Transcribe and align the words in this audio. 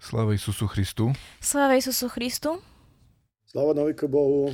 Sláva 0.00 0.32
Isusu 0.32 0.64
Christu. 0.64 1.12
Sláva 1.44 1.76
Isusu 1.76 2.08
Christu. 2.08 2.56
Sláva 3.44 3.76
naviku 3.76 4.08
Bohu. 4.08 4.48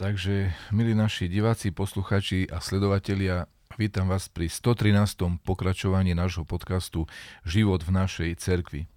Takže, 0.00 0.56
milí 0.72 0.96
naši 0.96 1.28
diváci, 1.28 1.68
posluchači 1.68 2.48
a 2.48 2.64
sledovatelia, 2.64 3.44
vítam 3.76 4.08
vás 4.08 4.32
pri 4.32 4.48
113. 4.48 5.44
pokračovaní 5.44 6.16
nášho 6.16 6.48
podcastu 6.48 7.04
Život 7.44 7.84
v 7.84 7.92
našej 7.92 8.30
cerkvi. 8.40 8.88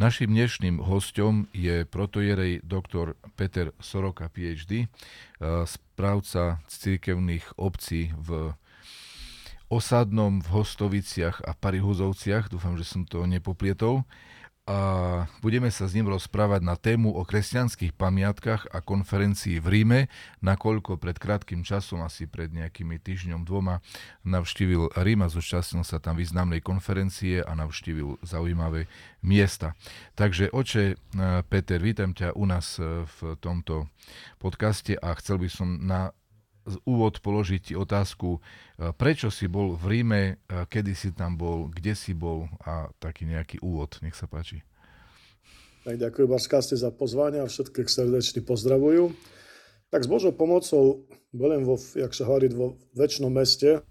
Našim 0.00 0.32
dnešným 0.32 0.80
hostom 0.80 1.44
je 1.52 1.84
protojerej 1.84 2.64
doktor 2.64 3.20
Peter 3.36 3.76
Soroka, 3.84 4.32
PhD, 4.32 4.88
eh, 4.88 4.88
správca 5.68 6.64
církevných 6.72 7.60
obcí 7.60 8.16
v 8.16 8.56
Osadnom, 9.68 10.40
v 10.40 10.48
Hostoviciach 10.56 11.44
a 11.44 11.52
Parihuzovciach. 11.52 12.48
Dúfam, 12.48 12.80
že 12.80 12.88
som 12.88 13.04
to 13.04 13.28
nepoplietol 13.28 14.08
a 14.62 14.78
budeme 15.42 15.66
sa 15.74 15.90
s 15.90 15.94
ním 15.98 16.06
rozprávať 16.06 16.62
na 16.62 16.78
tému 16.78 17.10
o 17.10 17.26
kresťanských 17.26 17.98
pamiatkách 17.98 18.70
a 18.70 18.78
konferencii 18.78 19.58
v 19.58 19.66
Ríme, 19.66 20.00
nakoľko 20.38 21.02
pred 21.02 21.18
krátkým 21.18 21.66
časom, 21.66 21.98
asi 22.06 22.30
pred 22.30 22.54
nejakými 22.54 23.02
týždňom 23.02 23.42
dvoma, 23.42 23.82
navštívil 24.22 24.94
Rím 24.94 25.26
a 25.26 25.32
zúčastnil 25.34 25.82
sa 25.82 25.98
tam 25.98 26.14
významnej 26.14 26.62
konferencie 26.62 27.42
a 27.42 27.58
navštívil 27.58 28.22
zaujímavé 28.22 28.86
miesta. 29.18 29.74
Takže 30.14 30.54
oče 30.54 30.94
Peter, 31.50 31.82
vítam 31.82 32.14
ťa 32.14 32.38
u 32.38 32.46
nás 32.46 32.78
e, 32.78 33.02
v 33.02 33.18
tomto 33.42 33.90
podcaste 34.38 34.94
a 34.94 35.10
chcel 35.18 35.42
by 35.42 35.48
som 35.50 35.68
na 35.82 36.14
úvod 36.86 37.18
položiť 37.20 37.72
ti 37.72 37.74
otázku, 37.74 38.38
e, 38.38 38.40
prečo 38.94 39.28
si 39.30 39.50
bol 39.50 39.74
v 39.74 39.84
Ríme, 39.88 40.22
e, 40.22 40.34
kedy 40.66 40.92
si 40.94 41.10
tam 41.10 41.34
bol, 41.34 41.70
kde 41.70 41.94
si 41.94 42.14
bol 42.14 42.46
a 42.62 42.90
taký 43.02 43.26
nejaký 43.26 43.62
úvod. 43.62 43.98
Nech 44.02 44.14
sa 44.14 44.30
páči. 44.30 44.62
Tak 45.82 45.98
ďakujem 45.98 46.30
Barskáste 46.30 46.78
za 46.78 46.94
pozvanie 46.94 47.42
a 47.42 47.50
všetkých 47.50 47.90
srdečne 47.90 48.46
pozdravujú. 48.46 49.10
Tak 49.90 50.06
s 50.06 50.08
Božou 50.08 50.30
pomocou 50.30 51.04
budem 51.34 51.66
vo, 51.66 51.74
jak 51.98 52.14
sa 52.14 52.24
hovorí, 52.24 52.48
vo 52.54 52.78
väčšnom 52.94 53.34
meste. 53.34 53.82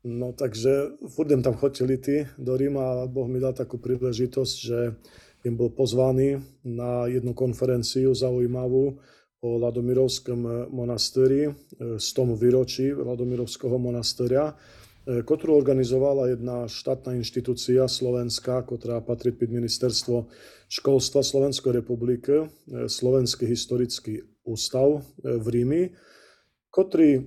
No 0.00 0.32
takže 0.32 0.96
furdem 1.12 1.44
tam 1.44 1.58
chodili 1.60 2.00
ty 2.00 2.24
do 2.40 2.56
Ríma 2.56 3.04
a 3.04 3.10
Boh 3.10 3.28
mi 3.28 3.36
dal 3.36 3.52
takú 3.52 3.76
príležitosť, 3.76 4.56
že 4.56 4.96
im 5.44 5.56
bol 5.56 5.72
pozvaný 5.72 6.40
na 6.64 7.04
jednu 7.08 7.36
konferenciu 7.36 8.12
zaujímavú, 8.12 8.96
o 9.40 9.56
Ladomirovskom 9.56 10.40
e, 10.44 10.50
monastéri, 10.68 11.48
z 11.96 12.08
e, 12.08 12.14
tomu 12.14 12.36
výročí 12.36 12.92
Ladomirovského 12.92 13.80
monastéria, 13.80 14.52
e, 14.52 15.24
ktorú 15.24 15.56
organizovala 15.56 16.36
jedna 16.36 16.68
štátna 16.68 17.16
inštitúcia 17.16 17.88
slovenská, 17.88 18.68
ktorá 18.68 19.00
patrí 19.00 19.32
pod 19.32 19.48
ministerstvo 19.48 20.28
školstva 20.70 21.24
Slovenskej 21.24 21.82
republiky, 21.82 22.46
Slovenský 22.86 23.42
historický 23.48 24.22
ústav 24.46 25.02
v 25.18 25.46
Rími, 25.50 25.82
ktorý 26.70 27.26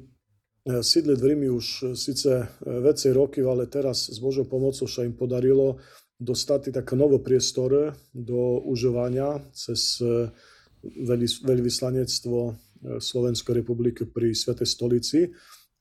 sídli 0.80 1.20
v 1.20 1.24
Rími 1.28 1.48
už 1.52 1.92
síce 2.00 2.48
veci 2.64 3.12
roky, 3.12 3.44
ale 3.44 3.68
teraz 3.68 4.08
s 4.08 4.16
Božou 4.24 4.48
pomocou 4.48 4.88
sa 4.88 5.04
im 5.04 5.12
podarilo 5.12 5.84
dostať 6.24 6.72
také 6.72 6.96
nové 6.96 7.20
priestory 7.20 7.92
do 8.16 8.64
užívania 8.64 9.44
cez 9.52 10.00
veľvyslanectvo 11.44 12.40
e, 12.44 12.52
Slovenskej 13.00 13.64
republiky 13.64 14.04
pri 14.08 14.36
Svetej 14.36 14.68
stolici. 14.68 15.20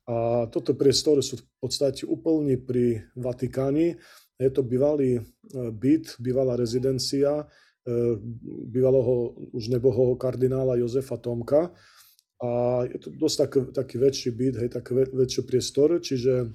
A 0.06 0.46
toto 0.50 0.74
priestory 0.74 1.22
sú 1.22 1.38
v 1.38 1.46
podstate 1.62 2.06
úplne 2.06 2.58
pri 2.58 3.06
Vatikáni. 3.14 3.94
Je 4.38 4.50
to 4.50 4.62
bývalý 4.62 5.18
e, 5.18 5.22
byt, 5.70 6.18
bývalá 6.22 6.54
rezidencia 6.54 7.42
e, 7.42 7.44
bývalého 8.70 9.34
už 9.54 9.70
nebohého 9.70 10.14
kardinála 10.18 10.78
Jozefa 10.78 11.18
Tomka. 11.18 11.74
A 12.42 12.82
je 12.90 12.98
to 12.98 13.14
dosť 13.14 13.36
taký, 13.46 13.60
taký 13.70 13.96
väčší 14.02 14.30
byt, 14.34 14.54
hej, 14.58 14.70
taký 14.74 14.98
väčší 15.14 15.46
priestor, 15.46 16.02
čiže 16.02 16.50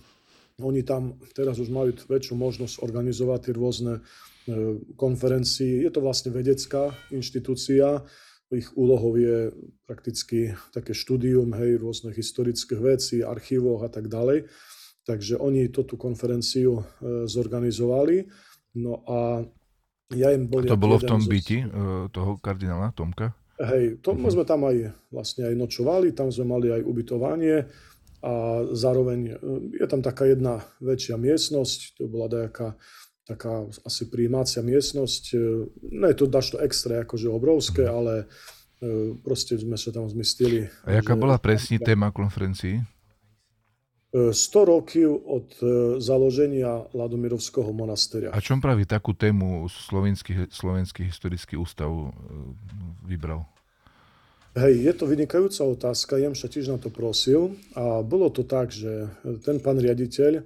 oni 0.59 0.83
tam 0.83 1.15
teraz 1.31 1.63
už 1.63 1.71
majú 1.71 1.95
väčšiu 1.95 2.35
možnosť 2.35 2.83
organizovať 2.83 3.39
tie 3.39 3.53
rôzne 3.55 3.93
konferencie. 4.99 5.87
Je 5.87 5.91
to 5.93 6.03
vlastne 6.03 6.35
vedecká 6.35 6.91
inštitúcia, 7.13 8.03
ich 8.51 8.71
úlohou 8.79 9.19
je 9.19 9.51
prakticky 9.83 10.55
také 10.71 10.95
štúdium 10.95 11.51
hej, 11.59 11.79
rôznych 11.83 12.15
historických 12.15 12.79
vecí, 12.79 13.17
archívov 13.19 13.83
a 13.83 13.89
tak 13.91 14.07
ďalej. 14.07 14.47
Takže 15.03 15.39
oni 15.39 15.71
tú 15.71 15.83
konferenciu 15.95 16.83
e, 16.83 16.83
zorganizovali. 17.27 18.27
No 18.79 19.03
a 19.07 19.43
ja 20.15 20.31
im 20.31 20.47
bol... 20.47 20.63
A 20.63 20.75
to 20.75 20.79
bolo 20.79 20.99
v 20.99 21.07
tom 21.07 21.23
byti 21.23 21.63
e, 21.63 21.67
toho 22.11 22.39
kardinála 22.39 22.95
Tomka? 22.95 23.35
Hej, 23.57 23.99
to, 24.05 24.13
uh-huh. 24.13 24.29
sme 24.29 24.45
tam 24.45 24.69
aj 24.69 24.93
vlastne 25.09 25.49
aj 25.49 25.55
nočovali, 25.57 26.13
tam 26.13 26.29
sme 26.29 26.45
mali 26.45 26.69
aj 26.69 26.81
ubytovanie 26.85 27.65
a 28.21 28.33
zároveň 28.71 29.19
e, 29.27 29.33
je 29.81 29.87
tam 29.89 30.05
taká 30.05 30.29
jedna 30.29 30.61
väčšia 30.79 31.17
miestnosť, 31.17 31.97
to 31.97 32.05
bola 32.05 32.29
nejaká 32.29 32.77
taká 33.27 33.67
asi 33.83 34.07
príjímacia 34.07 34.63
miestnosť. 34.63 35.23
E, 35.35 35.37
nie 35.91 36.09
je 36.15 36.17
to 36.23 36.25
dašto 36.31 36.63
extra, 36.63 37.03
akože 37.03 37.27
obrovské, 37.27 37.83
mhm. 37.83 37.91
ale 37.91 38.13
e, 38.23 38.25
proste 39.19 39.59
sme 39.59 39.75
sa 39.75 39.91
tam 39.91 40.07
zmestili. 40.07 40.71
A 40.87 41.03
jaká 41.03 41.13
že... 41.13 41.19
bola 41.19 41.35
presne 41.35 41.77
téma 41.83 42.15
konferencií? 42.15 42.79
100 44.15 44.31
e, 44.31 44.63
rokov 44.63 45.09
od 45.27 45.47
založenia 45.99 46.87
Ladomirovského 46.95 47.69
monastéria. 47.75 48.31
A 48.31 48.39
čom 48.39 48.63
praví 48.63 48.87
takú 48.87 49.11
tému 49.11 49.67
Slovenský, 49.67 50.47
Slovenský 50.47 51.03
historický 51.03 51.59
ústav 51.59 51.91
vybral? 53.03 53.43
Hej, 54.57 54.89
je 54.89 54.93
to 54.97 55.05
vynikajúca 55.05 55.61
otázka, 55.69 56.17
jem 56.17 56.33
sa 56.33 56.49
tiež 56.49 56.73
na 56.73 56.81
to 56.81 56.89
prosil 56.89 57.53
a 57.77 58.01
bolo 58.01 58.33
to 58.33 58.41
tak, 58.41 58.73
že 58.73 59.05
ten 59.45 59.61
pán 59.61 59.77
riaditeľ 59.77 60.41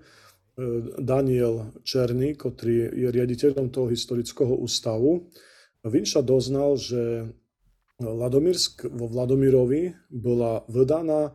Daniel 1.01 1.73
Černý, 1.81 2.37
ktorý 2.37 2.93
je 2.93 3.07
riaditeľom 3.09 3.73
toho 3.73 3.89
historického 3.89 4.53
ústavu, 4.53 5.31
Vinša 5.81 6.21
doznal, 6.21 6.77
že 6.77 7.25
Ladomirsk, 7.97 8.85
vo 8.89 9.09
Vladomirovi 9.09 9.93
bola 10.09 10.61
vydaná 10.69 11.33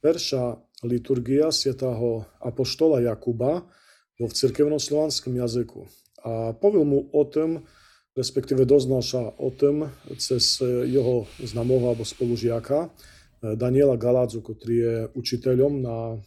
perša 0.00 0.60
liturgia 0.84 1.48
svätého 1.48 2.24
apoštola 2.40 3.00
Jakuba 3.04 3.64
vo 4.16 4.26
v 4.28 4.36
cirkevnoslovanskom 4.36 5.32
jazyku. 5.36 5.80
A 6.24 6.52
povil 6.56 6.84
mu 6.84 7.08
o 7.12 7.22
tom, 7.24 7.64
respektíve 8.16 8.64
doznal 8.64 9.04
sa 9.04 9.32
o 9.36 9.52
tom 9.52 9.92
cez 10.16 10.60
jeho 10.64 11.28
známoho 11.40 11.92
alebo 11.92 12.04
spolužiaka 12.04 12.92
Daniela 13.54 14.00
Galádzu, 14.00 14.40
ktorý 14.40 14.76
je 14.76 14.96
učiteľom 15.12 15.72
na 15.84 15.98
e, 16.10 16.18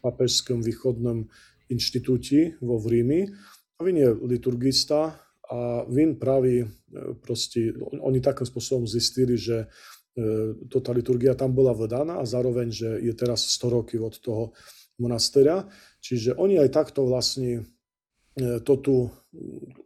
papežskom 0.00 0.64
východnom 0.64 1.28
inštitúti 1.72 2.60
vo. 2.60 2.76
A 2.78 3.80
vin 3.82 3.96
je 3.96 4.08
liturgista 4.28 5.16
a 5.52 5.84
vin 5.88 6.16
praví, 6.16 6.64
e, 6.64 6.68
proste, 7.20 7.76
oni 7.80 8.22
takým 8.24 8.46
spôsobom 8.46 8.86
zistili, 8.88 9.36
že 9.36 9.66
e, 10.16 10.56
to 10.70 10.80
tá 10.80 10.94
liturgia 10.94 11.36
tam 11.36 11.52
bola 11.52 11.76
vydaná 11.76 12.22
a 12.22 12.28
zároveň, 12.28 12.72
že 12.72 12.88
je 13.02 13.12
teraz 13.12 13.44
100 13.60 13.76
roky 13.76 13.96
od 14.00 14.16
toho 14.22 14.56
monastera. 14.96 15.68
Čiže 16.00 16.38
oni 16.38 16.56
aj 16.62 16.70
takto 16.72 17.04
vlastne 17.04 17.68
e, 18.38 18.60
to 18.64 18.74
tú 18.80 18.96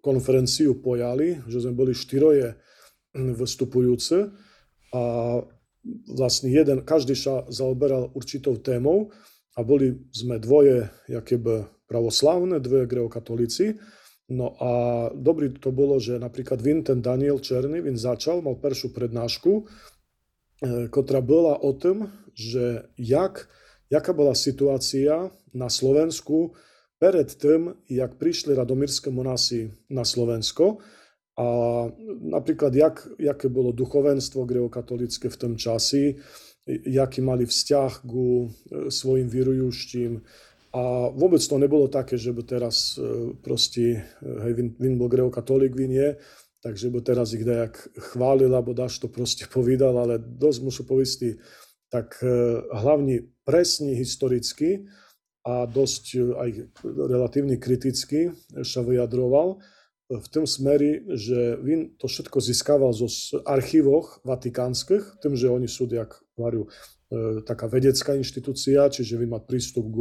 konferenciu 0.02 0.78
pojali, 0.78 1.42
že 1.50 1.66
sme 1.66 1.74
boli 1.74 1.94
štyroje 1.94 2.58
vystupujúce 3.16 4.28
a 4.92 5.02
vlastne 6.10 6.50
jeden, 6.50 6.82
každý 6.82 7.14
sa 7.14 7.46
zaoberal 7.48 8.10
určitou 8.12 8.58
témou 8.58 9.14
a 9.56 9.62
boli 9.62 10.04
sme 10.12 10.36
dvoje, 10.36 10.90
jakéby 11.08 11.75
pravoslavné, 11.86 12.60
dve 12.60 12.86
greokatolíci. 12.86 13.78
No 14.26 14.58
a 14.58 14.70
dobrý 15.14 15.54
to 15.54 15.70
bolo, 15.70 16.02
že 16.02 16.18
napríklad 16.18 16.58
Vin, 16.58 16.82
ten 16.82 16.98
Daniel 16.98 17.38
Černý, 17.38 17.78
Vin 17.78 17.94
začal, 17.94 18.42
mal 18.42 18.58
peršiu 18.58 18.90
prednášku, 18.90 19.52
e, 19.54 19.62
ktorá 20.90 21.22
bola 21.22 21.62
o 21.62 21.70
tom, 21.78 22.10
že 22.34 22.90
jak, 22.98 23.46
jaká 23.86 24.10
bola 24.10 24.34
situácia 24.34 25.30
na 25.54 25.70
Slovensku 25.70 26.58
pred 26.98 27.30
tým, 27.38 27.78
jak 27.86 28.18
prišli 28.18 28.58
radomírske 28.58 29.14
monasy 29.14 29.70
na 29.86 30.02
Slovensko 30.02 30.82
a 31.38 31.48
napríklad, 32.26 32.74
jak, 32.74 33.06
jaké 33.20 33.46
bolo 33.46 33.70
duchovenstvo 33.70 34.42
greokatolické 34.42 35.28
v 35.28 35.36
tom 35.38 35.54
časi, 35.54 36.18
jaký 36.66 37.22
mali 37.22 37.46
vzťah 37.46 37.92
ku 38.02 38.50
e, 38.50 38.90
svojim 38.90 39.30
vyrujúštím, 39.30 40.18
a 40.74 41.08
vôbec 41.14 41.40
to 41.40 41.56
nebolo 41.56 41.86
také, 41.86 42.18
že 42.18 42.34
by 42.34 42.42
teraz 42.42 42.98
e, 42.98 43.32
proste, 43.38 44.02
e, 44.18 44.28
hej, 44.46 44.52
Vin, 44.56 44.68
Vin 44.76 44.94
bol 44.98 45.06
greokatolík, 45.06 45.72
Vin 45.76 45.92
je, 45.94 46.18
takže 46.60 46.90
by 46.90 47.00
teraz 47.00 47.32
ich 47.32 47.46
dajak 47.46 47.78
chválil, 48.12 48.50
alebo 48.50 48.74
dáš 48.74 48.98
to 48.98 49.06
proste 49.06 49.46
povedal, 49.56 49.94
ale 49.94 50.18
dosť 50.18 50.60
musú 50.62 50.82
povieť 50.82 51.38
tak 51.86 52.18
e, 52.20 52.60
hlavne 52.74 53.30
presne 53.46 53.94
historicky 53.94 54.90
a 55.46 55.70
dosť 55.70 56.34
aj 56.34 56.50
relatívne 56.82 57.54
kriticky 57.62 58.34
sa 58.66 58.82
vyjadroval. 58.82 59.62
v 60.06 60.28
tom 60.30 60.46
smeri, 60.46 61.06
že 61.14 61.54
Vin 61.62 61.94
to 61.98 62.10
všetko 62.10 62.42
získaval 62.42 62.90
zo 62.90 63.06
archívoch 63.46 64.22
vatikánskych, 64.26 65.22
tým, 65.22 65.38
že 65.38 65.46
oni 65.46 65.70
sú, 65.70 65.86
jak 65.86 66.18
hovorím, 66.34 66.66
e, 66.66 66.95
taká 67.46 67.70
vedecká 67.70 68.18
inštitúcia, 68.18 68.90
čiže 68.90 69.14
Vin 69.14 69.30
má 69.30 69.38
prístup 69.38 69.86
k 69.94 69.98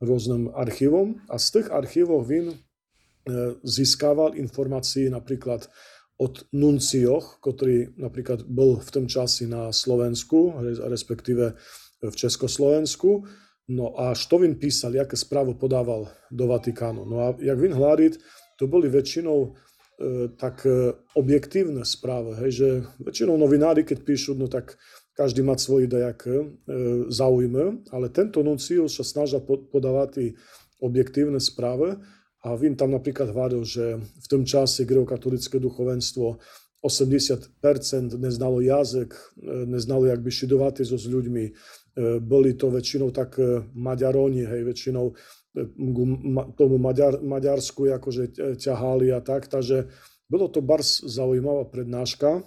rôznym 0.00 0.48
archívom 0.56 1.20
a 1.28 1.36
z 1.36 1.60
tých 1.60 1.68
archívov 1.68 2.24
Vin 2.24 2.54
e, 2.54 2.56
získaval 3.60 4.32
informácie 4.38 5.12
napríklad 5.12 5.68
od 6.18 6.48
nuncioch, 6.50 7.38
ktorý 7.44 7.94
napríklad 7.94 8.42
bol 8.48 8.80
v 8.82 8.90
tom 8.90 9.06
časi 9.06 9.46
na 9.46 9.70
Slovensku, 9.70 10.58
respektíve 10.90 11.54
v 12.02 12.14
Československu. 12.14 13.22
No 13.70 13.94
a 13.94 14.18
što 14.18 14.42
Vin 14.42 14.58
písal, 14.58 14.98
jaké 14.98 15.14
správu 15.14 15.54
podával 15.54 16.10
do 16.32 16.48
Vatikánu. 16.48 17.04
No 17.04 17.16
a 17.22 17.26
jak 17.38 17.60
Vin 17.60 17.76
hládiť, 17.76 18.18
to 18.58 18.66
boli 18.66 18.90
väčšinou 18.90 19.38
e, 19.46 19.50
tak 20.34 20.66
e, 20.66 20.96
objektívne 21.14 21.84
správy, 21.84 22.34
hej, 22.42 22.50
že 22.50 22.68
väčšinou 22.98 23.38
novinári, 23.38 23.86
keď 23.86 23.98
píšu, 24.02 24.34
no 24.34 24.50
tak 24.50 24.74
každý 25.18 25.42
má 25.42 25.58
e, 26.30 26.46
zaujme, 27.10 27.82
ale 27.90 28.06
tento 28.14 28.38
nuncius 28.46 28.94
sa 28.94 29.02
snažia 29.02 29.42
podávať 29.42 30.38
objektívne 30.78 31.42
správy 31.42 31.98
a 32.46 32.54
tam 32.78 32.94
napríklad 32.94 33.34
hovoril, 33.34 33.66
že 33.66 33.98
v 33.98 34.26
tom 34.30 34.46
čase 34.46 34.86
grekokatolické 34.86 35.58
duchovenstvo 35.58 36.38
80% 36.78 37.58
neznalo 38.14 38.62
jazyk, 38.62 39.10
neznalo, 39.66 40.06
jak 40.06 40.22
by 40.22 40.30
šidovať 40.30 40.86
so 40.86 40.94
s 40.94 41.10
ľuďmi. 41.10 41.44
Boli 42.22 42.54
to 42.54 42.70
väčšinou 42.70 43.10
tak 43.10 43.34
Maďaroni, 43.74 44.46
hej, 44.46 44.62
väčšinou 44.62 45.18
tomu 46.54 46.78
Maďar, 46.78 47.18
Maďarsku 47.18 47.90
akože 47.98 48.54
ťahali 48.62 49.10
a 49.10 49.18
tak, 49.18 49.50
takže 49.50 49.90
bolo 50.30 50.46
to 50.46 50.62
bars 50.62 51.02
zaujímavá 51.02 51.66
prednáška. 51.66 52.46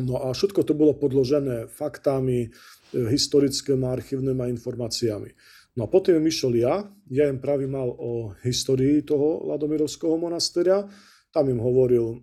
No 0.00 0.24
a 0.24 0.32
všetko 0.32 0.64
to 0.64 0.72
bolo 0.72 0.96
podložené 0.96 1.68
faktami, 1.68 2.48
e, 2.48 2.50
historickými 2.96 3.84
archívnymi 3.84 4.48
informáciami. 4.56 5.30
No 5.76 5.84
a 5.84 5.88
potom 5.88 6.20
išiel 6.24 6.52
ja, 6.56 6.84
ja 7.12 7.28
im 7.28 7.40
práve 7.40 7.68
mal 7.68 7.92
o 7.92 8.32
histórii 8.44 9.04
toho 9.04 9.44
Ladomirovského 9.52 10.16
monasteria, 10.16 10.88
tam 11.32 11.48
im 11.48 11.60
hovoril, 11.60 12.20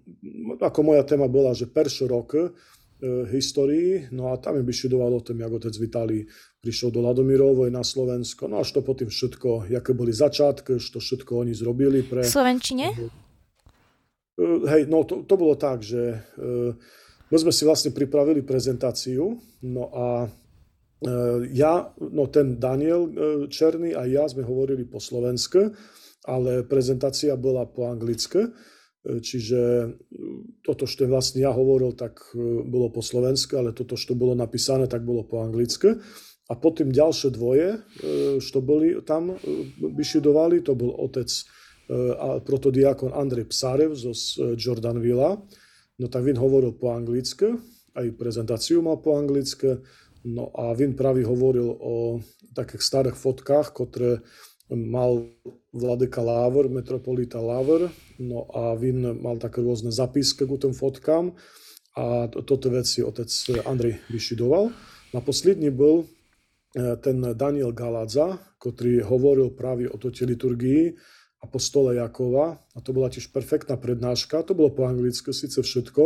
ako 0.61 0.79
moja 0.85 1.01
téma 1.01 1.25
bola, 1.25 1.57
že 1.57 1.65
peršo 1.65 2.05
rok 2.05 2.53
E, 2.99 3.31
histórii, 3.31 4.11
no 4.11 4.27
a 4.27 4.37
tam 4.37 4.59
im 4.59 4.67
vyštudoval 4.67 5.13
o 5.13 5.23
tom, 5.23 5.39
jak 5.39 5.51
otec 5.51 5.71
Vitali 5.79 6.27
prišiel 6.59 6.91
do 6.91 6.99
Ladomirovoj 6.99 7.71
na 7.71 7.79
Slovensko, 7.79 8.51
no 8.51 8.59
až 8.59 8.75
to 8.75 8.83
potom 8.83 9.07
všetko, 9.07 9.71
aké 9.71 9.95
boli 9.95 10.11
začiatky, 10.11 10.75
to 10.75 10.99
všetko 10.99 11.47
oni 11.47 11.55
zrobili 11.55 12.03
pre... 12.03 12.27
V 12.27 12.35
Slovenčine? 12.35 12.91
E, 12.91 14.43
hej, 14.43 14.91
no 14.91 15.07
to, 15.07 15.23
to 15.23 15.39
bolo 15.39 15.55
tak, 15.55 15.79
že 15.79 16.11
e, 16.11 16.75
my 17.29 17.37
sme 17.37 17.53
si 17.53 17.63
vlastne 17.65 17.93
pripravili 17.93 18.41
prezentáciu, 18.41 19.37
no 19.65 19.83
a 19.93 20.07
ja, 21.55 21.95
no 21.95 22.27
ten 22.27 22.59
Daniel 22.59 23.07
Černý 23.47 23.95
a 23.95 24.03
ja 24.03 24.27
sme 24.27 24.43
hovorili 24.43 24.83
po 24.83 24.99
slovensku, 24.99 25.71
ale 26.27 26.67
prezentácia 26.67 27.39
bola 27.39 27.63
po 27.63 27.87
anglicky. 27.87 28.51
E, 28.99 29.23
čiže 29.23 29.59
e, 29.59 29.87
toto, 30.59 30.83
čo 30.83 31.07
vlastne 31.07 31.39
ja 31.47 31.55
hovoril, 31.55 31.95
tak 31.95 32.19
e, 32.35 32.67
bolo 32.67 32.91
po 32.91 32.99
slovensku, 32.99 33.55
ale 33.55 33.71
toto, 33.71 33.95
čo 33.95 34.11
bolo 34.11 34.35
napísané, 34.35 34.91
tak 34.91 35.07
bolo 35.07 35.23
po 35.23 35.39
anglicky. 35.39 35.95
A 36.49 36.57
potom 36.57 36.89
ďalšie 36.89 37.29
dvoje, 37.29 37.77
čo 38.41 38.57
boli 38.57 38.97
tam 39.05 39.37
vyšidovali, 39.77 40.65
to 40.65 40.73
bol 40.73 40.97
otec 40.97 41.29
protodiakon 42.41 43.13
Andrej 43.13 43.53
Psarev 43.53 43.93
zo 43.93 44.17
Jordanvilla. 44.57 45.37
No 45.99 46.07
tak 46.07 46.23
Vin 46.23 46.39
hovoril 46.39 46.71
po 46.79 46.95
anglicky, 46.95 47.59
aj 47.91 48.15
prezentáciu 48.15 48.79
mal 48.79 49.03
po 49.03 49.19
anglicky. 49.19 49.83
No 50.23 50.51
a 50.55 50.71
Vin 50.71 50.95
práve 50.95 51.27
hovoril 51.27 51.67
o 51.67 52.23
takých 52.55 52.83
starých 52.83 53.17
fotkách, 53.19 53.75
ktoré 53.75 54.23
mal 54.71 55.27
vladyka 55.73 56.21
Lávr, 56.21 56.69
metropolita 56.69 57.41
Lávr, 57.41 57.89
no 58.21 58.45
a 58.53 58.77
Vin 58.77 59.01
mal 59.19 59.41
také 59.41 59.59
rôzne 59.59 59.89
zapisky 59.89 60.45
k 60.45 60.55
tým 60.55 60.75
fotkám 60.77 61.33
a 61.97 62.29
toto 62.29 62.69
veci 62.69 63.01
otec 63.01 63.27
Andrej 63.65 63.97
vyšidoval. 64.13 64.69
Na 65.09 65.19
poslední 65.25 65.73
bol 65.73 66.05
e, 66.05 66.95
ten 67.01 67.33
Daniel 67.33 67.73
Galadza, 67.73 68.37
ktorý 68.61 69.01
hovoril 69.01 69.57
práve 69.57 69.89
o 69.89 69.97
tej 69.97 70.29
liturgii 70.29 70.93
apostola 71.39 71.95
Jakova 71.95 72.59
a 72.75 72.77
to 72.83 72.91
bola 72.91 73.07
tiež 73.07 73.31
perfektná 73.31 73.79
prednáška, 73.79 74.43
to 74.43 74.51
bolo 74.51 74.75
po 74.75 74.83
anglicky 74.85 75.31
síce 75.31 75.63
všetko, 75.63 76.03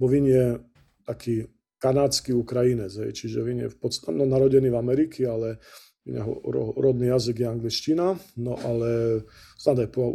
bo 0.00 0.04
Vin 0.08 0.24
je 0.24 0.56
taký 1.04 1.48
kanádsky 1.80 2.32
Ukrajinec, 2.32 2.92
čiže 2.92 3.44
Vin 3.44 3.64
je 3.64 3.72
v 3.72 3.78
podstate 3.80 4.12
no, 4.12 4.28
narodený 4.28 4.68
v 4.68 4.80
Amerike, 4.80 5.24
ale 5.24 5.60
jeho 6.04 6.40
rodný 6.80 7.12
jazyk 7.12 7.44
je 7.44 7.48
angličtina, 7.48 8.16
no 8.40 8.56
ale 8.64 9.22
snad 9.60 9.84
aj 9.84 9.88
po, 9.92 10.08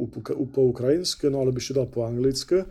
po 0.49 0.61
ukrajinsky, 0.73 1.29
no 1.29 1.45
ale 1.45 1.53
by 1.53 1.61
dal 1.61 1.87
po 1.89 2.09
anglicky. 2.09 2.65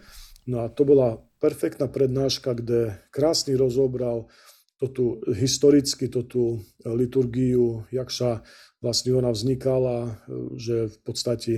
No 0.50 0.66
a 0.66 0.68
to 0.68 0.82
bola 0.84 1.16
perfektná 1.38 1.88
prednáška, 1.88 2.52
kde 2.52 3.00
krásny 3.14 3.54
rozobral 3.56 4.28
tú 4.92 5.22
historicky, 5.32 6.12
tú 6.12 6.60
liturgiu, 6.84 7.88
jak 7.88 8.10
sa 8.12 8.44
vlastne 8.84 9.16
ona 9.16 9.32
vznikala, 9.32 10.20
že 10.60 10.92
v 10.92 10.98
podstate 11.00 11.52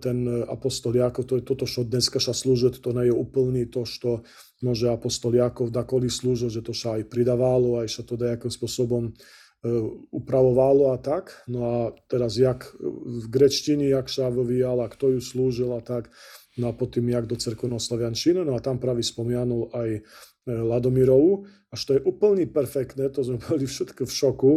ten 0.00 0.24
apostol 0.48 0.96
Jakov, 0.96 1.28
to 1.28 1.36
je 1.36 1.44
toto, 1.44 1.68
čo 1.68 1.84
dneska 1.84 2.16
sa 2.16 2.32
slúži, 2.32 2.72
to 2.80 2.96
nie 2.96 3.12
je 3.12 3.14
úplný 3.14 3.68
to, 3.68 3.84
čo 3.84 4.24
môže 4.64 4.88
apostol 4.88 5.36
Jakov 5.36 5.68
dakoli 5.68 6.08
slúžil, 6.08 6.48
že 6.48 6.64
to 6.64 6.72
sa 6.72 6.96
aj 6.96 7.12
pridávalo, 7.12 7.84
aj 7.84 7.92
sa 7.92 8.00
to 8.00 8.16
nejakým 8.16 8.48
spôsobom 8.48 9.12
E, 9.60 9.68
upravovalo 10.10 10.92
a 10.92 10.96
tak. 10.96 11.44
No 11.44 11.60
a 11.68 11.76
teraz 12.08 12.40
jak 12.40 12.72
v 12.80 13.28
grečtine, 13.28 13.92
jak 13.92 14.08
sa 14.08 14.32
vyvíjala, 14.32 14.88
kto 14.88 15.12
ju 15.12 15.20
slúžil 15.20 15.76
a 15.76 15.84
tak. 15.84 16.08
No 16.56 16.72
a 16.72 16.76
potom 16.76 17.04
jak 17.04 17.28
do 17.28 17.36
cerkovnoslaviančiny. 17.36 18.40
No 18.40 18.56
a 18.56 18.64
tam 18.64 18.80
práve 18.80 19.04
spomianul 19.04 19.68
aj 19.76 19.90
e, 19.92 20.02
Ladomirovu. 20.48 21.44
Až 21.68 21.80
to 21.84 21.90
je 21.92 22.00
úplne 22.08 22.48
perfektné, 22.48 23.12
to 23.12 23.20
sme 23.20 23.36
boli 23.52 23.68
všetko 23.68 24.08
v 24.08 24.12
šoku, 24.12 24.52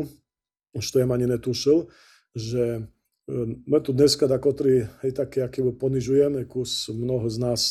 to 0.73 0.97
ja 0.99 1.05
ani 1.05 1.29
netušil, 1.29 1.87
že 2.33 2.63
e, 2.77 2.81
my 3.69 3.77
tu 3.79 3.93
dneska 3.93 4.25
takotri 4.25 4.89
hej, 5.05 5.11
také, 5.13 5.45
aké 5.45 5.61
ponižujeme, 5.61 6.49
kus 6.49 6.89
mnoho 6.89 7.29
z 7.29 7.37
nás 7.37 7.61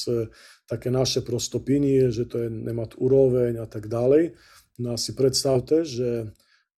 také 0.70 0.88
naše 0.88 1.20
prostopinie, 1.20 2.14
že 2.14 2.24
to 2.24 2.46
je 2.46 2.48
nemať 2.48 2.96
úroveň 2.96 3.60
a 3.60 3.66
tak 3.66 3.90
ďalej. 3.90 4.38
No 4.80 4.94
a 4.94 4.96
si 4.96 5.12
predstavte, 5.12 5.84
že 5.84 6.32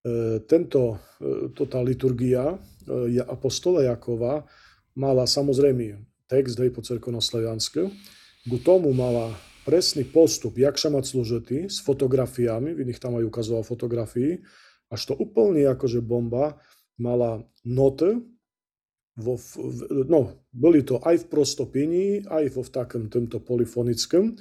E, 0.05 0.39
tento, 0.45 1.01
e, 1.17 1.65
tá 1.65 1.81
liturgia 1.81 2.53
e, 2.85 3.17
apostola 3.25 3.81
Jakova 3.89 4.45
mala 4.93 5.25
samozrejme 5.25 5.97
text 6.29 6.61
aj 6.61 6.69
po 6.77 6.85
cerkonoslaviansky, 6.85 7.89
k 8.45 8.53
tomu 8.61 8.93
mala 8.93 9.33
presný 9.65 10.05
postup, 10.05 10.61
jak 10.61 10.77
sa 10.77 10.93
mať 10.93 11.09
služety 11.09 11.57
s 11.65 11.81
fotografiami, 11.81 12.77
v 12.77 12.85
iných 12.85 13.01
tam 13.01 13.17
aj 13.17 13.25
ukazoval 13.25 13.65
fotografii, 13.65 14.45
až 14.89 15.01
to 15.09 15.13
úplne 15.17 15.65
akože 15.65 16.01
bomba, 16.01 16.61
mala 16.95 17.43
noty, 17.67 18.21
vo, 19.15 19.39
no, 19.89 20.43
boli 20.51 20.83
to 20.83 20.99
aj 20.99 21.23
v 21.23 21.29
prostopini, 21.31 22.05
aj 22.27 22.51
vo 22.51 22.61
v 22.63 22.73
takom 22.73 23.03
tomto 23.07 23.39
polifonickém, 23.39 24.35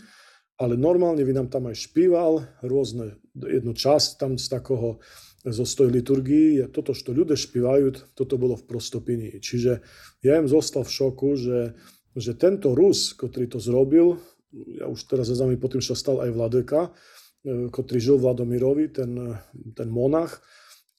ale 0.59 0.75
normálne 0.79 1.23
by 1.23 1.33
nám 1.35 1.49
tam 1.51 1.71
aj 1.71 1.91
špíval 1.91 2.63
rôzne, 2.63 3.19
jednu 3.35 3.75
časť 3.75 4.19
tam 4.19 4.39
z 4.39 4.47
takého 4.51 5.03
zo 5.45 5.67
stoj 5.69 5.93
liturgii, 5.93 6.73
toto, 6.73 6.97
čo 6.97 7.13
ľudia 7.13 7.37
špívajú, 7.37 8.17
toto 8.17 8.41
bolo 8.41 8.57
v 8.57 8.65
prostopini. 8.65 9.29
Čiže 9.37 9.85
ja 10.25 10.41
im 10.41 10.49
zostal 10.49 10.89
v 10.89 10.95
šoku, 10.95 11.37
že, 11.37 11.77
že 12.17 12.33
tento 12.33 12.73
Rus, 12.73 13.13
ktorý 13.13 13.53
to 13.53 13.61
zrobil, 13.61 14.17
ja 14.55 14.89
už 14.89 15.05
teraz 15.05 15.29
zaznámim 15.29 15.61
po 15.61 15.69
tým, 15.69 15.85
čo 15.85 15.93
stal 15.93 16.25
aj 16.25 16.33
Vladeka, 16.33 16.97
e, 17.45 18.01
žil 18.01 18.17
v 18.19 18.23
Vladomirovi, 18.25 18.91
ten, 18.91 19.39
ten 19.77 19.89
monach, 19.89 20.41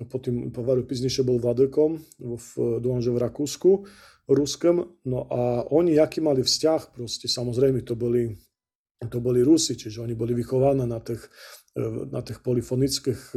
potom 0.08 0.52
povaru 0.52 0.84
piznejšie 0.84 1.24
bol 1.24 1.40
Vladekom 1.40 1.98
v, 2.20 2.50
dúfam, 2.80 3.02
že 3.02 3.16
v 3.16 3.22
Rakúsku, 3.22 3.72
Ruskom, 4.26 4.98
no 5.06 5.20
a 5.30 5.70
oni, 5.70 5.98
aký 6.02 6.20
mali 6.20 6.42
vzťah, 6.42 6.98
proste 6.98 7.30
samozrejme 7.30 7.86
to 7.86 7.94
boli, 7.96 8.34
to 9.06 9.20
boli 9.22 9.46
Rusi, 9.46 9.78
čiže 9.78 10.02
oni 10.02 10.18
boli 10.18 10.34
vychovaní 10.34 10.84
na 10.84 11.00
tých 11.00 11.30
na 12.12 12.24
tých 12.24 12.40
polifonických 12.40 13.36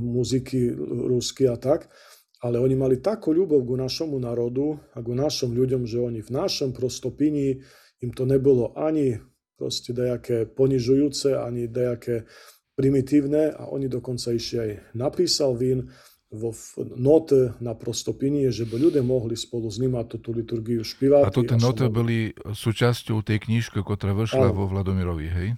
muziky 0.00 0.72
rusky 0.88 1.44
a 1.44 1.60
tak, 1.60 1.92
ale 2.40 2.56
oni 2.56 2.74
mali 2.78 2.96
takú 3.02 3.36
ľubov 3.36 3.60
ku 3.66 3.74
našemu 3.76 4.16
národu 4.16 4.80
a 4.96 5.04
ku 5.04 5.12
našim 5.12 5.52
ľuďom, 5.52 5.84
že 5.84 6.00
oni 6.00 6.24
v 6.24 6.32
našom 6.32 6.72
prostopini 6.72 7.60
im 8.00 8.10
to 8.14 8.24
nebolo 8.24 8.72
ani 8.78 9.20
proste 9.58 9.90
dajaké 9.90 10.46
ponižujúce, 10.46 11.34
ani 11.34 11.66
dajaké 11.66 12.30
primitívne 12.78 13.50
a 13.50 13.66
oni 13.66 13.90
dokonca 13.90 14.30
ešte 14.30 14.56
aj 14.62 14.70
napísal 14.94 15.58
vín 15.58 15.90
vo 16.30 16.52
noty 16.94 17.56
na 17.58 17.72
prostopinie, 17.72 18.52
żeby 18.52 18.76
ľudia 18.76 19.02
mohli 19.02 19.34
spolu 19.34 19.66
znímať 19.66 20.20
tú 20.20 20.30
liturgiu 20.36 20.84
špívať. 20.84 21.24
A 21.26 21.32
to 21.32 21.42
tie 21.42 21.58
noty 21.58 21.88
boli 21.88 22.36
súčasťou 22.36 23.24
tej 23.24 23.48
knižky, 23.48 23.80
ktorá 23.80 24.14
vyšla 24.14 24.52
vo 24.52 24.68
Vladomirovi, 24.68 25.26
hej? 25.26 25.48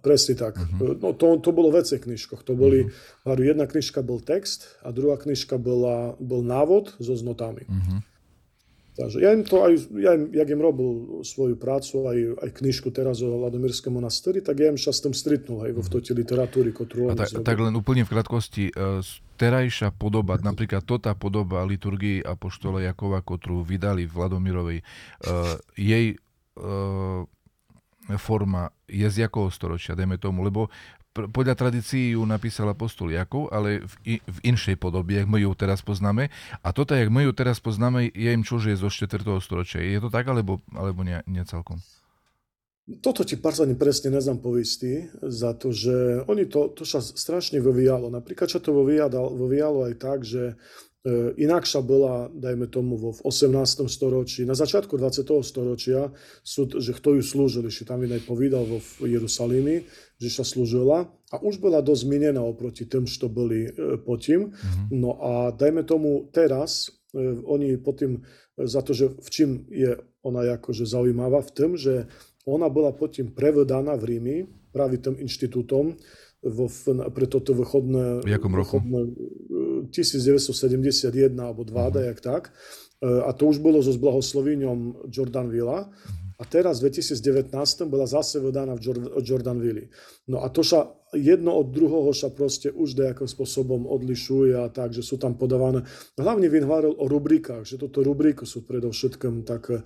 Presne 0.00 0.34
tak. 0.38 0.56
Uh-huh. 0.56 0.96
No, 0.96 1.12
to, 1.12 1.36
to 1.42 1.50
bolo 1.52 1.74
vece 1.74 2.00
knižkoch. 2.00 2.46
To 2.46 2.56
boli, 2.56 2.88
uh-huh. 2.88 3.36
jedna 3.36 3.68
knižka 3.68 4.00
bol 4.00 4.22
text 4.22 4.80
a 4.80 4.94
druhá 4.94 5.20
knižka 5.20 5.60
bola, 5.60 6.16
bol 6.22 6.40
návod 6.40 6.96
so 7.02 7.12
znotami. 7.12 7.68
Uh-huh. 7.68 8.00
Takže 8.98 9.22
ja 9.22 9.30
im 9.30 9.46
to 9.46 9.62
aj, 9.62 9.94
ja 9.94 10.18
im, 10.18 10.34
jak 10.34 10.48
im 10.50 10.58
robil 10.58 11.22
svoju 11.22 11.54
prácu, 11.54 12.10
aj, 12.10 12.18
aj 12.42 12.50
knižku 12.50 12.90
teraz 12.90 13.22
o 13.22 13.30
Ladomírskom 13.30 13.94
monastíri, 13.94 14.42
tak 14.42 14.58
ja 14.58 14.74
im 14.74 14.74
sa 14.74 14.90
s 14.90 14.98
tým 14.98 15.14
stretnul 15.14 15.62
aj 15.62 15.70
vo 15.70 15.82
v 15.86 16.02
tej 16.02 16.18
literatúry, 16.18 16.74
ktorú 16.74 17.14
oni 17.14 17.18
tak, 17.22 17.46
tak 17.46 17.58
len 17.62 17.78
úplne 17.78 18.02
v 18.02 18.10
krátkosti, 18.10 18.74
uh, 18.74 18.98
terajšia 19.38 19.94
podoba, 19.94 20.42
napríklad 20.42 20.82
tota 20.82 21.14
podoba 21.14 21.62
liturgii 21.62 22.26
Apoštola 22.26 22.82
Jakova, 22.82 23.22
ktorú 23.22 23.62
vydali 23.62 24.10
v 24.10 24.14
Ladomirovej, 24.18 24.78
uh, 24.82 25.54
jej 25.78 26.18
uh, 26.58 27.22
forma 28.18 28.74
je 28.90 29.04
z 29.06 29.28
jakého 29.28 29.52
storočia, 29.52 29.94
dajme 29.94 30.16
tomu, 30.16 30.42
lebo 30.42 30.72
podľa 31.26 31.58
tradícií 31.58 32.14
ju 32.14 32.22
napísal 32.22 32.70
apostol 32.70 33.10
Jakov, 33.10 33.50
ale 33.50 33.82
v, 33.82 34.22
v 34.22 34.38
inšej 34.46 34.78
podobe, 34.78 35.18
jak 35.18 35.26
my 35.26 35.42
ju 35.42 35.50
teraz 35.58 35.82
poznáme. 35.82 36.30
A 36.62 36.68
toto, 36.70 36.94
jak 36.94 37.10
my 37.10 37.26
ju 37.26 37.32
teraz 37.34 37.58
poznáme, 37.58 38.14
je 38.14 38.30
im 38.30 38.46
čo, 38.46 38.62
že 38.62 38.78
je 38.78 38.82
zo 38.86 38.90
4. 38.92 39.26
storočia. 39.42 39.82
Je 39.82 39.98
to 39.98 40.12
tak, 40.14 40.30
alebo, 40.30 40.62
alebo 40.70 41.02
nie, 41.02 41.18
nie 41.26 41.42
celkom? 41.42 41.82
Toto 43.04 43.20
ti 43.20 43.36
bardzo 43.36 43.68
presne 43.76 44.16
neznám 44.16 44.40
povistí, 44.40 45.12
za 45.20 45.52
to, 45.52 45.76
že 45.76 46.24
oni 46.24 46.48
to, 46.48 46.72
to 46.72 46.88
sa 46.88 47.04
strašne 47.04 47.60
vyvíjalo. 47.60 48.08
Napríklad, 48.08 48.48
čo 48.48 48.64
to 48.64 48.72
vyvíjalo, 48.72 49.36
vyvíjalo 49.36 49.92
aj 49.92 49.94
tak, 50.00 50.24
že 50.24 50.56
E, 51.06 51.30
inakša 51.38 51.78
bola, 51.78 52.26
dajme 52.26 52.66
tomu, 52.66 52.98
vo 52.98 53.14
18. 53.14 53.86
storočí, 53.86 54.42
na 54.42 54.58
začiatku 54.58 54.98
20. 54.98 55.30
storočia, 55.46 56.10
sú, 56.42 56.66
že 56.66 56.90
kto 56.90 57.14
ju 57.14 57.22
slúžili, 57.22 57.70
že 57.70 57.86
tam 57.86 58.02
aj 58.02 58.26
povedal 58.26 58.66
vo 58.66 58.82
Jerusalimi, 59.06 59.86
že 60.18 60.28
sa 60.28 60.42
slúžila 60.42 61.06
a 61.30 61.36
už 61.38 61.62
bola 61.62 61.78
dosť 61.78 62.02
zmienená 62.02 62.42
oproti 62.42 62.90
tým, 62.90 63.06
čo 63.06 63.30
boli 63.30 63.70
e, 63.70 64.00
tým. 64.18 64.50
Mm-hmm. 64.50 64.86
No 64.98 65.22
a 65.22 65.54
dajme 65.54 65.86
tomu 65.86 66.26
teraz, 66.34 66.90
e, 67.14 67.46
oni 67.46 67.78
tým, 67.78 68.26
za 68.58 68.82
to, 68.82 68.90
že 68.90 69.14
v 69.14 69.28
čím 69.30 69.50
je 69.70 69.94
ona 70.26 70.58
akože 70.58 70.82
zaujímavá, 70.82 71.46
v 71.46 71.54
tom, 71.54 71.70
že 71.78 72.10
ona 72.42 72.66
bola 72.66 72.90
tým 72.90 73.30
prevedaná 73.30 73.94
v 73.94 74.04
Rími 74.18 74.36
práve 74.74 74.98
tým 74.98 75.14
inštitútom, 75.14 75.94
vo, 76.48 76.66
pre 77.14 77.26
toto 77.28 77.54
východné, 77.54 78.24
v 78.24 78.32
jakom 78.32 78.52
roku? 78.56 78.80
Východné, 78.80 79.88
1971 79.92 81.32
alebo 81.38 81.64
2, 81.64 81.72
uh-huh. 81.72 82.08
jak 82.12 82.18
tak. 82.20 82.42
A 82.98 83.30
to 83.30 83.46
už 83.46 83.62
bolo 83.62 83.78
so 83.78 83.94
zblahoslovením 83.94 85.06
Jordanvilla. 85.06 85.86
A 86.38 86.46
teraz 86.46 86.78
v 86.78 86.90
2019 86.94 87.50
bola 87.90 88.06
zase 88.06 88.38
vydaná 88.38 88.78
v 88.78 88.94
Jordanville. 89.26 89.90
No 90.30 90.46
a 90.46 90.46
to 90.46 90.62
sa 90.62 90.94
jedno 91.10 91.58
od 91.58 91.74
druhého 91.74 92.14
sa 92.14 92.30
proste 92.30 92.70
už 92.70 92.94
nejakým 92.94 93.26
spôsobom 93.26 93.90
odlišuje 93.90 94.54
a 94.54 94.70
tak, 94.70 94.94
že 94.94 95.02
sú 95.02 95.18
tam 95.18 95.34
podávané. 95.34 95.82
Hlavne 96.14 96.46
hovoril 96.46 96.94
o 96.94 97.10
rubrikách, 97.10 97.66
že 97.66 97.82
toto 97.82 98.06
rubriky 98.06 98.46
sú 98.46 98.62
predovšetkým 98.62 99.42
tak 99.42 99.82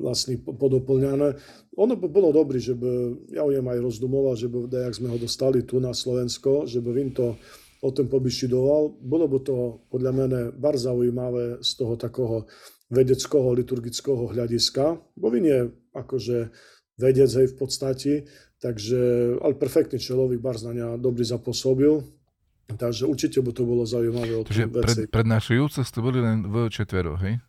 vlastne 0.00 0.40
podoplňané. 0.40 1.28
Ono 1.76 1.94
by 1.96 2.06
bolo 2.08 2.32
dobré, 2.32 2.56
že 2.56 2.72
by, 2.72 2.88
ja 3.36 3.44
o 3.44 3.52
aj 3.52 3.80
rozdumoval, 3.84 4.32
že 4.32 4.48
by, 4.48 4.68
jak 4.72 4.96
sme 4.96 5.12
ho 5.12 5.18
dostali 5.20 5.60
tu 5.68 5.76
na 5.76 5.92
Slovensko, 5.92 6.64
že 6.64 6.80
by 6.80 6.90
Vin 6.92 7.12
to 7.12 7.36
o 7.84 7.90
tom 7.92 8.08
pobyšidoval. 8.08 8.96
Bolo 9.04 9.26
by 9.28 9.38
to 9.44 9.56
podľa 9.92 10.12
mene 10.16 10.40
bar 10.56 10.80
zaujímavé 10.80 11.60
z 11.60 11.70
toho 11.76 12.00
takého 12.00 12.48
vedeckého, 12.92 13.56
liturgického 13.56 14.32
hľadiska, 14.32 15.00
bo 15.16 15.26
vy 15.32 15.38
nie 15.40 15.58
akože 15.96 16.52
vedec 17.00 17.30
hej 17.32 17.48
v 17.52 17.56
podstate, 17.56 18.12
takže, 18.60 19.34
ale 19.40 19.56
perfektný 19.56 19.96
človek, 19.96 20.40
bar 20.40 20.60
znania 20.60 21.00
dobrý 21.00 21.24
zapôsobil, 21.24 22.04
takže 22.68 23.08
určite 23.08 23.40
by 23.40 23.52
to 23.52 23.64
bolo 23.64 23.88
zaujímavé. 23.88 24.44
Takže 24.44 24.68
pred, 24.68 24.96
prednášajúce 25.08 25.80
ste 25.84 25.98
boli 26.04 26.20
len 26.20 26.44
v 26.44 26.68
četvero, 26.68 27.16
hej? 27.20 27.40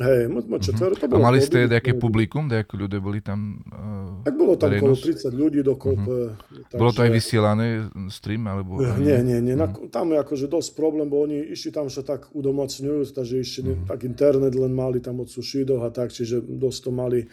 Hej, 0.00 0.24
mo, 0.32 0.40
mo 0.40 0.56
četvero, 0.56 0.96
to 0.96 1.04
bolo. 1.04 1.20
A 1.20 1.28
mali 1.28 1.44
ste 1.44 1.68
nejaké 1.68 1.92
publikum, 2.00 2.48
nejaké 2.48 2.80
ľudia 2.80 2.96
boli 2.96 3.20
tam? 3.20 3.60
Uh, 3.68 4.24
tak 4.24 4.40
bolo 4.40 4.56
tam 4.56 4.72
okolo 4.72 4.96
30 4.96 5.28
ľudí 5.36 5.60
dokope. 5.60 6.32
Uh-huh. 6.32 6.64
Takže... 6.72 6.80
Bolo 6.80 6.92
to 6.96 7.04
aj 7.04 7.10
vysielané 7.12 7.66
stream? 8.08 8.48
Alebo... 8.48 8.80
Nie, 8.80 9.20
nie, 9.20 9.44
nie. 9.44 9.52
Uh-huh. 9.52 9.92
Tam 9.92 10.08
je 10.08 10.18
akože 10.24 10.48
dosť 10.48 10.70
problém, 10.72 11.12
bo 11.12 11.28
oni 11.28 11.52
išli 11.52 11.76
tam 11.76 11.92
sa 11.92 12.00
tak 12.00 12.32
udomocňujú, 12.32 13.12
takže 13.12 13.34
išli 13.36 13.60
uh-huh. 13.68 13.84
tak 13.84 14.08
internet 14.08 14.56
len 14.56 14.72
mali 14.72 15.04
tam 15.04 15.20
od 15.20 15.28
sušidov 15.28 15.84
a 15.84 15.92
tak, 15.92 16.08
čiže 16.08 16.40
dosť 16.40 16.78
to 16.88 16.90
mali 16.90 17.20
e, 17.20 17.26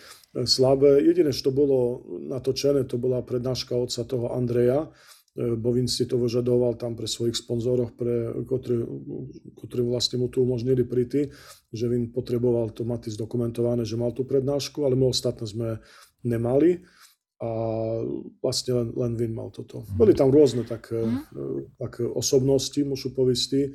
slabé. 0.43 0.99
Jediné, 0.99 1.31
čo 1.31 1.55
bolo 1.55 2.03
natočené, 2.27 2.83
to 2.83 2.99
bola 2.99 3.23
prednáška 3.23 3.71
otca 3.71 4.03
toho 4.03 4.35
Andreja, 4.35 4.91
E, 4.91 5.18
Bovin 5.39 5.87
si 5.87 6.03
to 6.03 6.19
vyžadoval 6.19 6.75
tam 6.75 6.99
pre 6.99 7.07
svojich 7.07 7.39
sponzoroch, 7.39 7.95
pre, 7.95 8.43
ktorí, 8.43 8.83
ktorí 9.63 9.81
vlastne 9.87 10.19
mu 10.19 10.27
tu 10.27 10.43
umožnili 10.43 10.83
príty, 10.83 11.31
že 11.71 11.87
Vin 11.87 12.11
potreboval 12.11 12.75
to 12.75 12.83
mať 12.83 13.15
zdokumentované, 13.15 13.87
že 13.87 13.95
mal 13.95 14.11
tú 14.11 14.27
prednášku, 14.27 14.83
ale 14.83 14.99
my 14.99 15.07
ostatné 15.07 15.47
sme 15.47 15.69
nemali 16.27 16.83
a 17.39 17.51
vlastne 18.43 18.83
len, 18.83 18.87
len 18.99 19.11
Vin 19.15 19.31
mal 19.31 19.47
toto. 19.47 19.87
Mm. 19.87 19.95
Boli 19.95 20.11
tam 20.11 20.27
rôzne 20.27 20.67
tak, 20.67 20.91
mm. 20.91 21.31
tak 21.79 22.03
osobnosti, 22.03 22.83
môžu 22.83 23.15
povisti, 23.15 23.71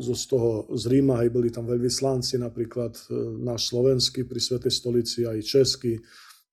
zo 0.00 0.14
z 0.16 0.24
toho 0.32 0.64
z 0.72 0.88
Ríma, 0.88 1.20
aj 1.20 1.28
boli 1.28 1.52
tam 1.52 1.68
veľvyslanci, 1.68 2.40
napríklad 2.40 2.96
náš 3.44 3.68
slovenský 3.68 4.24
pri 4.24 4.40
Svetej 4.40 4.72
stolici, 4.72 5.28
aj 5.28 5.44
český, 5.44 6.00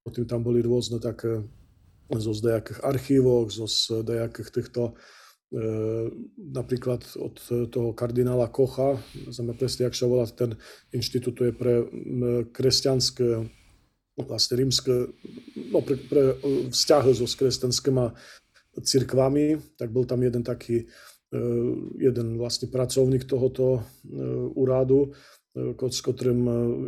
potom 0.04 0.28
tam 0.28 0.44
boli 0.44 0.60
rôzne 0.60 1.00
také 1.00 1.40
zo 2.18 2.34
zdejakých 2.34 2.82
archívoch, 2.82 3.54
zo 3.54 3.70
zdejakých 3.70 4.50
týchto 4.50 4.82
e, 4.90 4.94
napríklad 6.38 7.06
od 7.22 7.38
toho 7.70 7.94
kardinála 7.94 8.50
Kocha, 8.50 8.98
znamená 9.30 9.54
presne, 9.54 9.86
jak 9.86 9.98
sa 9.98 10.10
volá 10.10 10.26
ten 10.26 10.58
inštitút, 10.90 11.38
je 11.46 11.54
pre 11.54 11.86
kresťanské, 12.50 13.46
vlastne 14.20 14.56
rímske, 14.60 15.14
no 15.70 15.80
pre, 15.86 15.96
pre 15.96 16.36
vzťahy 16.74 17.12
so 17.14 17.28
kresťanskými 17.30 18.06
cirkvami, 18.80 19.60
tak 19.78 19.92
bol 19.92 20.04
tam 20.04 20.24
jeden 20.24 20.44
taký, 20.44 20.88
e, 21.32 21.42
jeden 22.00 22.40
vlastne 22.40 22.72
pracovník 22.72 23.28
tohoto 23.30 23.80
e, 23.80 23.82
úradu, 25.56 25.90
s 25.90 26.02
ktorým 26.06 26.42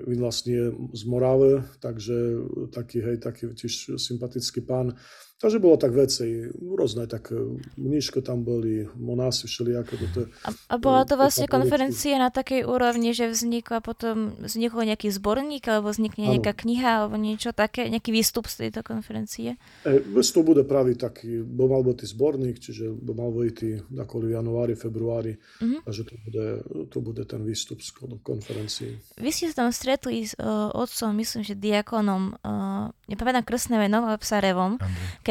vy 0.06 0.15
vlastne 0.22 0.74
z 0.94 1.01
Morave, 1.10 1.65
takže 1.82 2.46
taký, 2.70 3.01
hej, 3.01 3.18
taký 3.18 3.50
tiež 3.51 3.98
sympatický 3.98 4.62
pán. 4.62 4.94
Takže 5.41 5.57
bolo 5.57 5.74
tak 5.74 5.98
veci, 5.98 6.53
rôzne, 6.53 7.10
tak 7.10 7.33
mníško 7.74 8.21
tam 8.21 8.45
boli, 8.45 8.86
monásy 8.93 9.50
všelijaké. 9.50 9.98
To, 10.13 10.29
a, 10.45 10.50
a 10.53 10.75
bola 10.77 11.01
to 11.01 11.17
vlastne 11.17 11.50
konferencia 11.50 12.21
na 12.21 12.29
takej 12.29 12.62
úrovni, 12.69 13.10
že 13.17 13.25
vznikla 13.25 13.81
potom, 13.81 14.38
vznikol 14.38 14.86
nejaký 14.86 15.10
zborník, 15.10 15.65
alebo 15.65 15.89
vznikne 15.89 16.38
nejaká 16.38 16.53
ano. 16.53 16.62
kniha, 16.62 16.89
alebo 16.93 17.17
niečo 17.17 17.57
také, 17.57 17.89
nejaký 17.89 18.13
výstup 18.13 18.45
z 18.45 18.69
tejto 18.69 18.86
konferencie? 18.86 19.57
E, 19.81 19.98
výstup 20.13 20.45
bude 20.45 20.62
pravý 20.62 20.93
taký, 20.93 21.41
bo 21.41 21.65
mal 21.65 21.81
byť 21.81 22.05
zborník, 22.05 22.62
čiže 22.62 22.93
bo 22.93 23.17
mal 23.17 23.33
byť 23.33 23.57
v 23.98 24.29
januári, 24.29 24.77
februári, 24.77 25.41
uh-huh. 25.41 25.81
takže 25.89 26.01
to 26.05 26.15
bude, 26.21 26.45
to 26.93 26.98
bude 27.01 27.24
ten 27.25 27.41
výstup 27.41 27.81
z 27.81 27.89
konferencii. 28.21 29.17
Vy 29.17 29.29
ste 29.33 29.50
sa 29.50 29.65
tam 29.65 29.74
stretli 29.74 30.21
s 30.21 30.38
uh, 30.38 30.69
otcom, 30.69 31.17
myslím, 31.17 31.41
že 31.41 31.57
diakonom, 31.57 32.38
uh, 32.45 32.93
nepamätám 33.10 33.41
krstné 33.41 33.81
meno, 33.81 34.05
ale 34.05 34.21
Psarevom, 34.21 34.77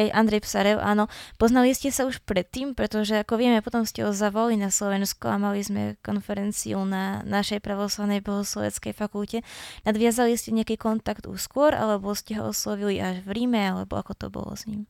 keď 0.01 0.17
Andrej 0.17 0.41
Psarev, 0.41 0.81
áno. 0.81 1.05
Poznali 1.37 1.77
ste 1.77 1.93
sa 1.93 2.09
už 2.09 2.25
predtým, 2.25 2.73
pretože 2.73 3.21
ako 3.21 3.37
vieme, 3.37 3.61
potom 3.61 3.85
ste 3.85 4.01
ho 4.01 4.09
zavolali 4.09 4.57
na 4.57 4.73
Slovensku 4.73 5.29
a 5.29 5.37
mali 5.37 5.61
sme 5.61 5.93
konferenciu 6.01 6.81
na 6.89 7.21
našej 7.21 7.61
pravoslavnej 7.61 8.25
bohosloveckej 8.25 8.97
fakulte. 8.97 9.45
Nadviazali 9.85 10.33
ste 10.33 10.57
nejaký 10.57 10.81
kontakt 10.81 11.29
už 11.29 11.37
skôr, 11.37 11.77
alebo 11.77 12.17
ste 12.17 12.33
ho 12.41 12.49
oslovili 12.49 12.97
až 12.97 13.21
v 13.21 13.45
Ríme, 13.45 13.61
alebo 13.61 13.93
ako 14.01 14.17
to 14.17 14.27
bolo 14.33 14.57
s 14.57 14.65
ním? 14.65 14.89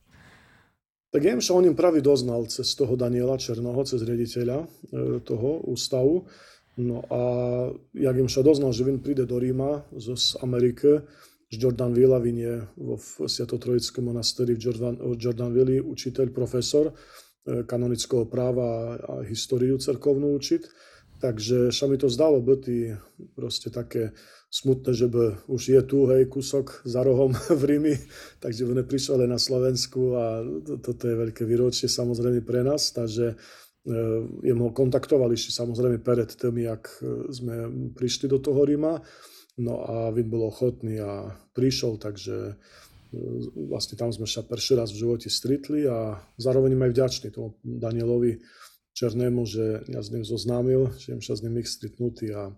Tak 1.12 1.20
ja 1.20 1.36
sa 1.44 1.52
o 1.52 1.60
ním 1.60 1.76
pravi 1.76 2.00
doznal 2.00 2.48
cez 2.48 2.72
toho 2.72 2.96
Daniela 2.96 3.36
Černoho, 3.36 3.84
cez 3.84 4.00
riaditeľa 4.00 4.64
e, 4.64 4.66
toho 5.20 5.60
ústavu. 5.68 6.24
No 6.80 7.04
a 7.12 7.20
jak 7.92 8.16
im 8.16 8.32
sa 8.32 8.40
doznal, 8.40 8.72
že 8.72 8.88
vin 8.88 8.96
príde 8.96 9.28
do 9.28 9.36
Ríma 9.36 9.84
z 9.92 10.40
Ameriky, 10.40 11.04
Jordan 11.58 11.92
Vilavin 11.92 12.38
je 12.38 12.54
Sviatotrojickom 13.28 14.08
monastéri 14.08 14.56
v 14.56 14.60
Jordan, 14.60 14.96
Jordanville 15.20 15.84
učiteľ, 15.84 16.32
profesor 16.32 16.90
e, 16.90 16.94
kanonického 17.68 18.24
práva 18.24 18.96
a 18.96 19.14
históriu 19.26 19.76
cerkovnú 19.76 20.32
učiť. 20.36 20.62
Takže 21.22 21.70
sa 21.70 21.86
mi 21.86 21.94
to 22.00 22.10
zdalo 22.10 22.42
byť 22.42 22.62
proste 23.38 23.70
také 23.70 24.10
smutné, 24.50 24.90
že 24.90 25.06
by 25.06 25.46
už 25.46 25.62
je 25.70 25.82
tu, 25.86 26.10
hej, 26.10 26.26
kúsok 26.26 26.82
za 26.82 27.00
rohom 27.06 27.30
v 27.60 27.62
Rími, 27.62 27.94
takže 28.42 28.66
by 28.66 28.82
neprišiel 28.82 29.22
na 29.24 29.38
Slovensku 29.38 30.18
a 30.18 30.42
to, 30.66 30.82
toto 30.82 31.06
je 31.06 31.14
veľké 31.14 31.46
výročie 31.46 31.86
samozrejme 31.86 32.42
pre 32.42 32.66
nás, 32.66 32.90
takže 32.90 33.38
jemu 34.42 34.70
kontaktovali 34.70 35.34
ešte 35.34 35.58
samozrejme 35.58 35.98
pred 35.98 36.30
tým, 36.30 36.54
jak 36.62 36.86
sme 37.34 37.66
prišli 37.98 38.30
do 38.30 38.38
toho 38.38 38.62
Ríma. 38.62 39.02
No 39.60 39.84
a 39.84 40.08
Vin 40.14 40.32
bol 40.32 40.48
ochotný 40.48 40.96
a 41.02 41.28
prišiel, 41.52 42.00
takže 42.00 42.56
vlastne 43.68 44.00
tam 44.00 44.08
sme 44.08 44.24
sa 44.24 44.40
prvý 44.40 44.72
raz 44.72 44.88
v 44.88 45.04
živote 45.04 45.28
stretli 45.28 45.84
a 45.84 46.16
zároveň 46.40 46.72
aj 46.80 46.92
vďačný 46.96 47.28
tomu 47.28 47.60
Danielovi 47.60 48.40
Černému, 48.96 49.44
že 49.44 49.84
ja 49.88 50.00
s 50.00 50.08
ním 50.12 50.24
zoznámil, 50.24 50.92
že 50.96 51.16
sa 51.20 51.36
s 51.36 51.44
ním 51.44 51.60
ich 51.60 51.68
stretnutý 51.68 52.32
a 52.32 52.52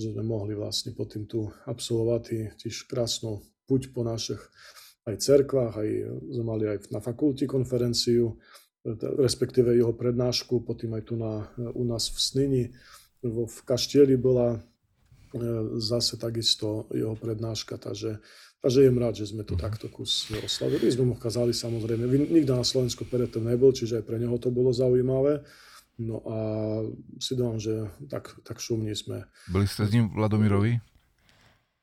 že 0.00 0.16
sme 0.16 0.24
mohli 0.24 0.56
vlastne 0.56 0.96
po 0.96 1.04
tým 1.04 1.28
tu 1.28 1.52
absolvovať 1.68 2.56
tiež 2.56 2.88
krásnu 2.88 3.44
puť 3.68 3.92
po 3.92 4.00
našich 4.00 4.40
aj 5.04 5.16
cerkvách, 5.20 5.74
aj 5.76 5.88
sme 6.36 6.44
mali 6.44 6.64
aj 6.68 6.88
na 6.92 7.00
fakulti 7.00 7.44
konferenciu, 7.44 8.36
respektíve 9.20 9.76
jeho 9.76 9.92
prednášku, 9.92 10.64
potom 10.64 10.96
aj 10.96 11.04
tu 11.04 11.14
na, 11.20 11.48
u 11.76 11.84
nás 11.84 12.08
v 12.08 12.18
Snini, 12.20 12.64
vo, 13.20 13.44
v 13.44 13.58
Kaštieli 13.64 14.16
bola. 14.16 14.56
e, 14.56 14.60
zase 15.78 16.18
takisto 16.18 16.90
jeho 16.90 17.14
prednáška, 17.14 17.78
takže, 17.78 18.18
takže 18.58 18.82
jem 18.82 18.98
rád, 18.98 19.14
že 19.14 19.30
sme 19.30 19.46
to 19.46 19.54
mhm. 19.54 19.62
takto 19.62 19.86
kus 19.88 20.30
oslavili. 20.30 20.90
Sme 20.90 21.10
mu 21.10 21.14
ukázali 21.14 21.54
samozrejme, 21.54 22.06
nikto 22.08 22.56
na 22.56 22.66
Slovensku 22.66 23.06
predtým 23.06 23.46
nebol, 23.46 23.70
čiže 23.70 24.02
aj 24.02 24.04
pre 24.06 24.18
neho 24.18 24.36
to 24.38 24.50
bolo 24.50 24.74
zaujímavé. 24.74 25.42
No 26.00 26.24
a 26.24 26.38
si 27.20 27.36
dám, 27.36 27.60
že 27.60 27.84
tak, 28.08 28.32
tak 28.40 28.56
šumní 28.56 28.96
sme. 28.96 29.28
Boli 29.52 29.68
ste 29.68 29.84
s 29.84 29.92
ním 29.92 30.08
Vladomirovi? 30.16 30.80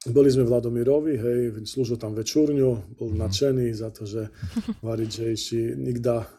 Boli 0.10 0.30
sme 0.32 0.46
v 0.46 0.52
Vladomirovi, 0.54 1.14
hej, 1.20 1.40
slúžil 1.68 2.00
tam 2.00 2.14
večúrňu, 2.14 2.96
bol 2.96 3.10
mm. 3.14 3.18
nadšený 3.18 3.68
za 3.76 3.90
to, 3.92 4.06
že 4.08 4.30
že 5.10 5.24
ešte 5.34 5.76
nikda, 5.76 6.30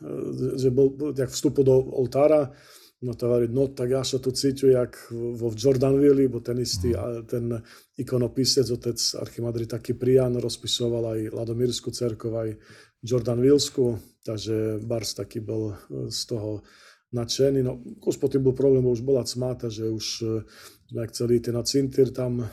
že 0.56 0.70
bol, 0.70 0.94
jak 1.12 1.28
vstupol 1.30 1.62
do 1.66 1.76
oltára, 1.92 2.54
no 2.98 3.14
to 3.14 3.30
variť, 3.30 3.50
no 3.54 3.70
tak 3.70 3.94
ja 3.94 4.02
sa 4.02 4.18
tu 4.18 4.34
cítim, 4.34 4.74
jak 4.74 4.98
vo 5.14 5.54
Jordanville, 5.54 6.26
bo 6.26 6.42
ten 6.42 6.58
istý, 6.58 6.94
mm. 6.94 7.30
ten 7.30 7.44
ikonopisec, 7.94 8.66
otec 8.66 8.98
Archimadrita 9.22 9.78
Kyprian, 9.78 10.34
rozpisoval 10.38 11.14
aj 11.14 11.20
Ladomírsku 11.30 11.94
cerkov, 11.94 12.34
aj 12.34 12.50
Jordanvilsku, 12.98 13.98
takže 14.26 14.82
Bars 14.82 15.14
taký 15.14 15.38
bol 15.38 15.78
z 16.10 16.20
toho 16.26 16.66
nadšený. 17.12 17.60
No, 17.64 17.80
už 18.04 18.20
potom 18.20 18.44
bol 18.44 18.54
problém, 18.56 18.84
bo 18.84 18.92
už 18.92 19.04
bola 19.04 19.24
cmáta, 19.24 19.72
že 19.72 19.88
už 19.88 20.06
sme 20.88 21.04
chceli 21.12 21.36
ísť 21.36 21.52
na 21.52 21.62
cintír 21.64 22.08
tam, 22.16 22.40
e, 22.40 22.46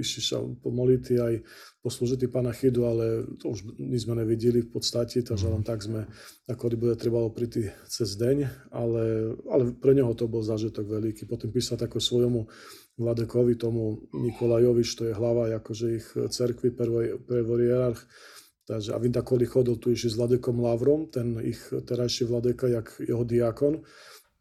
išli 0.00 0.24
sa 0.24 0.40
pomoliť 0.40 1.04
aj 1.20 1.34
poslúžiť 1.84 2.24
pána 2.32 2.56
Chydu, 2.56 2.88
ale 2.88 3.28
to 3.36 3.52
už 3.52 3.76
nič 3.76 4.08
sme 4.08 4.16
nevideli 4.16 4.64
v 4.64 4.70
podstate, 4.72 5.20
takže 5.20 5.52
len 5.52 5.60
tak 5.60 5.84
sme, 5.84 6.08
ako 6.48 6.72
bude 6.72 6.96
trebalo 6.96 7.28
prísť 7.28 7.68
cez 7.92 8.16
deň, 8.16 8.70
ale, 8.72 9.36
ale 9.44 9.62
pre 9.76 9.92
neho 9.92 10.16
to 10.16 10.24
bol 10.24 10.40
zážitok 10.40 10.88
veľký. 10.88 11.28
Potom 11.28 11.52
písal 11.52 11.76
tako 11.76 12.00
svojmu 12.00 12.48
Vladekovi, 12.96 13.60
tomu 13.60 14.08
Nikolajovi, 14.14 14.84
što 14.84 15.12
je 15.12 15.16
hlava 15.16 15.52
akože 15.60 15.86
ich 15.92 16.06
cerkvy, 16.12 16.72
prvý 16.72 17.64
hierarch, 17.68 18.04
Takže 18.68 18.94
a 18.94 18.98
Vinda 19.02 19.26
Koli 19.26 19.46
chodil 19.46 19.74
tu 19.76 19.90
ešte 19.90 20.14
s 20.14 20.18
Vladekom 20.18 20.62
Lavrom, 20.62 21.10
ten 21.10 21.34
ich 21.42 21.58
terajší 21.72 22.30
Vladeka, 22.30 22.70
jak 22.70 22.94
jeho 23.02 23.26
diakon. 23.26 23.82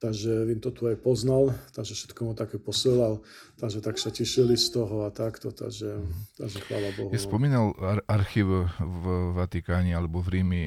Takže 0.02 0.50
Vin 0.50 0.58
to 0.58 0.74
tu 0.74 0.90
aj 0.90 0.98
poznal, 0.98 1.54
takže 1.78 1.94
všetko 1.94 2.20
mu 2.26 2.34
také 2.34 2.58
posielal, 2.58 3.22
takže 3.62 3.86
tak 3.86 4.02
sa 4.02 4.10
tešili 4.10 4.58
z 4.58 4.74
toho 4.74 5.06
a 5.06 5.14
takto, 5.14 5.54
takže, 5.54 6.02
takže 6.42 6.58
chvála 6.58 6.90
Bohu. 6.98 7.14
Je 7.14 7.22
spomínal 7.22 7.70
ar- 7.78 8.02
archív 8.10 8.66
v 8.82 9.06
Vatikáne 9.38 9.94
alebo 9.94 10.18
v 10.26 10.42
Rími. 10.42 10.64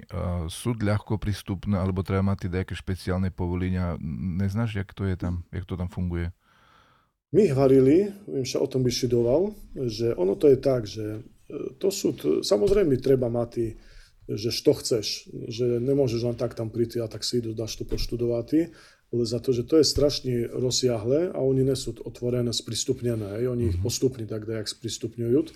Sú 0.47 0.79
ľahko 0.79 1.19
prístupné, 1.19 1.75
alebo 1.75 2.07
treba 2.07 2.23
mať 2.23 2.47
nejaké 2.47 2.79
špeciálne 2.79 3.35
povolenia? 3.35 3.99
Neznáš, 4.39 4.79
jak 4.79 4.95
to 4.95 5.03
je 5.03 5.19
tam, 5.19 5.43
jak 5.51 5.67
to 5.67 5.75
tam 5.75 5.91
funguje? 5.91 6.31
My 7.35 7.51
hvarili, 7.51 8.15
viem 8.31 8.47
sa 8.47 8.63
o 8.63 8.71
tom 8.71 8.87
vyšidoval, 8.87 9.51
že 9.91 10.15
ono 10.15 10.39
to 10.39 10.47
je 10.47 10.59
tak, 10.63 10.87
že 10.87 11.27
to 11.79 11.89
sú, 11.93 12.17
samozrejme 12.41 12.97
treba 13.01 13.29
mať, 13.29 13.77
že 14.25 14.49
što 14.49 14.73
chceš, 14.81 15.29
že 15.53 15.79
nemôžeš 15.81 16.21
len 16.25 16.37
tak 16.37 16.57
tam 16.57 16.73
prísť 16.73 17.05
a 17.05 17.11
tak 17.13 17.21
si 17.27 17.45
idú, 17.45 17.53
dáš 17.53 17.77
to 17.77 17.85
poštudovať, 17.85 18.73
ale 19.15 19.23
za 19.29 19.39
to, 19.39 19.53
že 19.53 19.69
to 19.69 19.79
je 19.79 19.87
strašne 19.87 20.49
rozsiahle 20.51 21.31
a 21.31 21.39
oni 21.39 21.63
nesú 21.63 21.95
otvorené, 22.03 22.51
sprístupnené, 22.51 23.45
oni 23.47 23.71
ich 23.71 23.79
mhm. 23.79 23.85
postupne 23.85 24.25
tak 24.25 24.49
dajak 24.49 24.67
sprístupňujú 24.67 25.41
e, 25.45 25.51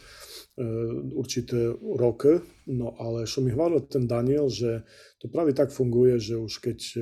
určité 1.17 1.73
roky, 1.81 2.45
no 2.69 2.95
ale 3.01 3.25
čo 3.25 3.41
mi 3.41 3.51
hvalil 3.51 3.83
ten 3.89 4.05
Daniel, 4.05 4.53
že 4.53 4.85
to 5.19 5.33
práve 5.33 5.57
tak 5.57 5.73
funguje, 5.73 6.21
že 6.21 6.37
už 6.37 6.53
keď 6.61 6.79
e, 6.95 7.01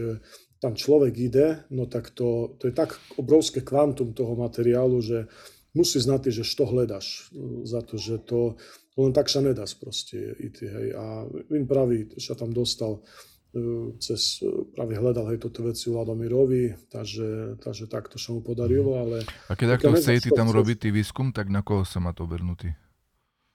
tam 0.62 0.72
človek 0.72 1.14
ide, 1.20 1.68
no 1.68 1.84
tak 1.84 2.14
to, 2.16 2.56
to 2.56 2.70
je 2.70 2.74
tak 2.74 2.96
obrovské 3.20 3.60
kvantum 3.60 4.16
toho 4.16 4.38
materiálu, 4.38 5.04
že 5.04 5.28
musí 5.76 6.00
znať, 6.00 6.32
že 6.32 6.48
što 6.48 6.64
hledáš, 6.64 7.28
za 7.68 7.84
to, 7.84 8.00
že 8.00 8.16
to 8.24 8.56
len 8.96 9.12
tak 9.12 9.28
sa 9.28 9.44
nedá 9.44 9.68
proste 9.76 10.16
ísť, 10.40 10.58
hej. 10.64 10.88
A 10.96 11.28
in 11.52 11.68
pravý 11.68 12.08
sa 12.16 12.32
tam 12.32 12.48
dostal 12.50 13.04
e, 13.52 13.92
cez, 14.00 14.40
práve 14.72 14.96
hľadal 14.96 15.36
hej 15.36 15.38
toto 15.44 15.68
veci 15.68 15.92
Vladomirovi, 15.92 16.88
takže, 16.88 17.60
takže 17.60 17.92
takto 17.92 18.16
sa 18.16 18.32
mu 18.32 18.40
podarilo, 18.40 18.96
mhm. 18.96 19.00
ale... 19.04 19.16
A 19.48 19.54
keď 19.54 19.76
takto 19.76 19.92
chce 20.00 20.24
ty 20.24 20.30
tam 20.32 20.48
robiť 20.48 20.88
tý 20.88 20.90
výskum, 20.90 21.30
tak 21.30 21.52
na 21.52 21.60
koho 21.60 21.84
sa 21.84 22.00
má 22.00 22.16
to 22.16 22.24
obrnutý? 22.24 22.72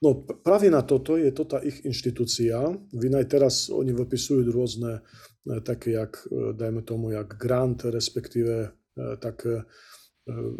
No 0.01 0.17
práve 0.25 0.65
na 0.73 0.81
toto 0.81 1.13
je 1.13 1.29
to 1.29 1.45
tá 1.45 1.61
ich 1.61 1.85
inštitúcia. 1.85 2.57
Vy 2.89 3.13
aj 3.13 3.25
teraz 3.29 3.69
oni 3.69 3.93
vypisujú 3.93 4.49
rôzne 4.49 5.01
e, 5.45 5.61
také, 5.61 5.97
jak, 5.97 6.21
e, 6.29 6.53
dajme 6.53 6.85
tomu, 6.85 7.13
jak 7.17 7.37
grant, 7.37 7.85
respektíve 7.89 8.77
tak 9.23 9.47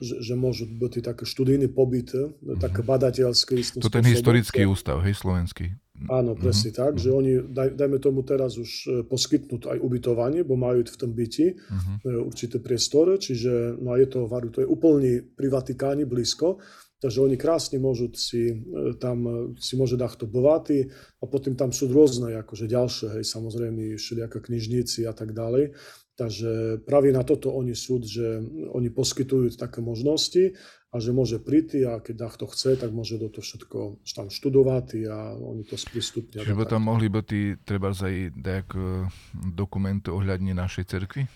že, 0.01 0.15
že 0.25 0.33
môžu 0.33 0.65
byť 0.65 1.05
také 1.05 1.23
študijný 1.23 1.69
pobyt, 1.69 2.09
mm-hmm. 2.13 2.57
také 2.57 2.81
badateľské. 2.81 3.61
To 3.77 3.93
ten 3.93 4.05
historický 4.05 4.65
ústav, 4.65 5.05
hej, 5.05 5.13
slovenský. 5.21 5.77
Áno, 6.09 6.33
presne 6.33 6.73
mm-hmm. 6.73 6.81
tak, 6.81 6.93
že 6.97 7.09
oni, 7.13 7.33
daj, 7.45 7.77
dajme 7.77 8.01
tomu 8.01 8.25
teraz 8.25 8.57
už 8.57 8.69
e, 8.69 8.89
poskytnúť 9.05 9.69
aj 9.69 9.77
ubytovanie, 9.85 10.41
bo 10.41 10.57
majú 10.57 10.81
v 10.81 10.97
tom 10.97 11.13
byti 11.13 11.53
mm-hmm. 11.53 12.25
určité 12.25 12.57
priestory, 12.57 13.21
čiže 13.21 13.77
no 13.77 13.93
a 13.93 14.01
je 14.01 14.09
to, 14.09 14.25
varu, 14.25 14.49
to 14.49 14.65
je 14.65 14.67
úplne 14.67 15.21
pri 15.37 15.53
Vatikáni 15.53 16.09
blízko, 16.09 16.57
takže 16.97 17.21
oni 17.21 17.37
krásne 17.37 17.77
môžu 17.77 18.09
si 18.17 18.49
e, 18.49 18.55
tam, 18.97 19.53
si 19.61 19.77
môže 19.77 19.93
dať 19.93 20.25
to 20.25 20.25
bovatý 20.25 20.89
a 21.21 21.29
potom 21.29 21.53
tam 21.53 21.69
sú 21.69 21.85
rôzne, 21.85 22.33
akože 22.33 22.65
ďalšie, 22.65 23.21
hej, 23.21 23.23
samozrejme, 23.29 23.93
všelijaké 24.01 24.41
knižníci 24.41 25.05
a 25.05 25.13
tak 25.13 25.37
ďalej. 25.37 25.77
Takže 26.19 26.83
práve 26.83 27.09
na 27.15 27.23
toto 27.23 27.55
oni 27.55 27.71
súd, 27.71 28.03
že 28.03 28.43
oni 28.75 28.91
poskytujú 28.91 29.55
také 29.55 29.79
možnosti 29.79 30.53
a 30.91 30.99
že 30.99 31.15
môže 31.15 31.39
prísť 31.39 31.87
a 31.87 32.03
keď 32.03 32.35
to 32.35 32.45
chce, 32.51 32.75
tak 32.75 32.91
môže 32.91 33.15
do 33.15 33.31
to 33.31 33.39
všetko 33.39 34.03
tam 34.11 34.27
študovať 34.27 35.07
a 35.07 35.39
oni 35.39 35.63
to 35.63 35.79
sprístupnia. 35.79 36.43
Že 36.43 36.59
by 36.59 36.65
tam 36.67 36.83
mohli 36.91 37.07
byť 37.07 37.63
treba 37.63 37.95
aj 37.95 38.35
dajak 38.35 38.69
e, 38.75 39.07
dokument 39.55 40.03
ohľadne 40.03 40.51
našej 40.51 40.83
cerkvy 40.91 41.31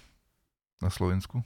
na 0.84 0.92
Slovensku? 0.92 1.40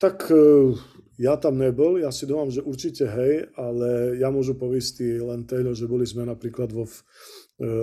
Tak 0.00 0.32
e, 0.32 0.72
ja 1.20 1.36
tam 1.36 1.60
nebol, 1.60 2.00
ja 2.00 2.08
si 2.08 2.24
domám, 2.24 2.48
že 2.48 2.64
určite 2.64 3.04
hej, 3.04 3.52
ale 3.52 4.16
ja 4.16 4.32
môžu 4.32 4.56
povieť 4.56 5.20
len 5.20 5.44
to, 5.44 5.60
že 5.76 5.84
boli 5.84 6.08
sme 6.08 6.24
napríklad 6.24 6.72
vo 6.72 6.88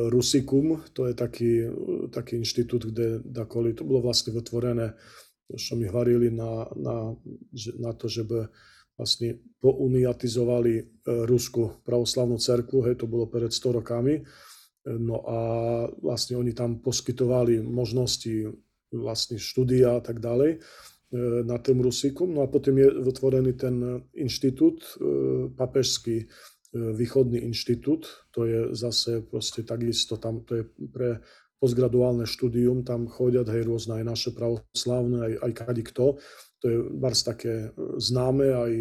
Rusikum, 0.09 0.81
to 0.89 1.05
je 1.05 1.13
taký, 1.13 1.69
taký 2.09 2.41
inštitút, 2.41 2.89
kde 2.89 3.21
dakoli, 3.21 3.77
to 3.77 3.85
bolo 3.85 4.09
vlastne 4.09 4.33
vytvorené, 4.33 4.97
čo 5.53 5.77
mi 5.77 5.85
hovorili 5.85 6.33
na, 6.33 6.65
na, 6.73 7.13
na 7.77 7.91
to, 7.93 8.09
že 8.09 8.25
by 8.25 8.49
vlastne 8.97 9.37
pouniatizovali 9.61 10.73
e, 10.73 10.83
Rusku 11.29 11.85
pravoslavnú 11.85 12.41
cerkvu, 12.41 12.89
hej, 12.89 12.97
to 12.97 13.05
bolo 13.05 13.29
pred 13.29 13.53
100 13.53 13.77
rokami. 13.77 14.17
E, 14.17 14.21
no 14.97 15.21
a 15.21 15.39
vlastne 16.01 16.41
oni 16.41 16.57
tam 16.57 16.81
poskytovali 16.81 17.61
možnosti 17.61 18.49
vlastne 18.89 19.37
štúdia 19.37 19.99
a 19.99 20.01
tak 20.01 20.17
ďalej 20.17 20.63
na 21.43 21.55
tým 21.59 21.79
Rusikum. 21.79 22.35
No 22.35 22.43
a 22.43 22.51
potom 22.51 22.75
je 22.75 22.87
vytvorený 22.87 23.55
ten 23.55 24.03
inštitút 24.11 24.99
papežský 25.55 26.27
Východný 26.75 27.39
inštitút, 27.47 28.27
to 28.35 28.43
je 28.43 28.75
zase 28.75 29.23
proste 29.23 29.63
takisto, 29.63 30.19
tam 30.19 30.43
to 30.43 30.61
je 30.61 30.63
pre 30.91 31.23
postgraduálne 31.57 32.25
štúdium, 32.29 32.85
tam 32.85 33.09
chodia 33.09 33.41
aj 33.41 33.65
rôzne 33.65 34.01
aj 34.01 34.05
naše 34.05 34.29
pravoslavné, 34.33 35.17
aj, 35.25 35.33
aj 35.41 35.51
kadi 35.57 35.83
kto. 35.89 36.05
To 36.61 36.65
je 36.65 36.77
bars 36.97 37.21
také 37.21 37.69
e, 37.69 37.97
známe, 37.97 38.47
aj, 38.53 38.73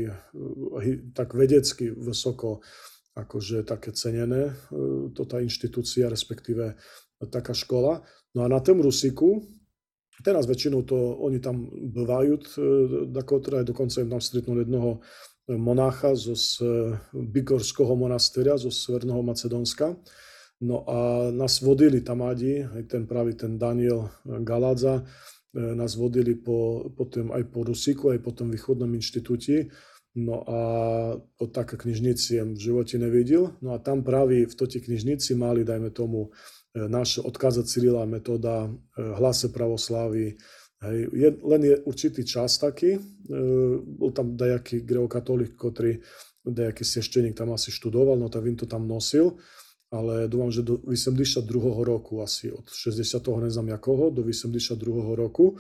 aj 0.81 0.87
tak 1.17 1.37
vedecky 1.37 1.93
vysoko 1.93 2.61
akože 3.17 3.65
také 3.65 3.97
cenené, 3.97 4.53
e, 4.53 5.13
to 5.17 5.25
tá 5.25 5.41
inštitúcia, 5.41 6.13
respektíve 6.13 6.77
taká 7.33 7.57
škola. 7.57 8.05
No 8.37 8.45
a 8.45 8.49
na 8.53 8.61
tom 8.61 8.85
Rusiku, 8.85 9.41
teraz 10.21 10.45
väčšinou 10.45 10.85
to 10.85 10.97
oni 11.25 11.41
tam 11.41 11.65
bývajú, 11.73 12.35
e, 12.37 13.65
dokonca 13.65 14.05
im 14.05 14.13
tam 14.13 14.21
stretnú 14.21 14.61
jednoho 14.61 15.01
monácha 15.49 16.15
zo 16.15 16.35
Bigorského 17.15 17.95
monasteria, 17.95 18.59
zo 18.59 18.71
Severného 18.71 19.23
Macedónska. 19.23 19.95
No 20.61 20.83
a 20.89 21.31
nás 21.31 21.61
vodili 21.61 22.01
tam 22.01 22.25
aj 22.25 22.41
ten 22.89 23.05
pravý 23.05 23.37
ten 23.37 23.61
Daniel 23.61 24.09
Galádza, 24.25 25.05
nás 25.57 25.97
vodili 25.97 26.37
po, 26.37 26.89
potom 26.97 27.33
aj 27.33 27.45
po 27.49 27.65
Rusíku, 27.65 28.13
aj 28.13 28.21
po 28.21 28.33
tom 28.33 28.49
východnom 28.53 28.89
inštitúti. 28.93 29.69
No 30.17 30.41
a 30.49 30.61
to 31.37 31.53
také 31.53 31.77
knižnici 31.77 32.41
v 32.41 32.57
živote 32.57 32.97
nevidel. 32.97 33.53
No 33.61 33.77
a 33.77 33.79
tam 33.79 34.01
práve 34.01 34.49
v 34.49 34.55
toti 34.57 34.81
knižnici 34.81 35.37
mali, 35.37 35.61
dajme 35.61 35.93
tomu, 35.93 36.33
e, 36.73 36.89
naše 36.89 37.21
odkaza 37.21 37.69
Cyrila 37.69 38.09
metóda, 38.09 38.65
e, 38.65 38.71
hlase 38.97 39.53
pravoslávy. 39.53 40.41
Hej. 40.85 41.09
Je, 41.13 41.29
len 41.41 41.63
je 41.65 41.77
určitý 41.89 42.23
čas 42.25 42.61
taký. 42.61 42.97
E, 42.97 43.01
bol 43.81 44.13
tam 44.13 44.37
dajaký 44.37 44.85
greokatolík, 44.85 45.57
ktorý 45.57 46.01
dajaký 46.47 46.85
svešteník 46.85 47.35
tam 47.35 47.51
asi 47.57 47.73
študoval, 47.73 48.21
no 48.21 48.29
tak 48.29 48.45
vím 48.45 48.57
to 48.57 48.69
tam 48.69 48.85
nosil. 48.85 49.41
Ale 49.91 50.27
dúfam, 50.27 50.51
že 50.51 50.67
do 50.67 50.83
82. 50.83 51.47
roku, 51.87 52.19
asi 52.21 52.51
od 52.51 52.67
60. 52.67 53.23
neznám 53.39 53.79
jakoho, 53.79 54.11
do 54.11 54.27
82. 54.27 54.75
roku 55.15 55.57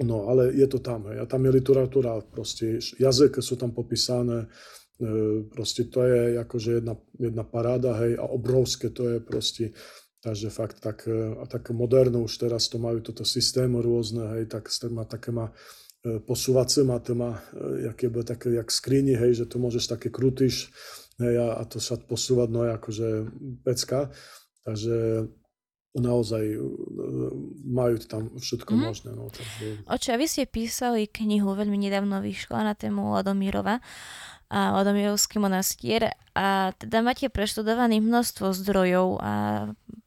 No, 0.00 0.24
ale 0.28 0.56
je 0.56 0.64
to 0.64 0.80
tam, 0.80 1.04
hej. 1.12 1.20
A 1.20 1.28
tam 1.28 1.44
je 1.44 1.52
literatúra, 1.52 2.16
proste 2.24 2.80
jazyky 2.80 3.44
sú 3.44 3.60
tam 3.60 3.76
popísané, 3.76 4.48
e, 4.96 5.44
proste 5.52 5.92
to 5.92 6.00
je 6.00 6.40
akože 6.40 6.80
jedna, 6.80 6.96
jedna 7.20 7.44
paráda, 7.44 8.00
hej, 8.00 8.16
a 8.16 8.24
obrovské 8.24 8.88
to 8.88 9.04
je 9.12 9.18
proste, 9.20 9.76
takže 10.22 10.48
fakt 10.54 10.78
tak, 10.78 11.04
e, 11.10 11.34
a 11.36 11.44
tak 11.50 11.74
moderno 11.74 12.22
už 12.22 12.38
teraz 12.38 12.70
to 12.70 12.78
majú 12.78 13.02
toto 13.02 13.26
systémy 13.26 13.82
rôzne, 13.82 14.38
hej, 14.38 14.46
tak 14.46 14.70
má 14.88 15.02
také 15.02 15.34
má 15.34 15.50
e, 16.06 16.22
posúvacie 16.22 16.86
má 16.86 17.02
to 17.02 17.18
má, 17.18 17.42
jak 17.82 17.98
je 17.98 18.08
také, 18.22 18.48
jak 18.54 18.68
skrini, 18.70 19.18
hej, 19.18 19.42
že 19.42 19.50
to 19.50 19.58
môžeš 19.58 19.90
také 19.90 20.08
krutiš, 20.08 20.70
hej, 21.18 21.42
a, 21.42 21.58
a 21.58 21.62
to 21.66 21.82
sa 21.82 21.98
posúvať, 21.98 22.48
no 22.54 22.62
je 22.64 22.70
akože 22.72 23.08
pecka, 23.66 24.14
takže 24.62 25.26
naozaj 25.92 26.56
e, 26.56 26.58
majú 27.68 27.96
tam 28.08 28.32
všetko 28.40 28.72
mm. 28.72 28.80
možné. 28.80 29.10
No, 29.12 29.28
takže... 29.28 29.84
Oče, 29.84 30.16
vy 30.16 30.26
ste 30.26 30.44
písali 30.48 31.04
knihu, 31.04 31.52
veľmi 31.52 31.76
nedávno 31.76 32.24
vyšla 32.24 32.64
na 32.64 32.72
tému 32.72 33.12
Ladomírova 33.12 33.84
a 34.52 34.76
Ladomírovský 34.76 35.40
monastier 35.40 36.12
a 36.36 36.76
teda 36.76 37.00
máte 37.00 37.32
preštudovaný 37.32 38.04
množstvo 38.04 38.52
zdrojov 38.52 39.16
a 39.24 39.32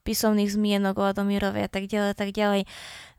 písomných 0.05 0.53
zmienok 0.53 1.01
o 1.01 1.05
Ladomírove 1.09 1.65
a 1.65 1.69
tak 1.69 1.89
ďalej, 1.89 2.13
tak 2.13 2.29
ďalej. 2.29 2.69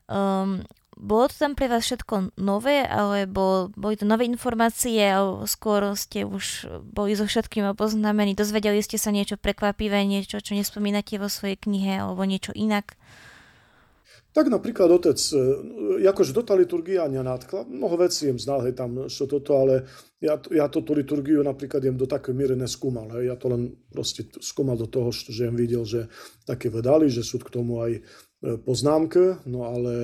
Um, 0.07 0.62
bolo 0.97 1.29
to 1.29 1.37
tam 1.37 1.53
pre 1.53 1.69
vás 1.69 1.85
všetko 1.85 2.39
nové, 2.41 2.87
alebo 2.87 3.69
boli 3.77 4.01
to 4.01 4.09
nové 4.09 4.25
informácie, 4.25 5.03
alebo 5.03 5.45
skôr 5.45 5.93
ste 5.93 6.25
už 6.25 6.71
boli 6.81 7.12
so 7.12 7.29
všetkým 7.29 7.69
oboznámení, 7.77 8.33
dozvedeli 8.33 8.81
ste 8.81 8.97
sa 8.97 9.12
niečo 9.12 9.37
prekvapivé, 9.37 10.09
niečo, 10.09 10.41
čo 10.41 10.57
nespomínate 10.57 11.21
vo 11.21 11.29
svojej 11.29 11.61
knihe, 11.61 12.01
alebo 12.01 12.25
niečo 12.25 12.57
inak? 12.57 12.97
Tak 14.37 14.53
napríklad 14.53 14.92
otec, 14.92 15.16
e, 15.16 16.05
akože 16.05 16.37
do 16.37 16.44
tá 16.44 16.53
liturgia 16.53 17.09
nenátkla, 17.09 17.64
mnoho 17.64 18.05
vecí 18.05 18.29
jem 18.29 18.37
znal, 18.37 18.68
hej, 18.68 18.77
tam 18.77 19.09
čo 19.09 19.25
toto, 19.25 19.57
ale 19.57 19.88
ja, 20.20 20.37
ja 20.53 20.68
tú 20.68 20.85
liturgiu 20.92 21.40
napríklad 21.40 21.81
jem 21.81 21.96
do 21.96 22.05
takej 22.05 22.37
miery 22.37 22.53
neskúmal, 22.53 23.09
hej, 23.16 23.33
ja 23.33 23.37
to 23.40 23.49
len 23.49 23.72
proste 23.88 24.29
skúmal 24.44 24.77
do 24.77 24.85
toho, 24.85 25.09
že 25.09 25.49
jem 25.49 25.57
videl, 25.57 25.88
že 25.88 26.12
také 26.44 26.68
vedali, 26.68 27.09
že 27.09 27.25
sú 27.25 27.40
k 27.40 27.49
tomu 27.49 27.81
aj 27.81 28.05
E, 28.37 28.61
poznámky, 28.61 29.40
no 29.49 29.64
ale 29.64 29.94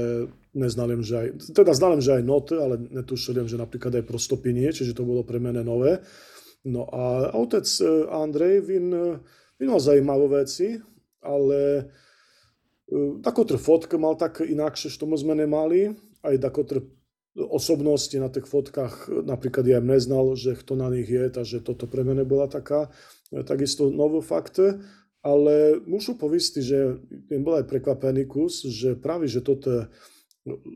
neznalím, 0.57 1.05
že 1.05 1.15
aj, 1.21 1.29
teda 1.53 1.77
znalím, 1.77 2.01
že 2.01 2.17
aj 2.17 2.25
noty, 2.25 2.55
ale 2.57 2.81
netušilím, 2.81 3.45
že 3.45 3.61
napríklad 3.61 4.01
aj 4.01 4.09
prostopinie, 4.09 4.73
čiže 4.73 4.97
to 4.97 5.05
bolo 5.05 5.21
pre 5.21 5.37
mene 5.37 5.61
nové. 5.61 6.01
No 6.65 6.89
a 6.89 7.37
otec 7.37 7.69
e, 7.69 8.09
Andrej, 8.09 8.65
vin, 8.65 8.89
vin 9.61 9.69
mal 9.69 9.85
zajímavé 9.85 10.49
veci, 10.49 10.81
ale 11.21 11.93
takotre 13.25 13.57
fotky 13.57 13.97
mal 13.97 14.19
tak 14.19 14.45
inakšie, 14.45 14.93
što 14.93 15.09
sme 15.17 15.35
nemali, 15.35 15.97
aj 16.23 16.43
takotre 16.43 16.85
osobnosti 17.33 18.13
na 18.21 18.29
tých 18.29 18.45
fotkách, 18.45 19.09
napríklad 19.25 19.65
ja 19.65 19.81
im 19.81 19.89
neznal, 19.89 20.37
že 20.37 20.53
kto 20.53 20.77
na 20.77 20.93
nich 20.93 21.09
je, 21.09 21.33
takže 21.33 21.65
toto 21.65 21.89
pre 21.89 22.05
mene 22.05 22.29
bola 22.29 22.45
taká 22.45 22.93
e, 23.33 23.41
takisto 23.41 23.89
nový 23.89 24.21
fakt. 24.21 24.61
Ale 25.23 25.79
mušu 25.87 26.19
povisti, 26.19 26.67
že 26.67 26.99
im 27.31 27.47
bol 27.47 27.63
aj 27.63 27.71
prekvapený 27.71 28.27
kus, 28.27 28.67
že 28.67 28.99
práve, 28.99 29.31
že 29.31 29.39
toto 29.39 29.87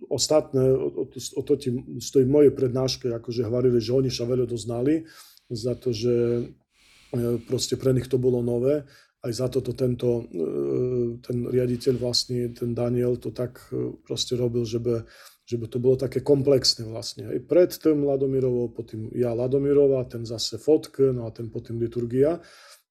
ostatné, 0.07 0.63
o, 0.71 1.11
o 1.11 1.43
to 1.43 1.55
ti 1.59 1.75
stojí 1.99 2.23
moje 2.23 2.55
prednáške, 2.55 3.11
akože 3.11 3.43
hovorili, 3.43 3.83
že 3.83 3.91
oni 3.91 4.07
sa 4.07 4.23
veľa 4.23 4.47
doznali, 4.47 5.03
za 5.51 5.75
to, 5.75 5.91
že 5.91 6.15
e, 6.15 7.43
proste 7.47 7.75
pre 7.75 7.91
nich 7.91 8.07
to 8.07 8.23
bolo 8.23 8.39
nové. 8.39 8.87
Aj 9.27 9.35
za 9.35 9.51
to 9.51 9.59
tento, 9.75 10.23
e, 10.31 11.19
ten 11.19 11.51
riaditeľ 11.51 11.95
vlastne, 11.99 12.55
ten 12.55 12.79
Daniel 12.79 13.19
to 13.19 13.35
tak 13.35 13.59
e, 13.75 13.99
proste 14.07 14.39
robil, 14.39 14.62
že 14.62 14.79
by, 14.79 15.03
že 15.43 15.57
by 15.59 15.67
to 15.67 15.79
bolo 15.83 15.99
také 15.99 16.23
komplexné 16.23 16.87
vlastne. 16.87 17.27
Aj 17.27 17.39
pred 17.43 17.75
tým 17.75 18.07
Ladomirovou, 18.07 18.71
potom 18.71 19.11
ja 19.11 19.35
Ladomirova, 19.35 20.07
ten 20.07 20.23
zase 20.23 20.62
fotky, 20.62 21.11
no 21.11 21.27
a 21.27 21.35
ten 21.35 21.51
potom 21.51 21.83
liturgia. 21.83 22.39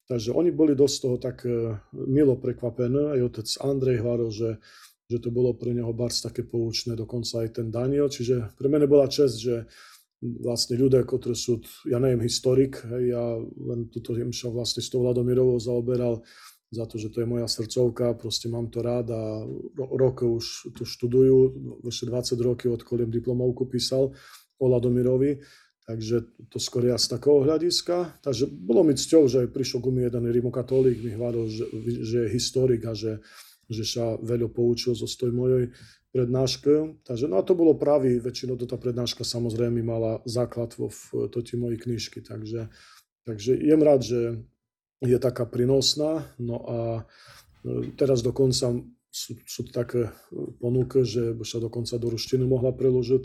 Takže 0.06 0.30
oni 0.36 0.54
boli 0.54 0.76
dosť 0.76 0.96
toho 1.00 1.16
tak 1.16 1.48
e, 1.48 1.72
milo 2.04 2.36
prekvapené. 2.36 3.16
Aj 3.16 3.20
otec 3.24 3.48
Andrej 3.64 4.04
hovoril, 4.04 4.30
že, 4.30 4.50
že 5.08 5.18
to 5.18 5.32
bolo 5.32 5.56
pre 5.56 5.72
neho 5.72 5.90
barc 5.96 6.14
také 6.14 6.44
poučné, 6.44 6.94
dokonca 6.94 7.42
aj 7.42 7.58
ten 7.58 7.72
Daniel. 7.72 8.12
Čiže 8.12 8.54
pre 8.60 8.68
mene 8.68 8.84
bola 8.84 9.08
čest, 9.08 9.40
že 9.40 9.66
vlastne 10.22 10.80
ľudia, 10.80 11.04
ktorí 11.04 11.36
sú, 11.36 11.60
ja 11.84 12.00
neviem, 12.00 12.24
historik, 12.24 12.80
hej, 12.88 13.12
ja 13.12 13.24
len 13.40 13.92
tuto 13.92 14.16
im 14.16 14.32
sa 14.32 14.48
vlastne 14.48 14.80
s 14.80 14.88
tou 14.88 15.04
Vladomirovou 15.04 15.60
zaoberal 15.60 16.24
za 16.72 16.88
to, 16.88 16.98
že 16.98 17.14
to 17.14 17.22
je 17.22 17.30
moja 17.30 17.46
srdcovka, 17.46 18.18
proste 18.18 18.50
mám 18.50 18.72
to 18.72 18.82
rád 18.82 19.12
a 19.12 19.44
roky 19.76 20.26
už 20.26 20.74
tu 20.74 20.82
študujú, 20.82 21.36
vyše 21.84 22.10
20 22.10 22.36
rokov, 22.42 22.82
odkoliem 22.82 23.12
diplomovku 23.12 23.70
písal 23.70 24.10
o 24.56 24.64
Vladomirovi 24.66 25.38
Takže 25.86 26.50
to 26.50 26.58
skôr 26.58 26.90
ja 26.90 26.98
z 26.98 27.14
takého 27.14 27.46
hľadiska. 27.46 28.18
Takže 28.18 28.50
bolo 28.50 28.82
mi 28.82 28.98
cťou, 28.98 29.30
že 29.30 29.46
prišiel 29.46 29.78
ku 29.78 29.94
mi 29.94 30.02
jeden 30.02 30.26
rimokatolík, 30.26 30.98
mi 30.98 31.14
hľadal, 31.14 31.46
že, 31.46 31.62
že 32.02 32.16
je 32.26 32.34
historik 32.34 32.82
a 32.90 32.92
že, 32.98 33.22
že 33.66 33.84
sa 33.84 34.18
veľa 34.18 34.50
poučil 34.50 34.94
zo 34.94 35.08
stoj 35.08 35.34
mojej 35.34 35.74
prednáške. 36.14 37.02
Takže 37.04 37.26
no 37.28 37.40
a 37.40 37.46
to 37.46 37.58
bolo 37.58 37.76
pravý, 37.76 38.22
väčšinou 38.22 38.56
tá 38.56 38.78
prednáška 38.80 39.26
samozrejme 39.26 39.82
mala 39.84 40.22
základ 40.24 40.72
vo 40.78 40.88
v 40.88 41.28
toti 41.28 41.58
mojej 41.60 41.78
knižky. 41.82 42.24
Takže, 42.24 42.72
takže 43.26 43.52
jem 43.58 43.82
rád, 43.82 44.00
že 44.06 44.20
je 45.04 45.18
taká 45.20 45.44
prínosná. 45.44 46.24
No 46.40 46.56
a 46.64 46.78
e, 47.66 47.92
teraz 47.98 48.24
dokonca 48.24 48.72
sú, 49.12 49.32
sú 49.44 49.62
také 49.68 50.08
ponuky, 50.62 51.04
že 51.04 51.36
by 51.36 51.44
sa 51.44 51.60
dokonca 51.60 52.00
do 52.00 52.08
ruštiny 52.12 52.48
mohla 52.48 52.72
preložiť 52.72 53.24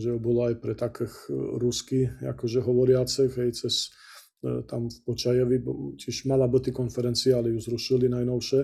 že 0.00 0.16
bolo 0.16 0.48
aj 0.48 0.54
pre 0.64 0.72
takých 0.72 1.12
e, 1.28 1.32
rusky, 1.60 2.08
akože 2.24 2.64
hovoriacich, 2.64 3.36
hej, 3.36 3.52
cez 3.52 3.92
e, 4.40 4.64
tam 4.64 4.88
v 4.88 4.98
Počajevi, 5.04 5.60
tiež 6.00 6.24
mala 6.24 6.48
byť 6.48 6.72
konferencia, 6.72 7.36
ale 7.36 7.52
ju 7.52 7.60
zrušili 7.60 8.08
najnovšie, 8.08 8.60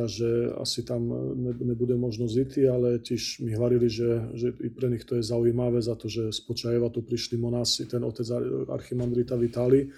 takže 0.00 0.56
asi 0.56 0.80
tam 0.80 1.12
e, 1.12 1.16
nebude 1.60 1.92
možnosť 2.00 2.34
ísť, 2.40 2.54
ale 2.72 2.96
tiež 3.04 3.44
mi 3.44 3.52
hovorili, 3.52 3.92
že, 3.92 4.32
že 4.32 4.48
i 4.64 4.72
pre 4.72 4.88
nich 4.88 5.04
to 5.04 5.20
je 5.20 5.28
zaujímavé 5.28 5.84
za 5.84 5.92
to, 5.92 6.08
že 6.08 6.32
z 6.32 6.40
Počajeva 6.48 6.88
tu 6.88 7.04
prišli 7.04 7.36
monási, 7.36 7.84
ten 7.84 8.00
otec 8.00 8.24
Archimandrita 8.72 9.36
Vitali, 9.36 9.92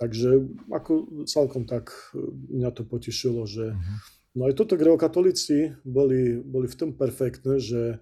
takže 0.00 0.40
ako 0.72 1.24
celkom 1.28 1.68
tak 1.68 1.92
mňa 2.48 2.72
to 2.72 2.88
potešilo, 2.88 3.44
že 3.44 3.76
uh-huh. 3.76 3.96
no 4.40 4.48
aj 4.48 4.56
toto 4.56 4.80
greokatolíci 4.80 5.76
boli, 5.84 6.40
boli 6.40 6.64
v 6.64 6.78
tom 6.80 6.90
perfektné, 6.96 7.60
že 7.60 8.00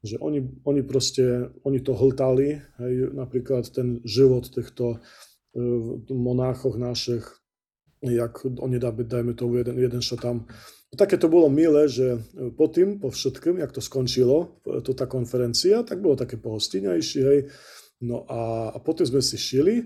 že 0.00 0.16
oni, 0.16 0.40
oni 0.64 0.80
proste, 0.80 1.52
oni 1.60 1.84
to 1.84 1.92
hltali, 1.92 2.56
hej, 2.80 3.12
napríklad 3.12 3.68
ten 3.68 4.00
život 4.08 4.48
týchto 4.48 4.96
uh, 4.96 5.00
monáchoch 6.08 6.80
našich, 6.80 7.28
jak 8.00 8.44
oni 8.44 8.80
dá, 8.80 8.90
dajme 8.90 9.36
tomu 9.36 9.60
jeden, 9.60 9.76
jeden 9.76 10.00
čo 10.00 10.16
tam, 10.16 10.48
také 10.96 11.20
to 11.20 11.28
bolo 11.28 11.52
milé, 11.52 11.86
že 11.86 12.18
po 12.56 12.66
tým, 12.66 12.98
po 12.98 13.12
všetkým, 13.12 13.60
jak 13.60 13.72
to 13.72 13.84
skončilo, 13.84 14.60
to 14.64 14.96
tá 14.96 15.04
konferencia, 15.06 15.84
tak 15.84 16.00
bolo 16.00 16.16
také 16.16 16.40
pohostinejšie, 16.40 17.22
hej, 17.22 17.40
no 18.02 18.24
a, 18.26 18.72
a 18.74 18.78
potom 18.80 19.04
sme 19.04 19.20
si 19.20 19.36
šili, 19.36 19.84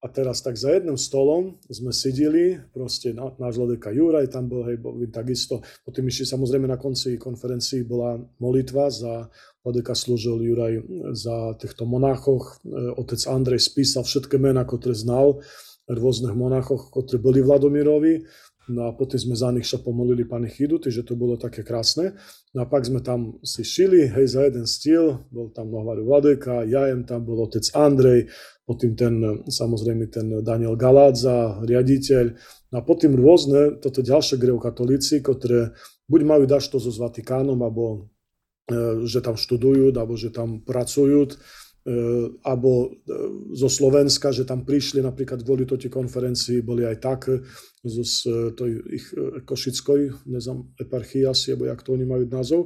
a 0.00 0.08
teraz 0.08 0.40
tak 0.40 0.56
za 0.56 0.72
jedným 0.72 0.96
stolom 0.96 1.60
sme 1.68 1.92
sedeli, 1.92 2.56
proste 2.72 3.12
náš 3.12 3.60
Ladeka 3.60 3.92
Juraj 3.92 4.32
tam 4.32 4.48
bol, 4.48 4.64
hej, 4.64 4.80
bol 4.80 4.96
takisto. 5.12 5.60
Potom 5.84 6.08
ešte 6.08 6.24
samozrejme 6.24 6.64
na 6.64 6.80
konci 6.80 7.20
konferencii 7.20 7.84
bola 7.84 8.16
molitva 8.40 8.88
za 8.88 9.28
Ladeka 9.60 9.92
slúžil 9.92 10.40
Juraj 10.40 10.74
za 11.12 11.52
týchto 11.60 11.84
monáchoch. 11.84 12.64
E, 12.64 12.96
otec 12.96 13.20
Andrej 13.28 13.60
spísal 13.60 14.08
všetky 14.08 14.40
mená, 14.40 14.64
ktoré 14.64 14.96
znal, 14.96 15.44
rôznych 15.90 16.34
monáchoch, 16.38 16.94
ktorí 16.94 17.18
boli 17.18 17.38
Vladomirovi. 17.42 18.22
No 18.70 18.86
a 18.86 18.94
potom 18.94 19.18
sme 19.18 19.34
za 19.34 19.50
nich 19.50 19.66
sa 19.66 19.82
pomolili 19.82 20.22
Pani 20.22 20.46
Chidu, 20.46 20.78
takže 20.78 21.02
to 21.02 21.18
bolo 21.18 21.34
také 21.34 21.66
krásne. 21.66 22.14
No 22.54 22.62
a 22.62 22.66
pak 22.70 22.86
sme 22.86 23.02
tam 23.02 23.42
si 23.42 23.66
šili, 23.66 24.06
hej, 24.06 24.30
za 24.30 24.46
jeden 24.46 24.62
stíl, 24.62 25.26
bol 25.34 25.50
tam 25.50 25.74
Nohvaru 25.74 26.06
Vladeka, 26.06 26.62
jem 26.62 27.02
tam, 27.02 27.26
bol 27.26 27.50
otec 27.50 27.66
Andrej, 27.74 28.30
potom 28.62 28.94
ten, 28.94 29.42
samozrejme 29.50 30.06
ten 30.06 30.26
Daniel 30.46 30.78
Galádza, 30.78 31.58
riaditeľ, 31.66 32.24
no 32.70 32.74
a 32.78 32.82
potom 32.86 33.18
rôzne, 33.18 33.82
toto 33.82 34.06
ďalšie 34.06 34.38
greokatolíci, 34.38 35.18
ktoré 35.18 35.74
buď 36.06 36.20
majú 36.22 36.44
dašto 36.46 36.78
so 36.78 36.94
s 36.94 37.02
Vatikánom, 37.02 37.58
alebo 37.58 38.06
že 39.02 39.18
tam 39.18 39.34
študujú, 39.34 39.90
alebo 39.90 40.14
že 40.14 40.30
tam 40.30 40.62
pracujú, 40.62 41.34
alebo 42.44 42.92
zo 43.56 43.68
Slovenska, 43.72 44.28
že 44.36 44.44
tam 44.44 44.68
prišli 44.68 45.00
napríklad 45.00 45.40
kvôli 45.40 45.64
toti 45.64 45.88
konferencii, 45.88 46.60
boli 46.60 46.84
aj 46.84 46.96
tak 47.00 47.20
zo 47.80 48.04
tej 48.52 48.70
ich 48.92 49.06
košickoj, 49.48 50.28
neznam, 50.28 50.76
eparchii 50.76 51.24
asi, 51.24 51.56
alebo 51.56 51.72
jak 51.72 51.80
to 51.80 51.96
oni 51.96 52.04
majú 52.04 52.24
názov, 52.28 52.60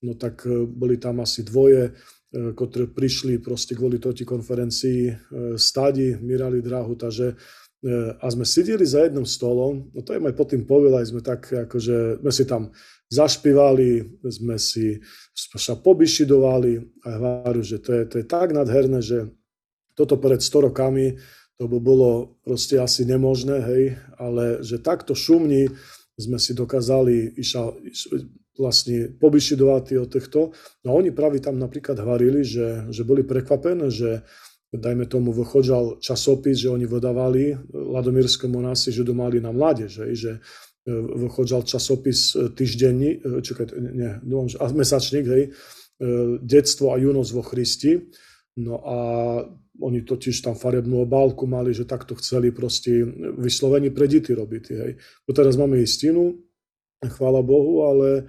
no 0.00 0.16
tak 0.16 0.48
boli 0.48 0.96
tam 0.96 1.20
asi 1.20 1.44
dvoje, 1.44 1.92
ktoré 2.34 2.90
prišli 2.90 3.38
proste 3.38 3.78
kvôli 3.78 4.02
toti 4.02 4.26
konferencii 4.26 5.14
stadi, 5.54 6.18
mirali 6.18 6.58
dráhu, 6.58 6.98
takže 6.98 7.38
a 8.18 8.26
sme 8.32 8.48
sedeli 8.48 8.82
za 8.82 9.04
jedným 9.04 9.28
stolom, 9.28 9.92
no 9.92 10.00
to 10.00 10.16
je 10.16 10.18
aj 10.18 10.34
pod 10.34 10.48
tým 10.50 10.64
povedali, 10.64 11.04
sme 11.04 11.20
tak 11.20 11.52
akože, 11.68 12.24
sme 12.24 12.32
si 12.32 12.44
tam 12.48 12.72
zašpívali, 13.12 14.18
sme 14.24 14.56
si 14.56 14.98
sa 15.36 15.76
pobyšidovali 15.76 17.04
a 17.04 17.08
hovorím, 17.20 17.62
že 17.62 17.78
to 17.84 17.90
je, 17.92 18.02
to 18.08 18.14
je 18.18 18.26
tak 18.26 18.56
nadherné, 18.56 19.04
že 19.04 19.28
toto 19.92 20.16
pred 20.16 20.40
100 20.40 20.72
rokami 20.72 21.20
to 21.54 21.70
by 21.70 21.78
bolo 21.78 22.40
proste 22.42 22.80
asi 22.82 23.06
nemožné, 23.06 23.62
hej, 23.62 23.84
ale 24.18 24.64
že 24.64 24.82
takto 24.82 25.14
šumní 25.14 25.70
sme 26.18 26.38
si 26.40 26.50
dokázali 26.50 27.38
iša, 27.38 27.70
vlastne 28.54 29.10
pobyšidovať 29.18 29.84
o 29.98 30.06
týchto. 30.06 30.40
No 30.86 30.94
oni 30.94 31.10
práve 31.10 31.42
tam 31.42 31.58
napríklad 31.58 31.98
hovorili, 31.98 32.46
že, 32.46 32.88
že 32.90 33.02
boli 33.02 33.26
prekvapené, 33.26 33.90
že 33.90 34.22
dajme 34.74 35.06
tomu 35.06 35.30
vychodžal 35.30 36.02
časopis, 36.02 36.58
že 36.58 36.70
oni 36.70 36.86
vydávali 36.86 37.54
Ladomírskému 37.70 38.58
nasi, 38.58 38.90
že 38.90 39.06
domali 39.06 39.38
na 39.38 39.54
mládež, 39.54 40.02
hej, 40.02 40.12
že 40.14 40.32
vychodžal 40.86 41.64
časopis 41.64 42.36
e, 42.36 42.52
týždenní, 42.52 43.10
e, 43.16 43.40
čakaj, 43.40 43.72
nie, 43.80 44.20
dúfam, 44.20 44.48
že, 44.52 44.56
a 44.60 44.68
mesačník, 44.68 45.24
hej, 45.24 45.42
e, 45.48 45.50
detstvo 46.44 46.92
a 46.92 47.00
junosť 47.00 47.30
vo 47.32 47.42
Christi. 47.42 47.92
No 48.60 48.84
a 48.84 48.98
oni 49.80 50.06
totiž 50.06 50.44
tam 50.44 50.54
farebnú 50.54 51.02
obálku 51.02 51.50
mali, 51.50 51.74
že 51.74 51.88
takto 51.88 52.14
chceli 52.20 52.54
proste 52.54 53.02
vyslovene 53.34 53.90
pre 53.90 54.06
deti 54.06 54.30
robiť. 54.30 54.64
Hej. 54.70 54.92
No 55.26 55.30
teraz 55.34 55.58
máme 55.58 55.82
istinu, 55.82 56.43
chvála 57.08 57.42
Bohu, 57.42 57.84
ale 57.84 58.28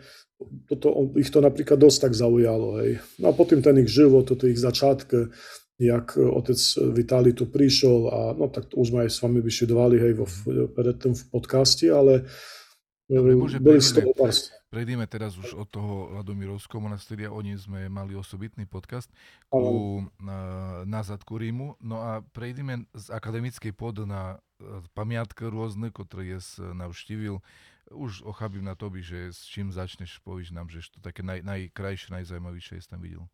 toto, 0.67 1.11
ich 1.15 1.31
to 1.31 1.39
napríklad 1.39 1.79
dosť 1.79 2.09
tak 2.09 2.13
zaujalo. 2.13 2.83
Hej. 2.83 2.99
No 3.19 3.31
a 3.31 3.33
potom 3.33 3.63
ten 3.63 3.79
ich 3.79 3.91
život, 3.91 4.27
toto 4.27 4.47
ich 4.47 4.59
začátk, 4.59 5.31
jak 5.79 6.15
otec 6.15 6.59
Vitali 6.95 7.35
tu 7.35 7.51
prišiel 7.51 8.07
a 8.07 8.19
no 8.31 8.47
tak 8.47 8.71
už 8.71 8.95
sme 8.95 9.03
aj 9.07 9.11
s 9.11 9.19
vami 9.19 9.43
vyšedovali 9.43 9.99
hej 9.99 10.13
vo, 10.15 10.25
predtým 10.71 11.11
v 11.11 11.23
podcaste, 11.35 11.91
ale 11.91 12.23
Dobre, 13.05 13.37
bože, 13.37 13.61
boli 13.61 13.77
z 13.77 14.01
toho 14.01 14.17
pár... 14.17 14.33
Prejdeme 14.73 15.05
teraz 15.05 15.37
už 15.37 15.53
od 15.55 15.69
toho 15.69 16.09
Ladomírovského 16.19 16.81
monasteria, 16.81 17.29
o 17.29 17.37
nej 17.37 17.53
sme 17.53 17.85
mali 17.85 18.17
osobitný 18.17 18.65
podcast 18.65 19.07
ku, 19.47 20.03
na, 20.17 20.39
nazad 20.89 21.21
ku 21.21 21.37
Rímu. 21.37 21.77
No 21.85 22.01
a 22.01 22.25
prejdeme 22.33 22.89
z 22.97 23.13
akademickej 23.13 23.77
pod 23.77 24.01
na 24.09 24.41
e, 24.57 24.81
pamiatky 24.97 25.45
rôzne, 25.47 25.93
ktoré 25.93 26.33
je 26.35 26.65
navštívil. 26.73 27.45
Už 27.93 28.25
ochabím 28.25 28.65
na 28.65 28.73
by, 28.73 29.01
že 29.01 29.29
s 29.29 29.45
čím 29.45 29.69
začneš, 29.69 30.17
povíš 30.25 30.49
nám, 30.49 30.73
že 30.73 30.81
to 30.89 30.97
také 31.01 31.21
naj, 31.21 31.45
najkrajšie, 31.45 32.17
najzajímavejšie 32.17 32.81
je 32.81 32.89
tam 32.89 33.01
videl. 33.01 33.29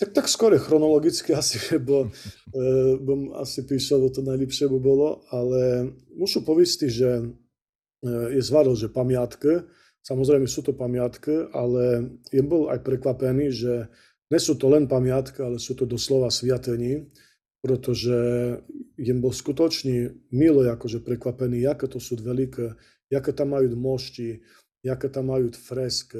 Tak 0.00 0.16
tak 0.16 0.26
skôr 0.32 0.56
chronologicky 0.56 1.32
asi, 1.40 1.60
bo 1.80 2.08
e, 2.08 2.60
bom 3.00 3.36
asi 3.36 3.64
písal, 3.64 4.08
to 4.12 4.24
najlepšie 4.24 4.68
by 4.68 4.78
bolo, 4.80 5.24
ale 5.32 5.92
mušu 6.16 6.44
povisti, 6.44 6.88
že 6.88 7.08
e, 7.20 7.24
je 8.36 8.42
zvaril, 8.44 8.76
že 8.76 8.92
pamiatky, 8.92 9.64
samozrejme 10.04 10.48
sú 10.48 10.64
to 10.64 10.72
pamiatky, 10.72 11.52
ale 11.52 12.16
jem 12.32 12.46
bol 12.48 12.72
aj 12.72 12.80
prekvapený, 12.80 13.52
že 13.52 13.92
nie 14.30 14.40
sú 14.40 14.56
to 14.56 14.72
len 14.72 14.88
pamiatky, 14.88 15.44
ale 15.44 15.60
sú 15.60 15.76
to 15.76 15.84
doslova 15.84 16.32
sviatení, 16.32 17.08
pretože 17.60 18.16
jem 18.96 19.18
bol 19.20 19.32
skutočne 19.32 20.16
milo 20.32 20.64
akože 20.64 21.04
prekvapený, 21.04 21.68
aké 21.68 21.86
to 21.88 22.00
sú 22.00 22.16
veľké, 22.16 22.76
aké 23.12 23.32
tam 23.36 23.52
majú 23.52 23.68
mošti, 23.76 24.40
aké 24.88 25.12
tam 25.12 25.28
majú 25.28 25.52
fresk, 25.52 26.16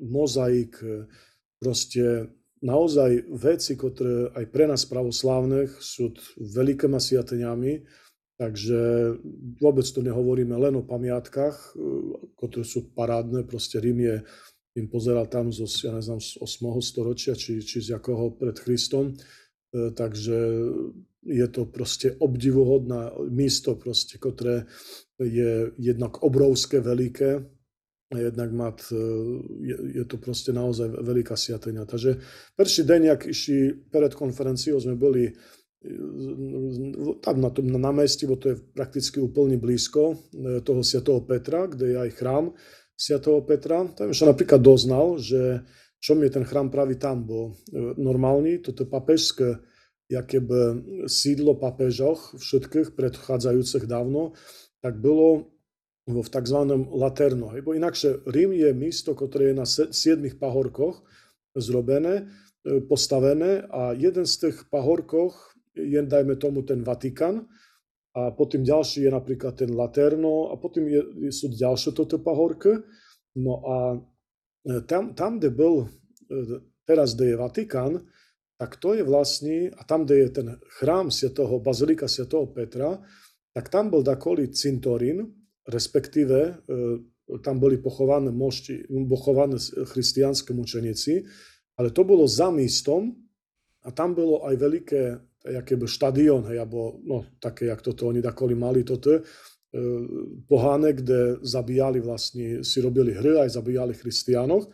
mozaik, 0.00 0.80
proste 1.60 2.32
naozaj 2.64 3.28
veci, 3.36 3.76
ktoré 3.76 4.32
aj 4.36 4.44
pre 4.48 4.64
nás 4.68 4.88
pravoslávnych 4.88 5.80
sú 5.80 6.16
veľkými 6.40 7.00
sviateniami, 7.00 7.84
takže 8.40 8.80
vôbec 9.60 9.84
tu 9.84 10.00
nehovoríme 10.00 10.56
len 10.56 10.80
o 10.80 10.84
pamiatkách, 10.84 11.56
e, 11.56 11.68
ktoré 12.40 12.64
sú 12.64 12.88
parádne, 12.96 13.44
proste 13.44 13.76
Rím 13.76 14.00
je, 14.00 14.16
im 14.80 14.88
pozeral 14.88 15.28
tam 15.28 15.52
zo, 15.52 15.68
ja 15.68 15.92
neznám, 15.92 16.24
z 16.24 16.40
8. 16.40 16.72
storočia, 16.80 17.36
či, 17.36 17.60
či 17.60 17.84
z 17.84 18.00
jakoho 18.00 18.32
pred 18.32 18.56
Kristom, 18.56 19.12
takže 19.70 20.36
je 21.26 21.46
to 21.48 21.68
proste 21.68 22.16
obdivuhodné 22.16 23.28
místo, 23.28 23.76
proste, 23.76 24.16
ktoré 24.16 24.64
je 25.20 25.72
jednak 25.76 26.24
obrovské, 26.24 26.80
veľké, 26.80 27.44
jednak 28.18 28.50
mat, 28.52 28.82
e, 28.90 28.96
je, 29.62 29.76
je 30.00 30.04
to 30.08 30.16
proste 30.18 30.50
naozaj 30.50 30.90
veľká 30.90 31.36
siatenia. 31.38 31.86
Takže 31.86 32.18
prvý 32.58 32.82
deň, 32.82 33.00
jak 33.06 33.20
išli 33.30 33.86
pred 33.86 34.12
konferenciou, 34.16 34.82
sme 34.82 34.98
boli 34.98 35.30
e, 35.30 35.32
tam 37.22 37.36
na 37.38 37.54
tom 37.54 37.70
na 37.70 37.78
námestí, 37.78 38.26
bo 38.26 38.34
to 38.34 38.50
je 38.50 38.56
prakticky 38.58 39.22
úplne 39.22 39.62
blízko 39.62 40.18
e, 40.34 40.58
toho 40.64 40.82
Sviatého 40.82 41.22
Petra, 41.22 41.70
kde 41.70 41.94
je 41.94 41.96
aj 42.02 42.10
chrám 42.18 42.44
Sviatého 42.98 43.46
Petra. 43.46 43.86
Tam 43.94 44.10
som 44.10 44.26
napríklad 44.26 44.58
doznal, 44.58 45.20
že 45.20 45.62
čo 46.00 46.16
mi 46.16 46.32
ten 46.32 46.48
chrám 46.48 46.72
praví 46.72 46.96
tam, 46.96 47.28
bo 47.28 47.54
normálny, 48.00 48.64
toto 48.64 48.88
papežské 48.88 49.60
jakéby 50.10 50.60
sídlo 51.06 51.54
papežoch 51.54 52.34
všetkých 52.34 52.98
predchádzajúcich 52.98 53.86
dávno, 53.86 54.34
tak 54.82 54.98
bolo 54.98 55.54
v 56.10 56.26
tzv. 56.26 56.58
Laterno. 56.90 57.54
Bo 57.62 57.70
inakšie 57.78 58.26
Rím 58.26 58.58
je 58.58 58.74
místo, 58.74 59.14
ktoré 59.14 59.54
je 59.54 59.60
na 59.62 59.66
siedmých 59.68 60.42
pahorkoch 60.42 61.06
zrobené, 61.54 62.26
e, 62.66 62.82
postavené 62.82 63.70
a 63.70 63.94
jeden 63.94 64.26
z 64.26 64.48
tých 64.48 64.66
pahorkoch 64.66 65.54
je, 65.78 66.00
dajme 66.02 66.34
tomu, 66.34 66.66
ten 66.66 66.82
Vatikán 66.82 67.46
a 68.10 68.34
potom 68.34 68.66
ďalší 68.66 69.06
je 69.06 69.10
napríklad 69.14 69.54
ten 69.54 69.70
Laterno 69.70 70.50
a 70.50 70.58
potom 70.58 70.82
je, 70.90 71.30
sú 71.30 71.46
ďalšie 71.54 71.94
toto 71.94 72.18
pahorky. 72.18 72.82
No 73.38 73.62
a 73.62 73.76
tam, 74.64 75.14
tam, 75.16 75.40
kde 75.40 75.50
bol 75.50 75.84
e, 75.84 75.88
teraz, 76.84 77.16
kde 77.16 77.32
je 77.32 77.40
Vatikán, 77.40 77.92
tak 78.60 78.76
to 78.76 78.92
je 78.92 79.00
vlastne, 79.00 79.72
a 79.72 79.80
tam, 79.88 80.04
kde 80.04 80.16
je 80.16 80.28
ten 80.28 80.48
chrám 80.80 81.08
Svetého, 81.08 81.60
Bazilika 81.64 82.08
Svetého 82.08 82.44
Petra, 82.52 83.00
tak 83.56 83.72
tam 83.72 83.88
bol 83.88 84.04
dakoli 84.04 84.52
cintorín, 84.52 85.32
respektíve 85.64 86.38
e, 86.38 86.52
tam 87.40 87.56
boli 87.62 87.78
pochované, 87.78 88.28
mošti, 88.34 88.90
pochované 89.08 89.56
chrystianské 89.64 90.52
mučeníci, 90.52 91.24
ale 91.78 91.94
to 91.94 92.04
bolo 92.04 92.28
za 92.28 92.50
místom 92.52 93.16
a 93.86 93.88
tam 93.94 94.12
bolo 94.12 94.44
aj 94.44 94.54
veľké 94.60 95.02
jakéby 95.40 95.88
štadión, 95.88 96.44
hej, 96.52 96.60
alebo 96.60 97.00
no, 97.00 97.24
také, 97.40 97.72
jak 97.72 97.80
toto 97.80 98.12
oni 98.12 98.20
takoli 98.20 98.52
mali 98.52 98.84
toto, 98.84 99.16
e, 99.16 99.20
poháne, 100.50 100.90
kde 100.90 101.38
zabíjali 101.46 102.02
vlastne, 102.02 102.66
si 102.66 102.82
robili 102.82 103.14
hry, 103.14 103.46
aj 103.46 103.54
zabíjali 103.54 103.94
christianov. 103.94 104.66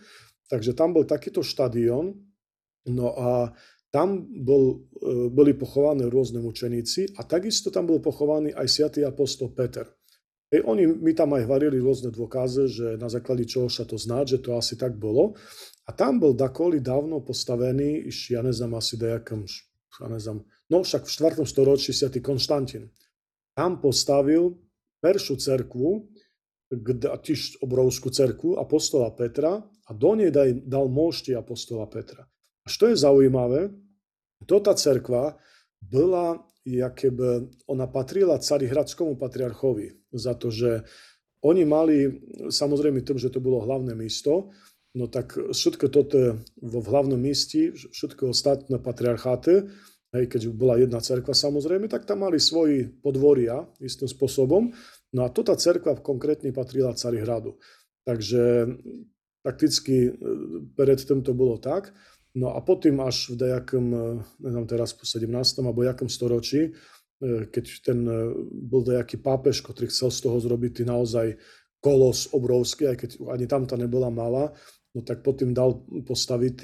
Takže 0.48 0.72
tam 0.72 0.96
bol 0.96 1.04
takýto 1.04 1.44
štadión, 1.44 2.16
no 2.88 3.06
a 3.12 3.52
tam 3.90 4.24
bol, 4.24 4.86
e, 4.94 5.32
boli 5.32 5.56
pochované 5.56 6.06
rôzne 6.06 6.38
mučeníci 6.38 7.16
a 7.18 7.24
takisto 7.24 7.72
tam 7.72 7.88
bol 7.88 7.98
pochovaný 7.98 8.54
aj 8.54 8.66
svätý 8.68 9.00
apostol 9.02 9.56
Peter. 9.56 9.88
Hej, 10.46 10.62
oni 10.62 10.86
mi 10.86 11.10
tam 11.10 11.34
aj 11.34 11.48
varili 11.48 11.82
rôzne 11.82 12.14
dôkazy, 12.14 12.64
že 12.70 12.86
na 13.02 13.10
základe 13.10 13.42
čoho 13.50 13.66
sa 13.66 13.82
to 13.82 13.98
zná, 13.98 14.22
že 14.22 14.38
to 14.38 14.54
asi 14.54 14.78
tak 14.78 14.94
bolo. 14.94 15.34
A 15.88 15.90
tam 15.90 16.22
bol 16.22 16.38
dakoli 16.38 16.78
dávno 16.78 17.18
postavený, 17.24 18.06
iš, 18.06 18.30
ja 18.30 18.46
neznám 18.46 18.78
asi 18.78 18.94
dejakom, 18.94 19.42
ja 19.98 20.06
neznám, 20.06 20.46
no 20.70 20.76
však 20.86 21.02
v 21.02 21.42
4. 21.42 21.42
storočí 21.42 21.90
svätý 21.90 22.22
Konštantín. 22.22 22.94
Tam 23.58 23.82
postavil 23.82 24.65
peršiu 25.06 25.38
cerkvu, 25.38 26.02
tiež 27.22 27.62
obrovskú 27.62 28.10
cerkvu 28.10 28.58
apostola 28.58 29.14
Petra 29.14 29.62
a 29.62 29.90
do 29.94 30.18
nej 30.18 30.34
daj, 30.34 30.66
dal 30.66 30.90
mošti 30.90 31.30
apostola 31.38 31.86
Petra. 31.86 32.26
A 32.26 32.66
čo 32.66 32.90
je 32.90 32.98
zaujímavé, 32.98 33.70
to 34.50 34.58
tá 34.58 34.74
cerkva 34.74 35.38
bola 35.78 36.42
jakéby 36.66 37.46
ona 37.70 37.86
patrila 37.86 38.42
Carihradskému 38.42 39.14
patriarchovi 39.14 40.10
za 40.10 40.34
to, 40.34 40.50
že 40.50 40.82
oni 41.46 41.62
mali, 41.62 42.10
samozrejme 42.50 43.06
tým, 43.06 43.22
že 43.22 43.30
to 43.30 43.38
bolo 43.38 43.62
hlavné 43.62 43.94
místo, 43.94 44.50
no 44.98 45.06
tak 45.06 45.38
všetko 45.38 45.86
toto 45.94 46.42
vo 46.58 46.80
hlavnom 46.82 47.20
místi, 47.20 47.70
všetko 47.70 48.34
ostatné 48.34 48.82
patriarcháty, 48.82 49.70
hej, 50.16 50.24
keď 50.26 50.42
bola 50.50 50.80
jedna 50.80 50.98
cerkva 50.98 51.36
samozrejme, 51.36 51.86
tak 51.86 52.02
tam 52.08 52.26
mali 52.26 52.42
svoji 52.42 52.90
podvoria 52.98 53.62
istým 53.78 54.10
spôsobom. 54.10 54.74
No 55.16 55.24
a 55.24 55.32
toto 55.32 55.56
cerkva 55.56 55.96
konkrétne 55.96 56.52
patrila 56.52 56.92
Carihradu. 56.92 57.56
Takže 58.04 58.68
prakticky 59.40 60.12
predtým 60.76 61.24
to 61.24 61.32
bolo 61.32 61.56
tak. 61.56 61.96
No 62.36 62.52
a 62.52 62.60
potom 62.60 63.00
až 63.00 63.32
v 63.32 63.48
nejakom, 63.48 63.86
neviem 64.44 64.66
teraz 64.68 64.92
po 64.92 65.08
17. 65.08 65.32
alebo 65.64 65.88
jakom 65.88 66.12
storočí, 66.12 66.76
keď 67.24 67.64
ten 67.80 68.04
bol 68.52 68.84
nejaký 68.84 69.24
pápež, 69.24 69.64
ktorý 69.64 69.88
chcel 69.88 70.12
z 70.12 70.20
toho 70.20 70.36
zrobiť 70.36 70.84
naozaj 70.84 71.40
kolos 71.80 72.28
obrovský, 72.36 72.92
aj 72.92 72.96
keď 73.00 73.10
ani 73.32 73.48
tam 73.48 73.64
tá 73.64 73.80
nebola 73.80 74.12
malá, 74.12 74.52
no 74.92 75.00
tak 75.00 75.24
potom 75.24 75.56
dal 75.56 75.80
postaviť 76.04 76.56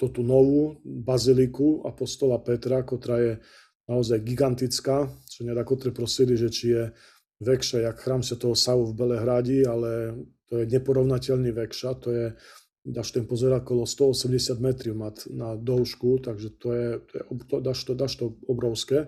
tú 0.00 0.22
novú 0.24 0.80
baziliku 0.80 1.84
apostola 1.84 2.40
Petra, 2.40 2.80
ktorá 2.80 3.16
je 3.20 3.32
naozaj 3.84 4.24
gigantická, 4.24 5.12
čo 5.28 5.44
nedakotре 5.44 5.92
prosili, 5.92 6.40
že 6.40 6.48
či 6.48 6.72
je 6.72 6.84
väčšia 7.38 7.90
jak 7.90 7.96
chrám 8.02 8.22
toho 8.22 8.54
Savu 8.54 8.90
v 8.90 8.96
Belehradi, 8.98 9.62
ale 9.66 10.14
to 10.50 10.62
je 10.62 10.64
neporovnateľný 10.66 11.50
väčšia, 11.54 11.90
to 12.00 12.08
je, 12.10 12.26
dáš 12.82 13.14
ten 13.14 13.28
pozerať 13.28 13.62
okolo 13.62 13.84
180 13.86 14.58
metrov 14.58 14.94
na 15.30 15.54
dĺžku, 15.54 16.24
takže 16.24 16.48
to 16.58 16.68
je, 16.72 16.88
to 17.04 17.12
je 17.18 17.22
to, 17.46 17.56
dáš, 17.60 17.78
to, 17.84 17.92
dáš 17.94 18.12
to 18.16 18.26
obrovské. 18.48 19.06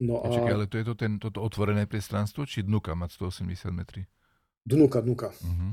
No 0.00 0.20
a... 0.24 0.28
Čakaj, 0.28 0.52
ale 0.52 0.66
to 0.68 0.76
je 0.76 0.84
to 0.84 0.94
ten, 0.94 1.16
toto 1.16 1.40
otvorené 1.40 1.88
priestranstvo, 1.88 2.44
či 2.44 2.64
dnuka 2.64 2.92
mať 2.92 3.16
180 3.16 3.72
metrov? 3.72 4.04
Dnuka, 4.66 4.98
dnuka. 5.00 5.28
Uh-huh. 5.30 5.72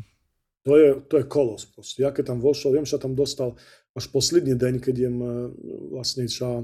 To 0.64 0.80
je, 0.80 0.96
to 1.12 1.20
je 1.20 1.28
kolos 1.28 1.68
proste. 1.68 2.08
Ja 2.08 2.16
keď 2.16 2.32
tam 2.32 2.40
vošiel, 2.40 2.80
viem, 2.80 2.88
že 2.88 2.96
tam 2.96 3.20
dostal 3.20 3.60
až 3.94 4.10
posledný 4.10 4.58
deň, 4.58 4.82
keď 4.82 4.96
jem 4.96 5.18
e, 5.22 5.32
vlastne 5.94 6.26
čo 6.26 6.64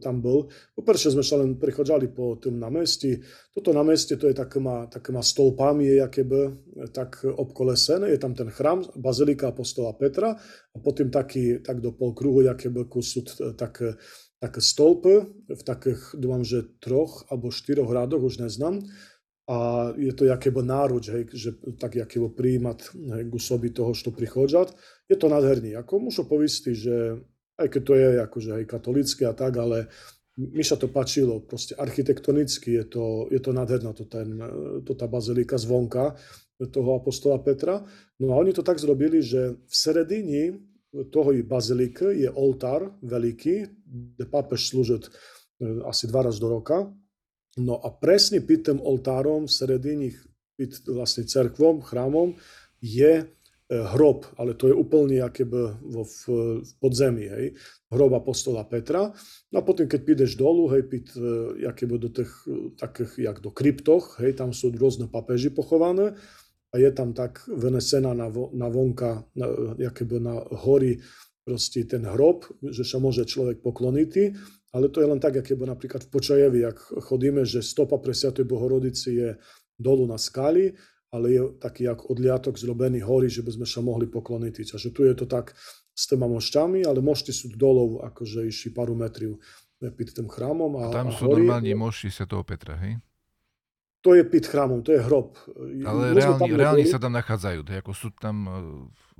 tam 0.00 0.22
bol. 0.22 0.48
Poprvé 0.72 0.96
sme 0.96 1.20
sa 1.20 1.36
len 1.36 1.58
prechodzali 1.58 2.08
po 2.08 2.38
tom 2.38 2.56
námestí. 2.56 3.20
Toto 3.52 3.74
námestie 3.74 4.16
to 4.16 4.30
je 4.30 4.38
takýma, 4.38 4.88
takýma 4.88 5.20
stolpami, 5.20 5.98
je 5.98 6.24
by 6.24 6.40
tak 6.94 7.26
obkolesené. 7.26 8.14
Je 8.14 8.22
tam 8.22 8.38
ten 8.38 8.48
chrám, 8.48 8.86
bazilika 8.96 9.50
apostola 9.52 9.92
Petra 9.98 10.32
a 10.72 10.76
potom 10.80 11.10
taký, 11.10 11.60
tak 11.60 11.82
do 11.84 11.92
pol 11.92 12.14
kruhu, 12.16 12.46
by 12.46 12.82
kusud 12.86 13.28
e, 13.34 13.52
tak, 13.58 13.82
také 14.40 14.60
stolpy 14.62 15.26
v 15.50 15.62
takých, 15.66 16.16
dúfam, 16.16 16.46
že 16.46 16.64
troch 16.80 17.28
alebo 17.28 17.52
štyroch 17.52 17.92
radoch, 17.92 18.24
už 18.24 18.40
neznám 18.46 18.80
a 19.50 19.56
je 19.98 20.14
to 20.14 20.30
jakébo 20.30 20.62
náruč, 20.62 21.10
hej, 21.10 21.26
že 21.34 21.50
tak 21.74 21.98
jakébo 21.98 22.30
príjmať 22.30 22.94
hej, 22.94 23.22
k 23.26 23.32
osobi 23.34 23.74
toho, 23.74 23.90
čo 23.90 24.14
prichodzať. 24.14 24.70
Je 25.10 25.18
to 25.18 25.26
nádherný. 25.26 25.74
Ako 25.74 25.98
môžu 25.98 26.22
povistiť, 26.22 26.74
že 26.78 27.18
aj 27.58 27.66
keď 27.66 27.82
to 27.82 27.94
je 27.98 28.08
akože 28.22 28.50
aj 28.62 28.64
katolické 28.70 29.26
a 29.26 29.34
tak, 29.34 29.58
ale 29.58 29.90
mi 30.38 30.62
sa 30.62 30.78
to 30.78 30.86
páčilo, 30.86 31.42
proste 31.42 31.74
architektonicky 31.74 32.78
je 32.78 32.84
to, 32.86 33.04
je 33.28 33.42
to 33.42 33.50
nádherná, 33.50 33.90
to, 33.90 34.06
ten, 34.06 34.38
to 34.86 34.94
tá 34.94 35.10
bazilika 35.10 35.58
zvonka 35.58 36.14
toho 36.70 37.02
apostola 37.02 37.42
Petra. 37.42 37.82
No 38.22 38.32
a 38.32 38.38
oni 38.38 38.54
to 38.54 38.62
tak 38.62 38.78
zrobili, 38.78 39.18
že 39.20 39.58
v 39.58 39.74
sredini 39.74 40.54
toho 41.10 41.34
baziliky 41.42 42.22
je 42.22 42.30
oltár 42.30 42.94
veľký, 43.02 43.54
kde 44.14 44.24
pápež 44.30 44.70
slúži 44.70 44.98
e, 44.98 45.02
asi 45.86 46.06
dva 46.06 46.26
raz 46.26 46.38
do 46.38 46.50
roka 46.50 46.90
No 47.60 47.76
a 47.76 47.92
presne 47.92 48.40
pitým 48.40 48.80
oltárom 48.80 49.44
v 49.44 49.52
sredini 49.52 50.08
pit, 50.56 50.80
vlastne 50.88 51.28
cerkvom, 51.28 51.84
chrámom 51.84 52.36
je 52.80 53.12
e, 53.20 53.24
hrob, 53.68 54.24
ale 54.40 54.56
to 54.56 54.72
je 54.72 54.74
úplne 54.76 55.20
akéby 55.20 55.76
vo, 55.84 56.04
v, 56.04 56.20
podzemí, 56.80 57.28
hej, 57.28 57.46
hrob 57.92 58.16
apostola 58.16 58.64
Petra. 58.64 59.12
No 59.52 59.56
a 59.60 59.62
potom, 59.64 59.84
keď 59.84 60.00
pídeš 60.04 60.40
dolu, 60.40 60.72
hej, 60.72 60.88
pít, 60.88 61.12
e, 61.16 61.64
akéby 61.68 61.96
do 62.00 62.08
tých, 62.08 62.32
e, 62.48 62.72
takých, 62.80 63.20
jak 63.20 63.36
do 63.44 63.52
kryptoch, 63.52 64.20
hej, 64.24 64.36
tam 64.40 64.56
sú 64.56 64.72
rôzne 64.72 65.08
papeži 65.12 65.52
pochované 65.52 66.16
a 66.72 66.74
je 66.80 66.90
tam 66.92 67.12
tak 67.12 67.44
venesená 67.48 68.16
na, 68.16 68.32
na 68.32 68.68
vonka, 68.72 69.28
na, 69.36 69.46
akéby 69.84 70.16
na 70.22 70.40
hory 70.64 71.02
proste 71.44 71.82
ten 71.88 72.04
hrob, 72.06 72.46
že 72.62 72.86
sa 72.86 73.02
môže 73.02 73.26
človek 73.26 73.64
pokloniť 73.64 74.12
ale 74.70 74.86
to 74.88 75.02
je 75.02 75.08
len 75.10 75.18
tak, 75.18 75.42
aké 75.42 75.58
napríklad 75.58 76.06
v 76.06 76.12
Počajevi, 76.14 76.60
ak 76.62 76.78
chodíme, 77.02 77.42
že 77.42 77.58
stopa 77.62 77.98
pre 77.98 78.14
Sviatej 78.14 78.46
Bohorodici 78.46 79.18
je 79.18 79.28
dolu 79.74 80.06
na 80.06 80.14
skali, 80.14 80.70
ale 81.10 81.26
je 81.34 81.42
taký 81.58 81.90
jak 81.90 82.06
odliatok 82.06 82.54
zrobený 82.54 83.02
hory, 83.02 83.26
že 83.26 83.42
by 83.42 83.50
sme 83.58 83.66
sa 83.66 83.82
mohli 83.82 84.06
pokloniť. 84.06 84.54
Takže 84.70 84.94
tu 84.94 85.02
je 85.02 85.14
to 85.18 85.26
tak 85.26 85.58
s 85.90 86.06
tými 86.06 86.30
mošťami, 86.30 86.86
ale 86.86 87.02
mošti 87.02 87.34
sú 87.34 87.50
dolov, 87.58 88.06
akože 88.06 88.46
išli 88.46 88.70
pár 88.70 88.94
metriu 88.94 89.42
pred 89.82 90.10
tým 90.14 90.30
chrámom. 90.30 90.78
A, 90.78 90.82
a 90.86 90.94
tam 90.94 91.10
a 91.10 91.16
sú 91.18 91.26
hory, 91.26 91.42
normálne 91.42 91.74
mošti 91.74 92.14
Svetého 92.14 92.46
Petra, 92.46 92.78
hej? 92.78 93.02
To 94.00 94.16
je 94.16 94.24
pit 94.24 94.48
chrámom, 94.48 94.80
to 94.80 94.96
je 94.96 95.00
hrob. 95.04 95.36
Ale 95.84 96.16
reálne, 96.16 96.56
reálne 96.56 96.88
sa 96.88 96.96
tam 96.96 97.12
nachádzajú, 97.12 97.68
ako 97.68 97.92
sú 97.92 98.08
tam 98.16 98.36
e, 98.48 98.52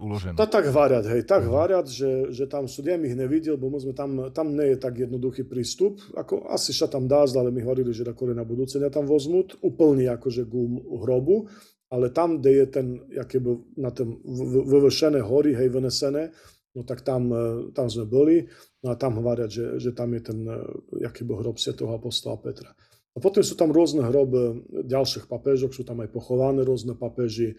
uložené. 0.01 0.41
To 0.41 0.49
tak 0.49 0.73
variať, 0.73 1.13
hej, 1.13 1.29
tak 1.29 1.45
uh-huh. 1.45 1.53
variať, 1.53 1.93
že, 1.93 2.13
že 2.33 2.49
tam 2.49 2.65
sú, 2.65 2.81
ja 2.81 2.97
ich 2.97 3.13
nevidel, 3.13 3.61
bo 3.61 3.69
sme 3.77 3.93
tam, 3.93 4.33
tam 4.33 4.57
nie 4.57 4.73
je 4.73 4.79
tak 4.81 4.97
jednoduchý 4.97 5.45
prístup, 5.45 6.01
ako 6.17 6.49
asi 6.49 6.73
sa 6.73 6.89
tam 6.89 7.05
dá, 7.05 7.29
ale 7.29 7.53
my 7.53 7.61
hovorili, 7.61 7.93
že 7.93 8.09
ako 8.09 8.33
na 8.33 8.41
budúce 8.41 8.81
tam 8.89 9.05
vozmut, 9.05 9.61
úplne 9.61 10.09
akože 10.17 10.49
k 10.49 10.53
hrobu, 10.89 11.53
ale 11.93 12.09
tam, 12.09 12.41
kde 12.41 12.65
je 12.65 12.67
ten, 12.73 12.87
by 13.13 13.53
na 13.77 13.93
tom 13.93 14.17
vyvršené 14.65 15.21
hory, 15.21 15.61
hej, 15.61 15.69
vynesené, 15.69 16.33
no 16.73 16.89
tak 16.89 17.05
tam, 17.05 17.29
e, 17.29 17.45
tam 17.77 17.91
sme 17.93 18.09
boli, 18.09 18.49
no 18.81 18.95
a 18.95 18.97
tam 18.97 19.21
hovoriať, 19.21 19.51
že, 19.51 19.67
že 19.77 19.91
tam 19.93 20.17
je 20.17 20.23
ten, 20.25 20.39
e, 20.41 21.05
by 21.05 21.33
hrob 21.37 21.61
svetého 21.61 21.93
apostola 21.93 22.41
Petra. 22.41 22.73
A 23.11 23.19
potom 23.19 23.43
sú 23.43 23.59
tam 23.59 23.75
rôzne 23.75 24.07
hroby 24.07 24.63
ďalších 24.87 25.27
papežok, 25.27 25.75
sú 25.75 25.83
tam 25.83 25.99
aj 25.99 26.15
pochované 26.15 26.63
rôzne 26.63 26.95
papeži, 26.95 27.59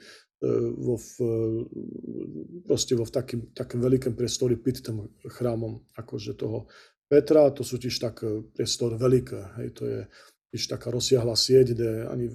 vo, 0.79 0.97
v, 0.97 1.11
proste 2.65 2.97
vo 2.97 3.05
v 3.05 3.13
takým, 3.13 3.41
takým 3.53 3.77
veľkém 3.83 4.15
priestore 4.17 4.57
pred 4.57 4.81
tým 4.81 5.05
chrámom 5.27 5.85
akože 5.93 6.33
toho 6.33 6.65
Petra, 7.11 7.51
to 7.51 7.67
sú 7.67 7.75
tiež 7.75 7.99
tak 7.99 8.23
priestor 8.55 8.95
veľké, 8.95 9.59
hej, 9.59 9.69
to 9.75 9.83
je 9.83 9.99
tiež 10.55 10.63
taká 10.71 10.87
rozsiahla 10.95 11.35
sieť, 11.35 11.75
kde 11.75 11.89
ani 12.07 12.31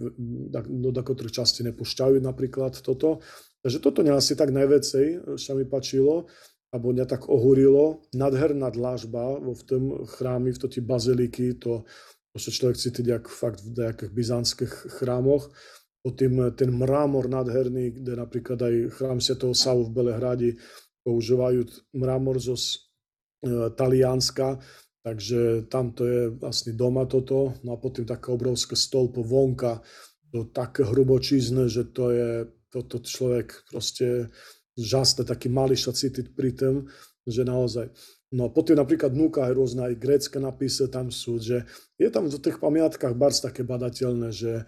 do 0.84 0.92
ktorých 0.92 1.32
časti 1.32 1.64
nepúšťajú 1.64 2.20
napríklad 2.20 2.76
toto. 2.84 3.24
Takže 3.64 3.80
toto 3.80 4.04
mňa 4.04 4.20
asi 4.20 4.36
tak 4.36 4.52
najväcej 4.52 5.36
sa 5.40 5.56
mi 5.56 5.64
páčilo, 5.64 6.28
alebo 6.68 6.92
mňa 6.92 7.06
tak 7.08 7.24
ohúrilo. 7.32 8.04
Nadherná 8.12 8.68
dlážba 8.68 9.40
vo 9.40 9.56
v 9.56 9.62
tom 9.64 9.82
chrámi, 10.04 10.52
v 10.52 10.60
toti 10.60 10.84
baziliky, 10.84 11.56
to, 11.56 11.88
to 12.36 12.44
sa 12.44 12.52
človek 12.52 12.76
cíti 12.76 13.00
jak 13.00 13.32
fakt 13.32 13.64
v 13.64 13.72
nejakých 13.72 14.12
byzantských 14.12 14.72
chrámoch. 15.00 15.48
Tým 16.04 16.52
ten 16.52 16.70
mramor 16.70 17.32
nádherný, 17.32 17.96
kde 17.96 18.12
napríklad 18.12 18.60
aj 18.60 18.74
chrám 18.92 19.18
Svetého 19.24 19.56
Savu 19.56 19.88
v 19.88 19.94
Belehradi 19.96 20.52
používajú 21.00 21.66
mramor 21.96 22.36
zo 22.36 22.54
e, 22.54 23.72
Talianska, 23.72 24.60
takže 25.00 25.66
tam 25.66 25.96
to 25.96 26.04
je 26.04 26.22
vlastne 26.36 26.76
doma 26.76 27.08
toto. 27.08 27.56
No 27.64 27.74
a 27.74 27.80
potom 27.80 28.04
také 28.04 28.30
obrovské 28.30 28.76
stolpo 28.76 29.24
vonka, 29.24 29.80
to 30.28 30.52
také 30.52 30.84
hrubočízne, 30.84 31.72
že 31.72 31.88
to 31.90 32.12
je, 32.12 32.30
toto 32.68 33.00
človek 33.00 33.66
proste 33.72 34.28
žasne 34.76 35.24
taký 35.24 35.48
malý 35.48 35.74
sa 35.74 35.96
cítiť 35.96 36.36
pri 36.36 36.50
tom, 36.52 36.74
že 37.26 37.42
naozaj. 37.42 37.90
No 38.30 38.50
potom 38.50 38.78
napríklad 38.78 39.14
núka 39.14 39.46
aj 39.46 39.52
rôzne 39.54 39.82
aj 39.90 39.98
grécké 39.98 40.38
napise 40.38 40.86
tam 40.86 41.10
sú, 41.10 41.42
že 41.42 41.66
je 41.98 42.08
tam 42.10 42.30
v 42.30 42.38
tých 42.38 42.58
pamiatkách 42.58 43.14
barc 43.18 43.38
také 43.38 43.66
badateľné, 43.66 44.30
že 44.30 44.66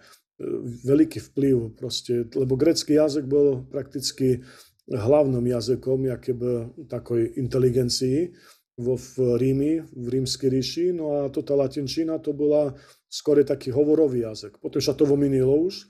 veľký 0.87 1.19
vplyv 1.31 1.75
proste, 1.75 2.27
lebo 2.31 2.55
grecký 2.55 2.95
jazyk 2.95 3.27
bol 3.27 3.67
prakticky 3.67 4.39
hlavným 4.87 5.45
jazykom 5.51 6.07
by 6.07 6.51
takoj 6.87 7.19
inteligencii 7.35 8.31
vo 8.79 8.95
v 8.95 9.35
Rími, 9.35 9.73
v 9.83 10.05
rímskej 10.07 10.49
ríši, 10.49 10.85
no 10.95 11.19
a 11.19 11.27
toto 11.27 11.59
latinčina 11.59 12.15
to 12.23 12.31
bola 12.31 12.71
skôr 13.11 13.43
taký 13.43 13.75
hovorový 13.75 14.23
jazyk. 14.23 14.63
Potom 14.63 14.79
sa 14.79 14.95
to 14.95 15.03
vominilo 15.03 15.51
už, 15.67 15.83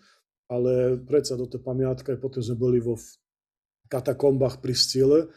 ale 0.49 0.97
predsa 1.05 1.37
do 1.37 1.45
tej 1.45 1.61
pamiatka, 1.61 2.17
potom 2.17 2.41
sme 2.41 2.57
boli 2.57 2.81
vo 2.81 2.97
katakombách 3.93 4.57
pri 4.57 4.73
Scile, 4.73 5.29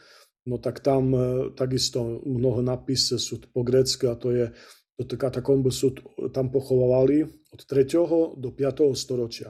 no 0.45 0.57
tak 0.57 0.79
tam 0.79 1.15
e, 1.15 1.25
takisto 1.55 2.23
mnoho 2.25 2.61
napise 2.61 3.19
sú 3.19 3.39
po 3.51 3.63
grecky 3.63 4.07
a 4.07 4.15
to 4.15 4.31
je 4.31 4.45
do 4.93 5.17
katakomby 5.17 5.73
sú 5.73 5.97
tam 6.29 6.53
pochovávali 6.53 7.25
od 7.25 7.61
3. 7.65 8.37
do 8.37 8.49
5. 8.53 8.93
storočia. 8.93 9.49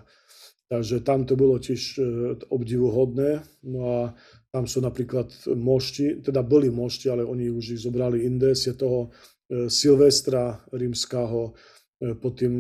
Takže 0.71 1.03
tam 1.03 1.27
to 1.27 1.35
bolo 1.35 1.59
tiež 1.59 1.81
e, 1.99 2.03
obdivuhodné. 2.49 3.43
No 3.67 3.79
a 3.91 3.99
tam 4.49 4.65
sú 4.65 4.79
napríklad 4.79 5.29
mošti, 5.51 6.23
teda 6.23 6.41
boli 6.41 6.71
mošti, 6.71 7.11
ale 7.11 7.27
oni 7.27 7.51
už 7.51 7.77
ich 7.77 7.83
zobrali 7.83 8.23
inde, 8.23 8.55
je 8.55 8.73
toho 8.73 9.11
e, 9.11 9.69
Silvestra 9.69 10.63
rímskáho, 10.71 11.53
e, 11.99 12.15
potom 12.15 12.53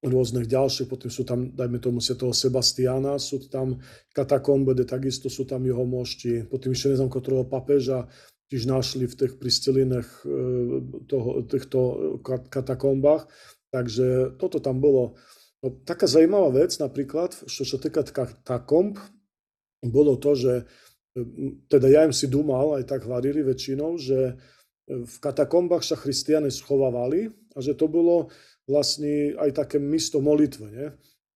rôznych 0.00 0.48
ďalších, 0.48 0.88
potom 0.88 1.12
sú 1.12 1.28
tam, 1.28 1.52
dajme 1.52 1.76
tomu, 1.76 2.00
toho 2.00 2.32
Sebastiana, 2.32 3.20
sú 3.20 3.44
tam 3.52 3.76
katakombe, 4.16 4.72
kde 4.72 4.88
takisto 4.88 5.28
sú 5.28 5.44
tam 5.44 5.60
jeho 5.68 5.84
mošti, 5.84 6.48
potom 6.48 6.72
ešte 6.72 6.96
neznám, 6.96 7.12
ktorého 7.12 7.44
papeža, 7.44 8.08
tiež 8.50 8.66
našli 8.66 9.06
v 9.06 9.14
tých 9.14 9.38
pristelinách 9.38 10.08
e, 10.24 10.28
toho, 11.06 11.46
týchto 11.46 11.78
katakombách. 12.50 13.30
Takže 13.70 14.34
toto 14.42 14.58
tam 14.58 14.82
bolo. 14.82 15.14
No, 15.62 15.78
taká 15.86 16.10
zaujímavá 16.10 16.64
vec 16.64 16.74
napríklad, 16.82 17.36
čo 17.46 17.62
sa 17.62 17.78
týka 17.78 18.02
katakomb, 18.02 18.98
bolo 19.84 20.18
to, 20.18 20.34
že 20.34 20.52
teda 21.70 21.86
ja 21.86 22.00
im 22.06 22.14
si 22.14 22.26
dumal, 22.26 22.80
aj 22.80 22.90
tak 22.90 23.06
varili 23.06 23.42
väčšinou, 23.46 23.98
že 24.00 24.34
v 24.90 25.16
katakombách 25.22 25.86
sa 25.86 25.94
christiane 25.94 26.50
schovávali 26.50 27.30
a 27.54 27.58
že 27.62 27.78
to 27.78 27.86
bolo 27.86 28.30
vlastne 28.70 29.34
aj 29.34 29.50
také 29.66 29.82
miesto 29.82 30.22
molitve. 30.22 30.66
Nie? 30.70 30.88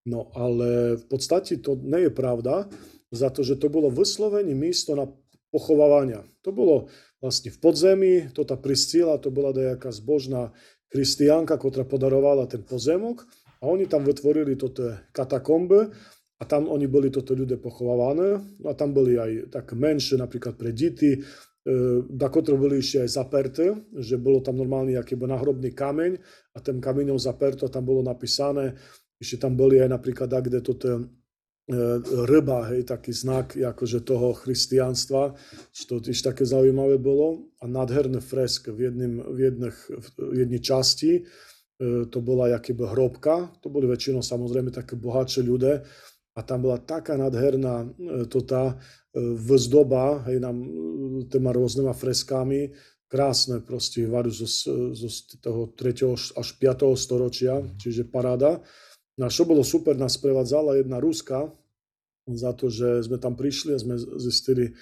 No 0.07 0.30
ale 0.39 1.01
v 1.01 1.05
podstate 1.11 1.59
to 1.59 1.74
nie 1.74 2.07
je 2.07 2.12
pravda, 2.14 2.70
za 3.14 3.30
to, 3.30 3.47
že 3.47 3.59
to 3.59 3.70
bolo 3.70 3.91
vyslovene 3.91 4.55
miesto 4.55 4.95
na 4.99 5.07
pochovávania. 5.55 6.26
To 6.43 6.51
bolo 6.51 6.91
vlastne 7.22 7.55
v 7.55 7.59
podzemí, 7.62 8.14
to 8.35 8.43
tá 8.43 8.59
Priscila, 8.59 9.22
to 9.22 9.30
bola 9.30 9.55
nejaká 9.55 9.95
zbožná 9.95 10.51
kristianka, 10.91 11.55
ktorá 11.55 11.87
podarovala 11.87 12.51
ten 12.51 12.66
pozemok 12.66 13.22
a 13.62 13.70
oni 13.70 13.87
tam 13.87 14.03
vytvorili 14.03 14.59
toto 14.59 14.99
katakombe 15.14 15.95
a 16.39 16.43
tam 16.43 16.66
oni 16.66 16.91
boli 16.91 17.09
toto 17.09 17.32
ľudia 17.32 17.62
pochovávané 17.62 18.43
a 18.66 18.74
tam 18.74 18.91
boli 18.91 19.14
aj 19.14 19.55
tak 19.55 19.72
menšie, 19.78 20.18
napríklad 20.18 20.59
pre 20.59 20.74
deti, 20.74 21.22
da 22.12 22.29
ktoré 22.29 22.61
boli 22.61 22.85
ešte 22.85 23.09
aj 23.09 23.11
zaperté, 23.17 23.73
že 23.97 24.21
bolo 24.21 24.45
tam 24.45 24.61
normálny 24.61 25.01
aký 25.01 25.17
nahrobný 25.17 25.73
kameň 25.73 26.12
a 26.53 26.59
tým 26.61 26.77
kameňom 26.77 27.17
zaperto 27.17 27.73
tam 27.73 27.89
bolo 27.89 28.05
napísané, 28.05 28.77
ešte 29.17 29.49
tam 29.49 29.57
boli 29.57 29.81
aj 29.81 29.89
napríklad, 29.89 30.29
kde 30.29 30.61
toto 30.61 31.09
E, 31.65 31.77
ryba, 32.29 32.69
hej, 32.69 32.85
taký 32.85 33.09
znak 33.17 33.57
akože 33.57 34.05
toho 34.05 34.37
christianstva, 34.37 35.33
čo 35.73 35.97
tiež 35.97 36.21
také 36.21 36.45
zaujímavé 36.45 37.01
bolo. 37.01 37.57
A 37.57 37.65
nádherné 37.65 38.21
fresk 38.21 38.69
v, 38.69 38.93
jedným, 38.93 39.25
v, 39.25 39.39
jedných, 39.49 39.79
v 40.21 40.35
jednej 40.45 40.61
časti, 40.61 41.12
e, 41.17 42.05
to 42.12 42.21
bola 42.21 42.53
jakéby 42.53 42.85
hrobka, 42.85 43.49
to 43.65 43.73
boli 43.73 43.89
väčšinou 43.89 44.21
samozrejme 44.21 44.77
také 44.77 45.01
bohatšie 45.01 45.41
ľudia 45.41 45.81
a 46.35 46.41
tam 46.43 46.66
bola 46.66 46.82
taká 46.82 47.14
nádherná 47.14 47.87
e, 47.87 48.26
to 48.26 48.43
tá 48.43 48.74
vzdoba, 49.14 50.26
hej, 50.26 50.43
nám 50.43 50.59
tými 51.30 51.51
rôznymi 51.55 51.95
freskami, 51.95 52.74
krásne 53.07 53.62
proste 53.62 54.11
varu 54.11 54.35
zo, 54.35 54.51
zo 54.91 55.09
toho 55.39 55.70
3. 55.70 56.35
až 56.35 56.49
5. 56.59 56.99
storočia, 56.99 57.62
čiže 57.78 58.11
paráda. 58.11 58.59
No 59.14 59.30
a 59.30 59.30
čo 59.30 59.47
bolo 59.47 59.62
super, 59.62 59.95
nás 59.95 60.18
prevádzala 60.18 60.82
jedna 60.82 60.99
Ruska 60.99 61.47
za 62.26 62.51
to, 62.59 62.66
že 62.66 63.07
sme 63.07 63.22
tam 63.22 63.39
prišli 63.39 63.70
a 63.70 63.78
sme 63.78 63.95
zistili, 64.18 64.66
e, 64.66 64.72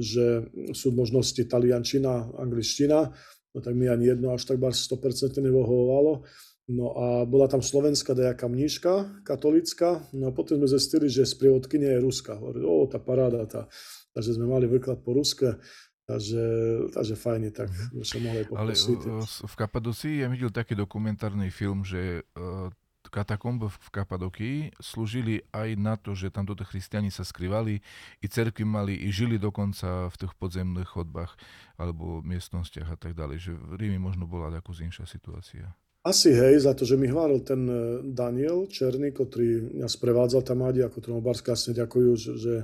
že 0.00 0.48
sú 0.72 0.96
možnosti 0.96 1.44
taliančina, 1.44 2.40
angličtina, 2.40 3.12
no 3.52 3.58
tak 3.60 3.76
mi 3.76 3.92
ani 3.92 4.16
jedno 4.16 4.32
až 4.32 4.48
tak 4.48 4.56
bar 4.56 4.72
100% 4.72 5.44
nevohovalo. 5.44 6.24
No 6.70 6.94
a 6.94 7.06
bola 7.26 7.50
tam 7.50 7.58
slovenská 7.58 8.14
nejaká 8.14 8.46
mníška, 8.46 9.22
katolická, 9.26 10.06
no 10.14 10.30
a 10.30 10.32
potom 10.34 10.62
sme 10.62 10.68
zistili, 10.70 11.10
že 11.10 11.26
sprievodkynia 11.26 11.98
je 11.98 12.04
Ruska. 12.06 12.38
Hovorili, 12.38 12.64
o, 12.64 12.86
tá 12.86 13.02
paráda, 13.02 13.42
tá. 13.50 13.66
Takže 14.14 14.38
sme 14.38 14.46
mali 14.46 14.70
výklad 14.70 15.02
po 15.02 15.16
ruske, 15.16 15.58
Takže, 16.02 16.44
takže 16.90 17.14
fajne, 17.14 17.54
tak 17.54 17.70
sme 17.70 18.02
sa 18.02 18.18
mohli 18.18 18.42
poprosiť. 18.42 18.98
Ale 19.06 19.22
v 19.22 19.54
Kapadocii 19.54 20.14
ja 20.20 20.26
videl 20.26 20.50
taký 20.50 20.74
dokumentárny 20.74 21.46
film, 21.54 21.86
že 21.86 22.26
uh, 22.34 22.68
katakomb 23.12 23.68
v 23.68 23.88
Kapadokii 23.92 24.56
slúžili 24.80 25.44
aj 25.52 25.76
na 25.76 25.94
to, 26.00 26.16
že 26.16 26.32
tam 26.32 26.48
toto 26.48 26.64
christiani 26.64 27.12
sa 27.12 27.22
skrývali, 27.22 27.84
i 28.18 28.26
cerky 28.26 28.64
mali, 28.64 28.96
i 28.96 29.12
žili 29.12 29.36
dokonca 29.36 30.08
v 30.08 30.16
tých 30.16 30.32
podzemných 30.40 30.88
chodbách 30.88 31.36
alebo 31.76 32.24
miestnostiach 32.24 32.88
a 32.88 32.98
tak 32.98 33.12
ďalej. 33.12 33.36
Že 33.38 33.52
v 33.60 33.72
Rími 33.76 33.98
možno 34.00 34.24
bola 34.24 34.48
takú 34.48 34.72
zinšia 34.72 35.04
situácia. 35.04 35.76
Asi 36.02 36.34
hej, 36.34 36.66
za 36.66 36.74
to, 36.74 36.82
že 36.82 36.98
mi 36.98 37.06
hválil 37.06 37.46
ten 37.46 37.62
e, 37.62 37.74
Daniel 38.10 38.66
Černý, 38.66 39.14
ktorý 39.14 39.78
mňa 39.78 39.86
sprevádzal 39.86 40.42
tam 40.42 40.66
Adi, 40.66 40.82
ako 40.82 40.98
tomu 40.98 41.22
Barská 41.22 41.54
ďakujú, 41.54 42.10
že, 42.18 42.32
že 42.42 42.54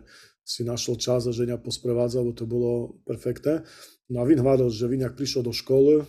si 0.43 0.67
našol 0.67 0.99
čas 0.99 1.23
a 1.23 1.31
že 1.31 1.47
mňa 1.47 1.63
posprevádzal, 1.63 2.27
bo 2.27 2.35
to 2.35 2.51
bolo 2.51 2.99
perfektné. 3.07 3.63
No 4.11 4.25
a 4.25 4.27
Vin 4.27 4.43
že 4.75 4.91
Vin, 4.91 5.07
prišiel 5.07 5.47
do 5.47 5.55
školy, 5.55 6.03
e, 6.03 6.05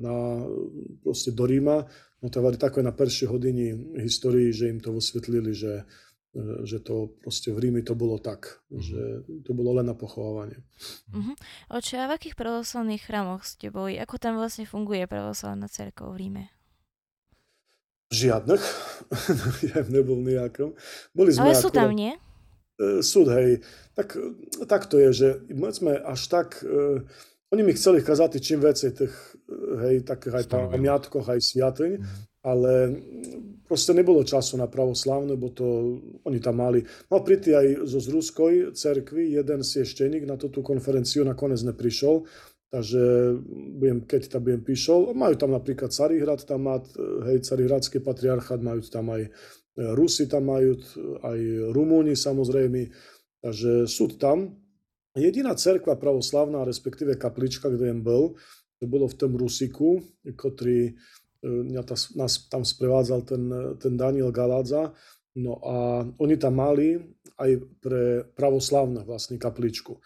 na, 0.00 0.48
proste 1.04 1.36
do 1.36 1.44
Ríma, 1.44 1.84
no 2.24 2.26
to 2.32 2.40
hovorí 2.40 2.56
také 2.56 2.80
na 2.80 2.96
prvšej 2.96 3.28
hodiny 3.28 3.64
histórii, 4.00 4.48
že 4.48 4.72
im 4.72 4.80
to 4.80 4.96
vysvetlili, 4.96 5.52
že, 5.52 5.84
e, 6.32 6.64
že 6.64 6.80
to 6.80 7.20
proste 7.20 7.52
v 7.52 7.68
Rími 7.68 7.84
to 7.84 7.92
bolo 7.92 8.16
tak, 8.16 8.64
mm-hmm. 8.72 8.80
že 8.80 9.00
to 9.44 9.52
bolo 9.52 9.76
len 9.76 9.92
na 9.92 9.98
pochovávanie. 9.98 10.56
Mm-hmm. 11.12 11.36
Oče, 11.76 12.00
a 12.00 12.08
v 12.08 12.16
akých 12.16 12.32
pravoslavných 12.32 13.04
chrámoch 13.04 13.44
ste 13.44 13.68
boli? 13.68 14.00
Ako 14.00 14.16
tam 14.16 14.40
vlastne 14.40 14.64
funguje 14.64 15.04
pravoslavná 15.04 15.68
cerkev 15.68 16.16
v 16.16 16.16
Ríme? 16.16 16.61
Žiadnych. 18.12 18.64
ja 19.72 19.80
nebol 19.88 20.20
nejakom. 20.20 20.76
Boli 21.16 21.32
sme 21.32 21.50
Ale 21.50 21.56
sú 21.56 21.72
tam, 21.72 21.96
nie? 21.96 22.12
E, 22.76 23.00
súd, 23.00 23.32
hej. 23.32 23.64
Tak, 23.96 24.16
tak 24.68 24.86
to 24.92 25.00
je, 25.00 25.10
že 25.12 25.28
my 25.48 25.72
sme 25.72 25.92
až 25.96 26.20
tak 26.28 26.60
oni 27.52 27.62
mi 27.62 27.72
chceli 27.72 28.00
kazati 28.02 28.40
čim 28.40 28.64
vecej 28.64 28.90
tých, 28.96 29.14
hej, 29.84 30.08
takých 30.08 30.34
aj 30.40 30.44
pamiatkoch, 30.48 31.28
aj 31.28 31.40
sviatyň, 31.44 31.92
mm. 32.00 32.04
ale 32.48 32.72
proste 33.68 33.92
nebolo 33.92 34.24
času 34.24 34.56
na 34.56 34.64
pravoslavné, 34.72 35.36
bo 35.36 35.52
to 35.52 36.00
oni 36.24 36.40
tam 36.40 36.64
mali. 36.64 36.80
Mal 37.12 37.20
priti 37.20 37.52
aj 37.52 37.84
zo 37.84 38.00
z 38.00 38.08
Ruskoj 38.08 38.52
cerkvi 38.72 39.36
jeden 39.36 39.60
sieštenik 39.60 40.24
na 40.24 40.40
tú 40.40 40.48
konferenciu, 40.64 41.28
nakoniec 41.28 41.60
neprišiel, 41.60 42.24
takže 42.72 43.36
budem, 43.76 44.00
keď 44.08 44.32
tam 44.32 44.48
budem 44.48 44.62
píšol, 44.64 45.12
majú 45.12 45.36
tam 45.36 45.52
napríklad 45.52 45.92
Carihrad, 45.92 46.40
tam 46.48 46.72
má, 46.72 46.80
hej, 47.28 47.44
Carihradský 47.44 48.00
patriarchát, 48.00 48.64
majú 48.64 48.80
tam 48.88 49.12
aj 49.12 49.28
Rusi 49.72 50.28
tam 50.28 50.52
majú, 50.52 50.76
aj 51.24 51.38
Rumúni 51.72 52.12
samozrejme, 52.12 52.92
takže 53.40 53.88
súd 53.88 54.20
tam, 54.20 54.62
Jediná 55.12 55.52
cerkva 55.52 56.00
pravoslavná, 56.00 56.64
respektíve 56.64 57.20
kaplička, 57.20 57.68
kde 57.68 57.92
jem 57.92 58.00
bol, 58.00 58.32
to 58.80 58.88
bolo 58.88 59.04
v 59.04 59.18
tom 59.20 59.36
Rusiku, 59.36 60.00
ktorý 60.24 60.88
e, 60.88 60.92
nás 62.16 62.48
tam 62.48 62.64
sprevádzal 62.64 63.20
ten, 63.28 63.42
ten 63.76 63.94
Daniel 64.00 64.32
Galádza. 64.32 64.96
No 65.36 65.60
a 65.60 66.08
oni 66.16 66.36
tam 66.40 66.56
mali 66.56 66.96
aj 67.36 67.50
pre 67.84 68.24
pravoslavné 68.32 69.04
vlastne 69.04 69.36
kapličku. 69.36 70.00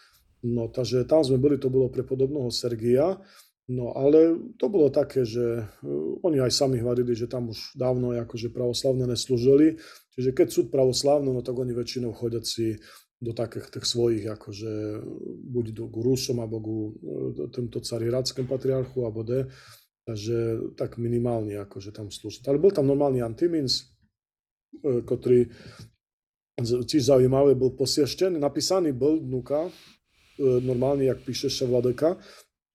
No 0.47 0.71
takže 0.71 1.03
tam 1.11 1.27
sme 1.27 1.43
boli, 1.43 1.59
to 1.59 1.67
bolo 1.67 1.91
pre 1.91 2.07
podobného 2.07 2.47
Sergia. 2.55 3.19
No 3.67 3.91
ale 3.99 4.39
to 4.55 4.71
bolo 4.71 4.95
také, 4.95 5.27
že 5.27 5.43
e, 5.43 5.65
oni 6.23 6.39
aj 6.39 6.55
sami 6.55 6.79
hovorili, 6.79 7.19
že 7.19 7.27
tam 7.27 7.51
už 7.51 7.75
dávno 7.75 8.15
akože 8.15 8.55
pravoslavné 8.55 9.11
neslúžili. 9.11 9.75
Čiže 10.15 10.31
keď 10.31 10.49
sú 10.55 10.71
pravoslavné, 10.71 11.27
no 11.35 11.43
tak 11.43 11.59
oni 11.59 11.75
väčšinou 11.75 12.15
chodia 12.15 12.39
si 12.47 12.79
do 13.19 13.35
takých 13.35 13.75
tých 13.75 13.87
svojich, 13.91 14.25
akože 14.29 15.03
buď 15.51 15.67
ku 15.91 15.99
Rusom, 15.99 16.39
alebo 16.39 16.57
ku 16.63 16.77
e, 16.95 17.51
tomto 17.51 17.83
carirátskému 17.83 18.47
patriarchu, 18.47 19.03
alebo 19.03 19.27
D. 19.27 19.51
Takže 20.07 20.71
tak 20.79 21.03
minimálne 21.03 21.59
akože 21.59 21.91
tam 21.91 22.07
slúžiť. 22.07 22.47
Ale 22.47 22.63
bol 22.63 22.71
tam 22.71 22.87
normálny 22.87 23.19
Antimins, 23.19 23.83
e, 24.79 25.03
ktorý 25.03 25.51
tiež 26.63 27.13
zaujímavé, 27.13 27.59
bol 27.59 27.75
posieštený, 27.75 28.41
napísaný 28.41 28.95
bol 28.95 29.21
dnuka, 29.21 29.69
e, 30.37 30.61
normálne, 30.61 31.09
jak 31.09 31.25
píše 31.25 31.51
Ševladeka, 31.51 32.17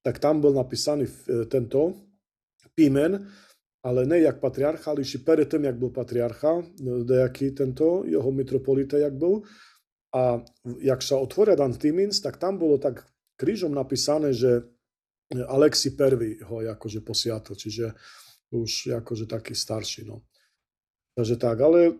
tak 0.02 0.18
tam 0.18 0.42
bol 0.42 0.58
napísaný 0.58 1.06
tento 1.46 1.94
pímen, 2.74 3.22
ale 3.86 4.06
ne 4.06 4.22
jak 4.26 4.42
patriarcha, 4.42 4.92
ale 4.92 5.06
ešte 5.06 5.22
predtým, 5.22 5.70
jak 5.70 5.78
bol 5.78 5.94
patriarcha, 5.94 6.66
dejaký 7.06 7.54
tento, 7.54 8.02
jeho 8.06 8.30
mitropolita, 8.34 8.98
jak 8.98 9.14
bol, 9.14 9.46
a 10.12 10.44
jak 10.84 11.00
sa 11.00 11.16
otvoria 11.18 11.56
Dan 11.56 11.78
Timins, 11.78 12.20
tak 12.20 12.36
tam 12.36 12.60
bolo 12.60 12.76
tak 12.76 13.08
krížom 13.40 13.72
napísané, 13.72 14.36
že 14.36 14.68
Alexi 15.32 15.96
Pervi 15.96 16.44
ho 16.44 16.60
akože 16.60 17.00
posiatol, 17.00 17.56
čiže 17.56 17.96
už 18.52 19.00
akože 19.00 19.32
taký 19.32 19.56
starší. 19.56 20.04
No. 20.04 20.28
Takže 21.16 21.40
tak, 21.40 21.58
ale 21.64 21.96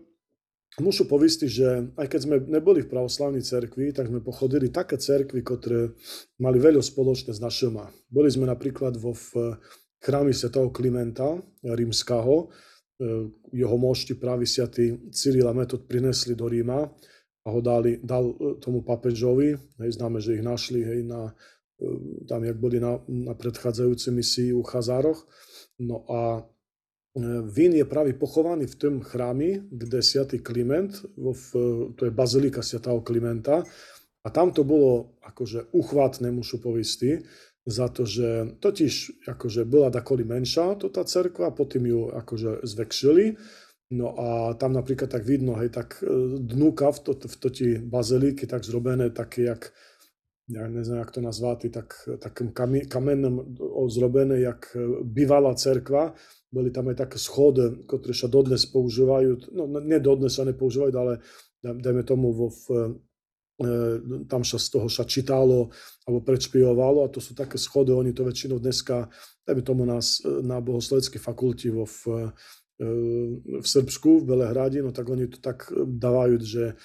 mušu 0.80 1.04
povistiť, 1.04 1.50
že 1.50 1.68
aj 2.00 2.06
keď 2.08 2.20
sme 2.24 2.36
neboli 2.48 2.80
v 2.80 2.88
pravoslavnej 2.88 3.44
cerkvi, 3.44 3.92
tak 3.92 4.08
sme 4.08 4.24
pochodili 4.24 4.72
také 4.72 4.96
cerkvy, 4.96 5.44
ktoré 5.44 5.92
mali 6.40 6.56
veľa 6.56 6.80
spoločné 6.80 7.36
s 7.36 7.40
našima. 7.42 7.92
Boli 8.08 8.32
sme 8.32 8.48
napríklad 8.48 8.96
vo 8.96 9.12
v 9.12 9.60
chrámi 10.00 10.32
svätého 10.32 10.72
Klimenta 10.72 11.36
rímskeho, 11.60 12.36
e, 12.36 12.46
jeho 13.52 13.76
mošti 13.76 14.16
pravý 14.16 14.48
sviatý 14.48 15.12
Cyril 15.12 15.46
a 15.46 15.52
Metod 15.52 15.84
prinesli 15.84 16.32
do 16.32 16.48
Ríma 16.48 16.88
a 17.42 17.48
ho 17.52 17.60
dali, 17.60 18.00
dal 18.00 18.32
e, 18.32 18.34
tomu 18.56 18.80
papežovi, 18.80 19.52
hej, 19.52 19.90
známe, 20.00 20.24
že 20.24 20.40
ich 20.40 20.44
našli 20.44 20.80
hej, 20.82 21.04
na, 21.04 21.36
tam, 22.26 22.42
jak 22.42 22.56
boli 22.58 22.80
na, 22.80 22.98
na 23.06 23.34
predchádzajúcej 23.36 24.12
misii 24.14 24.50
u 24.54 24.62
Chazároch. 24.62 25.26
No 25.78 26.06
a 26.08 26.46
Vín 27.52 27.76
je 27.76 27.84
práve 27.84 28.16
pochovaný 28.16 28.64
v 28.64 28.78
tom 28.78 28.94
chrámi, 29.04 29.68
kde 29.68 30.00
sviatý 30.00 30.40
Kliment, 30.40 30.88
to 31.96 32.02
je 32.08 32.12
bazilika 32.12 32.64
sviatého 32.64 33.04
Klimenta, 33.04 33.60
a 34.22 34.28
tam 34.30 34.54
to 34.54 34.64
bolo 34.64 35.18
akože 35.20 35.74
uchvatné, 35.76 36.32
mušu 36.32 36.62
povisti, 36.62 37.20
za 37.62 37.86
to, 37.86 38.02
že 38.02 38.58
totiž 38.58 39.22
akože 39.28 39.62
bola 39.62 39.86
dakoli 39.86 40.26
menšia 40.26 40.74
to 40.74 40.90
tá 40.90 41.06
cerkva, 41.06 41.54
potom 41.54 41.86
ju 41.86 42.10
akože 42.10 42.66
zvekšili 42.66 43.38
No 43.92 44.16
a 44.16 44.56
tam 44.56 44.72
napríklad 44.72 45.12
tak 45.12 45.28
vidno, 45.28 45.52
hej, 45.60 45.68
tak 45.68 46.00
e, 46.00 46.08
dnuka 46.40 46.88
v, 46.96 46.98
to, 47.04 47.12
v 47.12 47.36
toti 47.36 47.68
bazilíky 47.76 48.48
tak 48.48 48.64
zrobené 48.64 49.12
také, 49.12 49.52
jak 49.52 49.76
ja 50.48 50.64
neviem, 50.64 50.96
jak 50.96 51.12
to 51.12 51.20
nazvati, 51.20 51.68
tak, 51.68 52.08
takým 52.18 52.52
kamenom 52.88 53.56
zrobené, 53.88 54.42
jak 54.42 54.74
bývala 55.04 55.54
cerkva. 55.54 56.16
Boli 56.52 56.68
tam 56.68 56.92
aj 56.92 57.08
také 57.08 57.16
schody, 57.16 57.88
ktoré 57.88 58.12
sa 58.12 58.28
dodnes 58.28 58.68
používajú, 58.68 59.56
no 59.56 59.64
nie 59.80 59.96
dodnes 60.04 60.36
sa 60.36 60.44
nepoužívajú, 60.44 60.92
ale 60.92 61.24
dajme 61.64 62.04
tomu 62.04 62.28
vo, 62.36 62.52
v, 62.52 62.64
e, 63.56 63.68
tam 64.28 64.44
sa 64.44 64.60
z 64.60 64.68
toho 64.68 64.92
sa 64.92 65.08
čítalo 65.08 65.72
alebo 66.04 66.20
predšpiovalo 66.20 67.08
a 67.08 67.12
to 67.12 67.24
sú 67.24 67.32
také 67.32 67.56
schody, 67.56 67.96
oni 67.96 68.12
to 68.12 68.28
väčšinou 68.28 68.60
dneska, 68.60 69.08
dajme 69.48 69.62
tomu 69.64 69.82
na, 69.88 69.96
na 70.44 70.60
bohosloveckej 70.60 71.20
fakulti 71.22 71.72
vo, 71.72 71.88
v, 71.88 72.28
e, 72.76 72.86
v 73.62 73.66
Srbsku, 73.66 74.20
v 74.20 74.28
Belehrade, 74.28 74.84
no 74.84 74.92
tak 74.92 75.08
oni 75.08 75.32
to 75.32 75.40
tak 75.40 75.72
dávajú, 75.72 76.36
že 76.44 76.76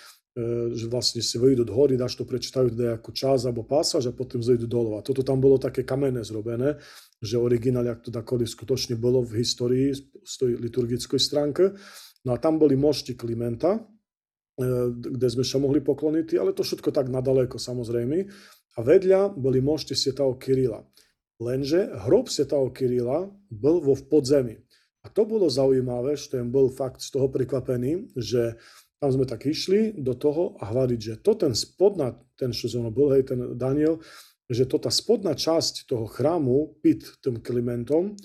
že 0.78 0.86
vlastne 0.86 1.18
si 1.26 1.42
vyjdú 1.42 1.66
do 1.66 1.74
hory, 1.74 1.98
dáš 1.98 2.14
to 2.14 2.22
prečítajú 2.22 2.70
nejakú 2.70 3.10
čas 3.10 3.50
alebo 3.50 3.66
pasáž 3.66 4.10
a 4.10 4.14
potom 4.14 4.38
zejdu 4.38 4.70
dolu. 4.70 4.94
A 4.94 5.02
toto 5.02 5.26
tam 5.26 5.42
bolo 5.42 5.58
také 5.58 5.82
kamenné 5.82 6.22
zrobené, 6.22 6.78
že 7.18 7.42
originál, 7.42 7.90
jak 7.90 8.06
to 8.06 8.14
takoli 8.14 8.46
skutočne 8.46 9.02
bolo 9.02 9.26
v 9.26 9.42
histórii 9.42 9.98
z 9.98 10.34
tej 10.38 10.62
liturgickej 10.62 11.18
stránke. 11.18 11.74
No 12.22 12.36
a 12.36 12.38
tam 12.38 12.62
boli 12.62 12.78
mošti 12.78 13.18
Klimenta, 13.18 13.82
e, 13.82 13.82
kde 14.94 15.28
sme 15.34 15.42
sa 15.42 15.58
mohli 15.58 15.82
pokloniť, 15.82 16.38
ale 16.38 16.54
to 16.54 16.62
všetko 16.62 16.94
tak 16.94 17.10
nadaleko 17.10 17.58
samozrejme. 17.58 18.30
A 18.78 18.80
vedľa 18.86 19.34
boli 19.34 19.58
mošti 19.58 19.98
Svetého 19.98 20.38
Kirila. 20.38 20.86
Lenže 21.42 21.98
hrob 22.06 22.30
Svetého 22.30 22.70
Kirila 22.70 23.26
bol 23.50 23.82
vo 23.82 23.98
podzemí. 23.98 24.54
A 25.02 25.10
to 25.10 25.26
bolo 25.26 25.50
zaujímavé, 25.50 26.14
že 26.14 26.38
ten 26.38 26.46
bol 26.54 26.70
fakt 26.70 27.02
z 27.02 27.10
toho 27.10 27.26
prekvapený, 27.26 28.14
že 28.14 28.60
tam 28.98 29.10
sme 29.14 29.26
tak 29.30 29.46
išli 29.46 29.94
do 29.94 30.18
toho 30.18 30.58
a 30.58 30.74
hovoriť, 30.74 31.00
že 31.00 31.16
to 31.22 31.38
ten 31.38 31.54
spodná, 31.54 32.18
ten 32.34 32.50
čo 32.50 32.66
som 32.66 32.90
bol, 32.90 33.14
hej, 33.14 33.30
ten 33.30 33.54
Daniel, 33.54 34.02
že 34.50 34.66
to 34.66 34.82
tá 34.82 34.90
spodná 34.90 35.38
časť 35.38 35.86
toho 35.86 36.08
chrámu, 36.10 36.80
pit 36.82 37.06
tým 37.22 37.44
Klimentom, 37.44 38.18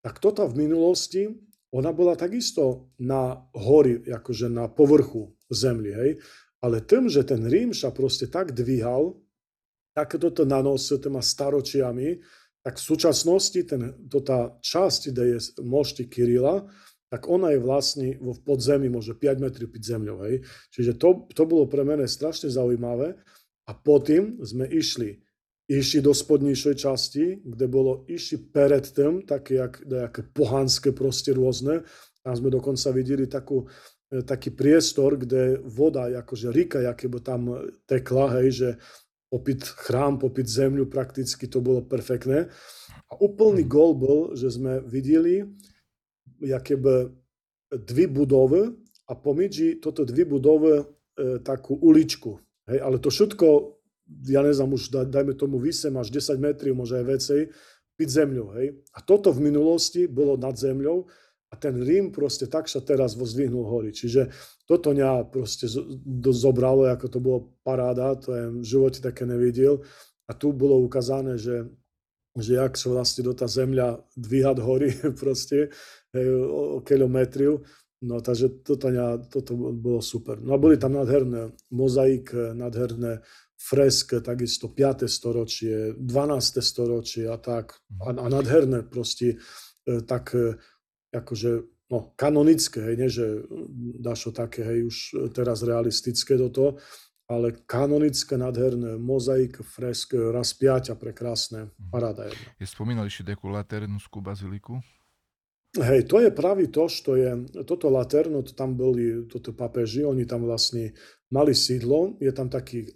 tak 0.00 0.22
toto 0.22 0.46
v 0.46 0.66
minulosti, 0.66 1.26
ona 1.74 1.90
bola 1.90 2.14
takisto 2.14 2.94
na 3.02 3.36
hori, 3.52 4.06
akože 4.06 4.46
na 4.48 4.70
povrchu 4.70 5.34
zemli, 5.50 5.90
hej. 5.92 6.10
Ale 6.62 6.80
tým, 6.86 7.10
že 7.10 7.26
ten 7.26 7.44
Rím 7.44 7.76
sa 7.76 7.92
proste 7.92 8.30
tak 8.30 8.56
dvíhal, 8.56 9.12
tak 9.92 10.16
toto 10.16 10.46
nanosil 10.46 11.02
tými 11.02 11.20
staročiami, 11.20 12.08
tak 12.64 12.80
v 12.80 12.86
súčasnosti 12.86 13.60
ten, 13.66 13.94
to 14.08 14.22
tá 14.24 14.56
časť, 14.62 15.12
kde 15.12 15.24
je 15.36 15.38
mošti 15.60 16.08
Kirila, 16.08 16.64
tak 17.06 17.30
ona 17.30 17.54
je 17.54 17.62
vlastne 17.62 18.18
vo 18.18 18.34
podzemí, 18.34 18.90
môže 18.90 19.14
5 19.14 19.38
metrov 19.38 19.70
pod 19.70 19.82
zemľou. 19.82 20.16
Hej. 20.26 20.42
Čiže 20.74 20.98
to, 20.98 21.30
to 21.30 21.46
bolo 21.46 21.70
pre 21.70 21.86
mene 21.86 22.06
strašne 22.10 22.50
zaujímavé. 22.50 23.14
A 23.66 23.72
potom 23.74 24.42
sme 24.42 24.66
išli. 24.66 25.22
Išli 25.66 25.98
do 25.98 26.14
spodnejšej 26.14 26.76
časti, 26.78 27.42
kde 27.42 27.66
bolo 27.66 28.06
išli 28.06 28.38
pred 28.50 28.86
tým, 28.86 29.26
také 29.26 29.58
jak, 29.58 29.82
nejaké 29.82 30.22
pohanské 30.30 30.94
proste 30.94 31.34
rôzne. 31.34 31.82
Tam 32.22 32.34
sme 32.34 32.50
dokonca 32.50 32.94
videli 32.94 33.26
takú, 33.26 33.66
e, 34.10 34.22
taký 34.22 34.54
priestor, 34.54 35.18
kde 35.18 35.58
voda, 35.66 36.06
akože 36.10 36.54
rika, 36.54 36.82
aké 36.86 37.10
by 37.10 37.18
tam 37.22 37.42
tekla, 37.86 38.38
hej, 38.38 38.48
že 38.54 38.68
popit 39.26 39.66
chrám, 39.66 40.22
popit 40.22 40.46
zemľu 40.46 40.86
prakticky, 40.86 41.50
to 41.50 41.58
bolo 41.58 41.82
perfektné. 41.82 42.46
A 43.10 43.12
úplný 43.18 43.66
gol 43.66 43.98
bol, 43.98 44.38
že 44.38 44.54
sme 44.54 44.78
videli, 44.86 45.42
jakby 46.40 47.10
dwie 47.70 48.08
budowy, 48.08 48.72
a 49.06 49.14
pomiędzy 49.14 49.76
to 49.76 49.92
te 49.92 50.04
dwie 50.04 50.26
budowy 50.26 50.84
e, 51.16 51.38
taką 51.38 51.74
uliczku. 51.74 52.38
Hej, 52.66 52.80
ale 52.80 52.98
to 52.98 53.10
wszystko, 53.10 53.78
ja 54.28 54.42
nie 54.42 54.54
znam, 54.54 54.70
już 54.70 54.90
dajmy 54.90 55.34
tomu 55.34 55.58
8 55.58 55.96
aż 55.96 56.10
10 56.10 56.40
metrów, 56.40 56.76
może 56.76 57.04
więcej, 57.04 57.48
pod 57.98 58.10
ziemią. 58.10 58.48
Hej. 58.48 58.82
A 58.92 59.00
toto 59.00 59.32
w 59.32 59.40
minulosti 59.40 60.08
było 60.08 60.36
nad 60.36 60.60
ziemią, 60.60 61.04
a 61.50 61.56
ten 61.56 61.78
Rím 61.78 62.10
proste 62.10 62.50
tak 62.50 62.66
sa 62.66 62.82
teraz 62.82 63.14
vozdvihnul 63.14 63.64
hory. 63.64 63.94
Čiže 63.94 64.28
toto 64.66 64.90
mňa 64.90 65.30
proste 65.30 65.70
zobralo, 66.34 66.90
ako 66.90 67.06
to 67.06 67.18
bolo 67.22 67.38
paráda, 67.62 68.18
to 68.18 68.34
ja 68.34 68.50
v 68.50 68.66
živote 68.66 68.98
také 68.98 69.22
nevidel. 69.24 69.78
A 70.26 70.34
tu 70.34 70.50
bolo 70.50 70.82
ukázané, 70.82 71.38
že, 71.38 71.70
že 72.36 72.60
jak 72.60 72.76
sa 72.76 72.92
vlastne 72.92 73.24
do 73.24 73.32
tá 73.32 73.48
zemľa 73.48 74.04
dvíhať 74.16 74.56
hory 74.60 74.90
proste, 75.20 75.72
hej, 76.12 76.26
o, 76.30 76.78
o 76.78 76.84
kilometriu. 76.84 77.64
No 78.04 78.20
takže 78.20 78.60
toto, 78.60 78.92
toto 79.32 79.56
bolo 79.56 80.04
super. 80.04 80.36
No 80.36 80.54
a 80.54 80.60
boli 80.60 80.76
tam 80.76 81.00
nádherné 81.00 81.56
mozaik, 81.72 82.28
nádherné 82.52 83.24
fresk, 83.56 84.20
takisto 84.20 84.68
5. 84.68 85.08
storočie, 85.08 85.96
12. 85.96 86.60
storočie 86.60 87.24
a 87.24 87.40
tak. 87.40 87.80
A, 88.04 88.12
a 88.12 88.26
nádherné 88.28 88.84
proste 88.84 89.40
e, 89.88 90.04
tak 90.04 90.36
e, 90.36 90.60
akože 91.16 91.64
no, 91.88 92.12
kanonické, 92.18 92.92
hej, 92.92 92.96
nie 93.00 93.10
že 93.10 93.26
dašo 93.96 94.30
také, 94.36 94.60
hej, 94.60 94.78
už 94.86 94.96
teraz 95.32 95.64
realistické 95.64 96.36
do 96.36 96.52
toho, 96.52 96.70
ale 97.26 97.58
kanonické, 97.66 98.38
nádherné, 98.38 98.94
mozaik, 99.02 99.58
fresk, 99.66 100.14
rozpiaťa 100.14 100.94
prekrásne, 100.94 101.70
mhm. 101.74 101.90
paráda 101.90 102.30
jedna. 102.30 102.48
Je 102.62 102.66
spomínali 102.70 103.10
ešte 103.10 103.34
takú 103.34 103.50
laternskú 103.50 104.22
baziliku? 104.22 104.78
Hej, 105.76 106.08
to 106.08 106.24
je 106.24 106.32
práve 106.32 106.72
to, 106.72 106.88
što 106.88 107.20
je, 107.20 107.30
toto 107.68 107.92
Laterno, 107.92 108.40
to 108.40 108.56
tam 108.56 108.80
boli 108.80 109.28
toto 109.28 109.52
papeži, 109.52 110.08
oni 110.08 110.24
tam 110.24 110.48
vlastne 110.48 110.96
mali 111.28 111.52
sídlo, 111.52 112.16
je 112.16 112.32
tam 112.32 112.48
taký 112.48 112.88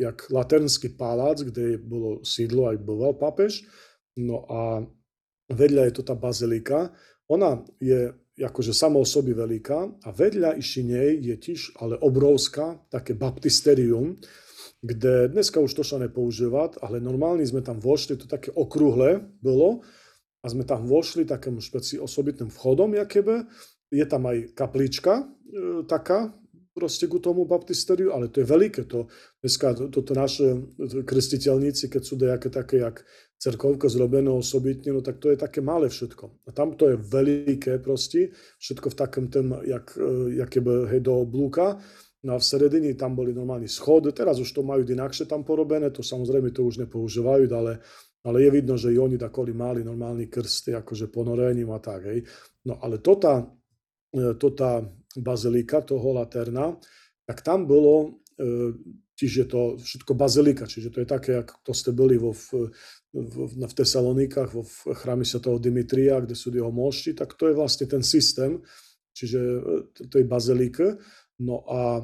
jak 0.00 0.32
Laternský 0.32 0.96
palác, 0.96 1.44
kde 1.44 1.76
bolo 1.76 2.24
sídlo, 2.24 2.72
aj 2.72 2.80
býval 2.80 3.20
papež, 3.20 3.68
no 4.16 4.48
a 4.48 4.80
vedľa 5.52 5.90
je 5.90 5.92
to 6.00 6.02
tá 6.06 6.16
bazilika, 6.16 6.88
ona 7.28 7.60
je 7.82 8.16
akože 8.40 8.72
samo 8.72 9.00
o 9.00 9.06
sobi 9.06 9.36
veľká 9.36 10.04
a 10.04 10.08
vedľa 10.10 10.56
iši 10.56 10.82
nej 10.84 11.10
je 11.20 11.36
tiež 11.36 11.76
ale 11.80 12.00
obrovská, 12.00 12.80
také 12.88 13.12
baptisterium, 13.12 14.16
kde 14.80 15.28
dneska 15.28 15.60
už 15.60 15.76
to 15.76 15.84
sa 15.84 16.00
nepoužíva, 16.00 16.80
ale 16.80 17.04
normálne 17.04 17.44
sme 17.44 17.60
tam 17.60 17.76
vošli, 17.76 18.16
to 18.16 18.24
také 18.24 18.48
okrúhle 18.56 19.20
bolo, 19.44 19.84
a 20.40 20.46
sme 20.48 20.64
tam 20.64 20.88
vošli 20.88 21.28
takým 21.28 21.60
špeci 21.60 22.00
osobitným 22.00 22.48
vchodom, 22.48 22.96
jakébe. 22.96 23.44
Je 23.92 24.04
tam 24.08 24.24
aj 24.24 24.56
kaplička 24.56 25.20
e, 25.20 25.24
taká, 25.84 26.32
proste 26.72 27.04
ku 27.10 27.20
tomu 27.20 27.44
baptisteriu, 27.44 28.16
ale 28.16 28.32
to 28.32 28.40
je 28.40 28.48
veľké. 28.48 28.88
To, 28.88 29.10
dneska 29.44 29.76
toto 29.76 30.00
to 30.00 30.12
naše 30.16 30.46
krstiteľníci, 31.04 31.92
keď 31.92 32.02
sú 32.02 32.14
nejaké 32.16 32.48
také, 32.48 32.80
jak 32.80 33.04
cerkovka 33.40 33.88
zrobené 33.88 34.28
osobitne, 34.28 34.92
no 34.92 35.00
tak 35.00 35.16
to 35.16 35.32
je 35.32 35.40
také 35.40 35.64
malé 35.64 35.88
všetko. 35.88 36.44
A 36.44 36.52
tam 36.52 36.76
to 36.76 36.92
je 36.92 36.96
veľké 37.00 37.80
proste, 37.80 38.36
všetko 38.60 38.92
v 38.92 38.98
takom 39.00 39.26
tém, 39.32 39.48
jak, 39.64 39.96
e, 39.96 40.36
jakéby, 40.44 40.92
hej, 40.92 41.00
do 41.00 41.24
oblúka. 41.24 41.80
No 42.20 42.36
a 42.36 42.38
v 42.38 42.44
sredini 42.44 42.92
tam 42.92 43.16
boli 43.16 43.32
normálni 43.32 43.64
schody, 43.64 44.12
teraz 44.12 44.36
už 44.36 44.52
to 44.52 44.60
majú 44.60 44.84
inakšie 44.84 45.24
tam 45.24 45.40
porobené, 45.40 45.88
to 45.88 46.04
samozrejme 46.04 46.52
to 46.52 46.68
už 46.68 46.84
nepoužívajú, 46.84 47.48
ale 47.48 47.80
ale 48.24 48.42
je 48.42 48.50
vidno, 48.50 48.76
že 48.76 48.92
i 48.92 48.98
oni 48.98 49.16
takoli 49.16 49.52
mali 49.56 49.84
normalni 49.84 50.28
krsti, 50.28 50.76
akože 50.76 51.08
ponorením 51.08 51.72
a 51.72 51.80
tak, 51.80 52.04
hej. 52.04 52.20
No 52.68 52.76
ale 52.84 53.00
tota, 53.00 53.48
e, 54.12 54.36
tota 54.36 54.84
bazilika 55.16 55.80
toho 55.80 56.12
Laterna, 56.12 56.76
tak 57.24 57.40
tam 57.40 57.64
bolo, 57.64 58.20
e, 58.36 58.76
čiže 59.20 59.52
to 59.52 59.76
všetko 59.76 60.16
bazilika, 60.16 60.64
čiže 60.64 60.88
to 60.88 61.04
je 61.04 61.08
také, 61.08 61.44
ako 61.44 61.60
to 61.60 61.72
ste 61.76 61.92
byli 61.92 62.16
vo, 62.16 62.32
v, 62.32 62.72
v, 63.12 63.34
v 63.60 63.74
Tesalonikách, 63.76 64.48
vo 64.56 64.64
chráme 64.96 65.28
toho 65.28 65.60
Dimitria, 65.60 66.24
kde 66.24 66.32
sú 66.32 66.48
jeho 66.48 66.72
mošti, 66.72 67.12
tak 67.12 67.36
to 67.36 67.52
je 67.52 67.54
vlastne 67.54 67.84
ten 67.84 68.00
systém, 68.00 68.64
čiže 69.12 69.36
e, 69.36 70.08
to 70.08 70.14
je 70.16 70.24
bazilika. 70.24 70.96
No 71.36 71.60
a 71.68 72.00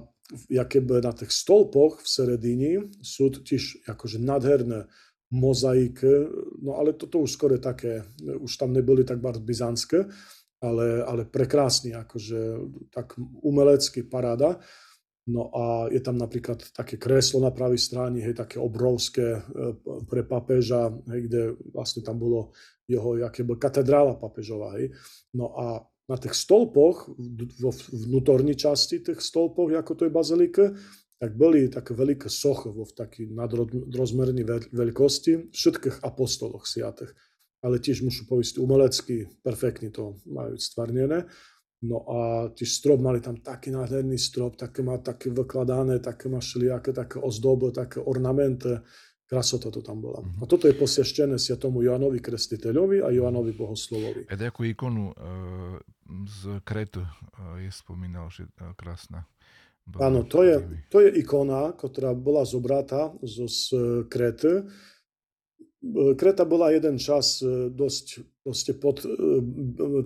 jaké 0.52 0.84
na 0.84 1.12
tých 1.16 1.32
stolpoch 1.32 2.04
v 2.04 2.08
Seredini 2.08 2.72
sú 3.00 3.32
tiež 3.32 3.88
akože 3.88 4.20
nadherné 4.20 4.84
mozaik, 5.32 6.04
no 6.60 6.76
ale 6.76 7.00
toto 7.00 7.24
už 7.24 7.32
skoro 7.32 7.56
také, 7.56 8.04
už 8.20 8.60
tam 8.60 8.76
neboli 8.76 9.08
tak 9.08 9.24
bardzo 9.24 9.40
byzantské, 9.40 10.04
ale, 10.60 11.00
ale 11.04 11.24
prekrásny, 11.24 11.96
akože 11.96 12.40
tak 12.92 13.16
umelecký 13.40 14.04
paráda. 14.04 14.60
No 15.26 15.50
a 15.50 15.90
je 15.90 15.98
tam 15.98 16.14
napríklad 16.22 16.70
také 16.70 16.94
kreslo 17.02 17.42
na 17.42 17.50
pravej 17.50 17.82
strane, 17.82 18.22
hej, 18.22 18.38
také 18.38 18.62
obrovské 18.62 19.42
e, 19.42 19.74
pre 20.06 20.22
papeža, 20.22 20.94
hej, 21.10 21.20
kde 21.26 21.42
vlastne 21.74 22.06
tam 22.06 22.22
bolo 22.22 22.54
jeho, 22.86 23.18
jaké 23.18 23.42
bol 23.42 23.58
katedrála 23.58 24.14
papežová, 24.22 24.78
hej. 24.78 24.94
No 25.34 25.50
a 25.58 25.82
na 26.06 26.16
tých 26.16 26.38
stolpoch, 26.38 27.10
vo 27.58 27.70
vnútorní 27.90 28.54
časti 28.54 29.02
tých 29.02 29.18
stolpoch, 29.18 29.74
ako 29.74 29.92
to 29.98 30.02
je 30.06 30.14
bazilika, 30.14 30.64
tak 31.18 31.34
boli 31.34 31.66
také 31.66 31.96
veľké 31.96 32.30
sochy 32.30 32.70
vo 32.70 32.86
taký 32.86 33.26
nadrozmerný 33.26 34.46
veľkosti 34.70 35.50
všetkých 35.50 36.06
apostoloch 36.06 36.68
siatých. 36.68 37.10
Ale 37.64 37.82
tiež 37.82 38.06
musím 38.06 38.30
povedať, 38.30 38.62
umelecky 38.62 39.26
perfektne 39.42 39.90
to 39.90 40.20
majú 40.28 40.54
stvarnené. 40.54 41.26
No 41.84 42.08
a 42.08 42.48
tí 42.56 42.64
strop 42.64 43.04
mali 43.04 43.20
tam 43.20 43.36
taký 43.36 43.68
nádherný 43.68 44.16
strop, 44.16 44.56
také 44.56 44.80
má 44.80 44.96
také 44.96 45.28
vykladané, 45.28 46.00
také 46.00 46.32
má 46.32 46.40
všelijaké 46.40 46.96
také 46.96 47.20
ozdoby, 47.20 47.72
také 47.72 48.00
ornamenty. 48.00 48.80
Krasota 49.26 49.74
to 49.74 49.82
tam 49.82 49.98
bola. 49.98 50.22
Mm-hmm. 50.22 50.38
A 50.38 50.44
toto 50.46 50.70
je 50.70 50.78
posveštené 50.78 51.34
tomu 51.58 51.82
Joanovi 51.82 52.22
Krestiteľovi 52.22 53.02
a 53.02 53.10
takú 54.38 54.62
ikonu 54.62 55.10
e, 55.10 55.14
z 56.30 56.62
Kretu 56.62 57.02
e, 57.02 57.10
je 57.66 57.70
spomínal, 57.74 58.30
že 58.30 58.46
e, 58.54 58.70
krásna. 58.78 59.26
Áno, 59.98 60.22
to 60.30 60.46
je, 60.46 60.86
to 60.90 61.02
je 61.02 61.10
ikona, 61.18 61.74
ktorá 61.74 62.14
bola 62.14 62.46
zobratá 62.46 63.10
zo 63.22 63.50
z 63.50 63.74
Krety. 64.06 64.66
Kreta 66.18 66.42
bola 66.42 66.74
jeden 66.74 66.98
čas 66.98 67.38
dosť 67.70 68.26
proste 68.42 68.74
pod 68.74 69.06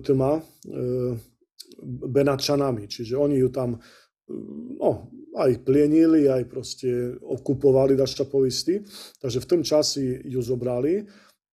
tma 0.05 0.45
Benačanami, 1.83 2.87
čiže 2.91 3.15
oni 3.15 3.39
ju 3.39 3.49
tam 3.49 3.79
no, 4.79 5.11
aj 5.35 5.63
plienili, 5.63 6.27
aj 6.27 6.43
proste 6.51 7.15
okupovali 7.21 7.95
daščapovisti. 7.95 8.83
Takže 9.19 9.39
v 9.39 9.49
tom 9.49 9.61
časi 9.63 10.03
ju 10.27 10.41
zobrali. 10.43 11.03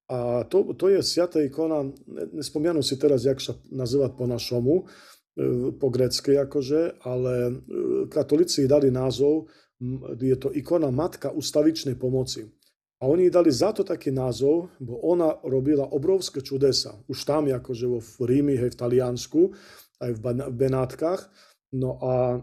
A 0.09 0.49
to, 0.49 0.73
to 0.73 0.89
je 0.89 1.05
sviatá 1.05 1.45
ikona, 1.45 1.85
nespomínam 2.33 2.81
si 2.81 2.97
teraz, 2.97 3.29
jak 3.29 3.45
sa 3.45 3.53
nazývať 3.69 4.17
po 4.17 4.25
našomu, 4.25 4.75
e, 4.81 5.77
po 5.77 5.93
grecky 5.93 6.33
akože, 6.41 7.05
ale 7.05 7.35
e, 7.45 7.53
katolíci 8.09 8.65
dali 8.65 8.89
názov, 8.89 9.53
je 10.17 10.37
to 10.41 10.49
ikona 10.57 10.89
Matka 10.89 11.31
ustavičnej 11.31 12.01
pomoci. 12.01 12.49
A 12.99 13.07
oni 13.07 13.31
dali 13.31 13.53
za 13.53 13.71
to 13.71 13.87
taký 13.87 14.11
názov, 14.11 14.75
bo 14.83 14.99
ona 15.07 15.39
robila 15.47 15.87
obrovské 15.87 16.43
čudesa. 16.43 16.99
Už 17.07 17.23
tam, 17.23 17.47
akože 17.47 17.87
vo 17.87 18.01
Rími, 18.03 18.59
hej, 18.59 18.75
v 18.75 18.81
Taliansku, 18.81 19.55
aj 20.01 20.11
v 20.15 20.51
Benátkach. 20.55 21.31
No 21.75 21.99
a 22.01 22.43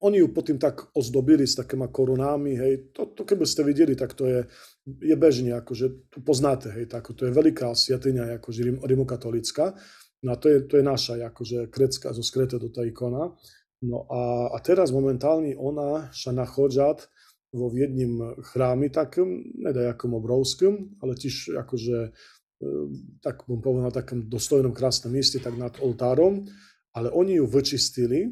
oni 0.00 0.24
ju 0.24 0.28
potom 0.32 0.56
tak 0.56 0.88
ozdobili 0.96 1.44
s 1.44 1.60
takýma 1.60 1.92
korunami, 1.92 2.56
hej, 2.56 2.92
to, 2.96 3.12
to 3.12 3.28
keby 3.28 3.44
ste 3.44 3.60
videli, 3.68 3.92
tak 3.92 4.16
to 4.16 4.24
je, 4.24 4.40
je 4.88 5.16
bežne, 5.16 5.52
akože 5.60 6.08
tu 6.08 6.24
poznáte, 6.24 6.72
hej, 6.72 6.88
tak, 6.88 7.12
to 7.12 7.28
je 7.28 7.36
veľká 7.36 7.68
sviatyňa, 7.76 8.40
akože 8.40 8.60
rim, 8.64 8.78
rimokatolická, 8.80 9.76
no 10.24 10.28
a 10.32 10.36
to 10.40 10.48
je, 10.48 10.58
to 10.64 10.80
je 10.80 10.84
naša, 10.84 11.20
akože 11.20 11.68
krecka, 11.68 12.16
zo 12.16 12.24
skrete 12.24 12.56
do 12.56 12.72
tá 12.72 12.80
ikona. 12.88 13.36
No 13.80 14.04
a, 14.08 14.52
a 14.52 14.60
teraz 14.60 14.92
momentálne 14.92 15.56
ona 15.56 16.12
sa 16.12 16.32
nachádza 16.32 16.96
vo 17.52 17.72
jedním 17.72 18.40
chrámi 18.52 18.92
takom, 18.92 19.40
nedajakom 19.56 20.16
obrovskom, 20.16 21.00
ale 21.00 21.16
tiež 21.16 21.60
akože, 21.60 21.98
e, 22.08 22.10
tak 23.24 23.48
bom 23.48 23.60
povedal, 23.60 23.92
takom 23.92 24.28
dostojnom 24.28 24.72
krásnom 24.72 25.12
mieste, 25.12 25.40
tak 25.40 25.56
nad 25.56 25.76
oltárom, 25.80 26.44
ale 26.96 27.10
oni 27.10 27.38
ju 27.38 27.46
vyčistili, 27.46 28.30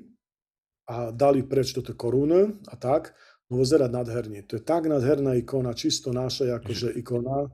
a 0.89 1.13
dali 1.13 1.45
preč 1.45 1.77
do 1.77 1.85
koruny 1.85 2.65
a 2.73 2.75
tak, 2.81 3.13
no 3.53 3.61
vyzerá 3.61 3.93
nádherne. 3.93 4.41
To 4.49 4.57
je 4.57 4.63
tak 4.65 4.89
nádherná 4.89 5.37
ikona, 5.37 5.77
čisto 5.77 6.17
naša 6.17 6.57
akože 6.59 6.97
ikona. 6.97 7.53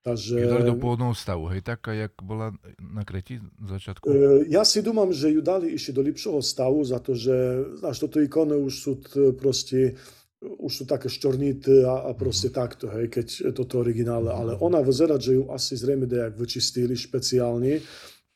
Takže... 0.00 0.40
Ju 0.40 0.48
dali 0.48 0.64
do 0.64 0.80
pôvodného 0.80 1.12
stavu, 1.12 1.44
hej, 1.52 1.60
taká, 1.60 1.92
jak 1.92 2.16
bola 2.24 2.56
na 2.80 3.04
Kreti 3.04 3.36
v 3.36 3.68
začiatku? 3.68 4.08
E, 4.08 4.16
ja 4.48 4.64
si 4.64 4.80
dúmam, 4.80 5.12
že 5.12 5.28
ju 5.28 5.44
dali 5.44 5.76
ešte 5.76 5.92
do 5.92 6.00
lepšieho 6.00 6.40
stavu, 6.40 6.80
za 6.88 7.04
to, 7.04 7.12
že, 7.12 7.36
znaš, 7.84 8.00
toto 8.00 8.16
ikony 8.16 8.56
už 8.56 8.72
sú 8.72 8.92
proste, 9.36 10.00
už 10.40 10.72
sú 10.72 10.84
také 10.88 11.12
šťornité 11.12 11.84
a, 11.84 12.08
a 12.08 12.10
proste 12.16 12.48
mm-hmm. 12.48 12.62
takto, 12.64 12.88
hej, 12.88 13.12
keď 13.12 13.52
toto 13.52 13.84
originále, 13.84 14.32
ale 14.32 14.56
mhm. 14.56 14.60
ona 14.64 14.80
vyzerá, 14.80 15.20
že 15.20 15.36
ju 15.36 15.52
asi 15.52 15.76
zrejme 15.76 16.08
dejak 16.08 16.32
vyčistili 16.32 16.96
špeciálne, 16.96 17.84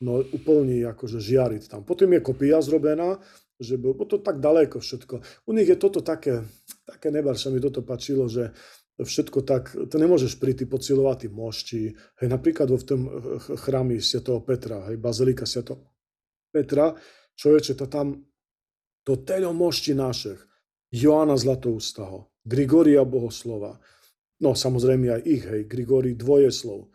no 0.04 0.20
úplne 0.20 0.84
akože 0.84 1.16
žiariť 1.16 1.72
tam. 1.72 1.80
Potom 1.88 2.12
je 2.12 2.20
kopia 2.20 2.60
zrobená, 2.60 3.16
že 3.56 3.80
bo 3.80 3.96
to 4.04 4.20
tak 4.20 4.44
daleko 4.44 4.84
všetko. 4.84 5.24
U 5.48 5.50
nich 5.56 5.70
je 5.70 5.80
toto 5.80 6.04
také, 6.04 6.44
také 6.84 7.08
nebar, 7.08 7.40
sa 7.40 7.48
mi 7.48 7.62
toto 7.64 7.80
pačilo, 7.80 8.28
že 8.28 8.52
všetko 9.00 9.38
tak, 9.42 9.74
to 9.74 9.96
nemôžeš 9.98 10.38
príty 10.38 10.68
pocilovať 10.68 11.32
mošti. 11.32 11.96
Hej, 12.22 12.28
napríklad 12.30 12.70
vo 12.70 12.78
v 12.78 12.86
tom 12.86 13.00
chrámi 13.58 13.98
Sv. 13.98 14.22
Petra, 14.46 14.86
hej, 14.92 15.00
bazilika 15.00 15.48
Sv. 15.48 15.74
Petra, 16.52 16.94
človeče, 17.34 17.74
to 17.74 17.86
tam, 17.90 18.14
to 19.02 19.18
teľo 19.26 19.50
mošti 19.50 19.96
našich, 19.98 20.38
Joana 20.94 21.34
Zlatoústaho, 21.34 22.30
Grigoria 22.46 23.02
Bohoslova, 23.02 23.82
no 24.38 24.54
samozrejme 24.54 25.10
aj 25.10 25.22
ich, 25.26 25.42
hej, 25.42 25.62
Grigori 25.66 26.14
Dvojeslov, 26.14 26.86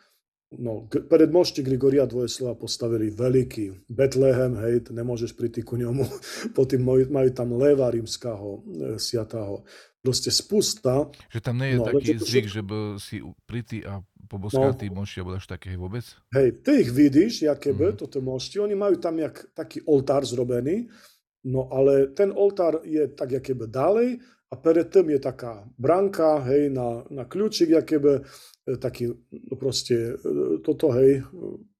No, 0.50 0.90
pred 0.90 1.30
mošte 1.30 1.62
Grigoria 1.62 2.10
Dvojeslava 2.10 2.58
postavili 2.58 3.14
veľký 3.14 3.86
Betlehem, 3.86 4.58
hej, 4.66 4.90
nemôžeš 4.90 5.38
priti 5.38 5.62
ku 5.62 5.78
ňomu, 5.78 6.02
potom 6.58 6.82
majú 6.90 7.30
tam 7.30 7.54
leva 7.54 7.94
rímskaho, 7.94 8.50
e, 8.58 8.60
siatého. 8.98 9.62
Proste 10.02 10.34
spusta. 10.34 11.06
Že 11.30 11.40
tam 11.44 11.62
nie 11.62 11.76
je 11.76 11.78
no, 11.78 11.86
taký 11.86 12.18
zvyk, 12.18 12.48
že 12.50 12.62
si 12.98 13.22
priti 13.46 13.86
a 13.86 14.02
poboskatý 14.26 14.90
no, 14.90 15.06
mošti, 15.06 15.22
alebo 15.22 15.38
až 15.38 15.46
také 15.46 15.78
vôbec? 15.78 16.06
Hej, 16.34 16.66
ty 16.66 16.82
ich 16.82 16.90
vidíš, 16.90 17.46
jaké 17.46 17.70
by 17.70 17.94
mm. 17.94 17.98
toto 18.02 18.18
mošti, 18.18 18.58
oni 18.58 18.74
majú 18.74 18.98
tam 18.98 19.22
jak, 19.22 19.54
taký 19.54 19.86
oltár 19.86 20.26
zrobený, 20.26 20.90
no 21.46 21.70
ale 21.70 22.10
ten 22.18 22.34
oltár 22.34 22.82
je 22.82 23.06
tak, 23.14 23.38
jaké 23.38 23.54
by 23.54 23.70
ďalej, 23.70 24.10
a 24.50 24.58
predtým 24.58 25.14
je 25.14 25.20
taká 25.22 25.62
branka, 25.78 26.42
hej, 26.50 26.74
na, 26.74 27.06
na 27.14 27.22
kľúčik, 27.30 27.70
jaké 27.70 28.02
by, 28.02 28.26
taký 28.78 29.16
no 29.32 29.56
proste 29.58 30.20
e, 30.20 30.62
toto, 30.62 30.94
hej, 30.94 31.26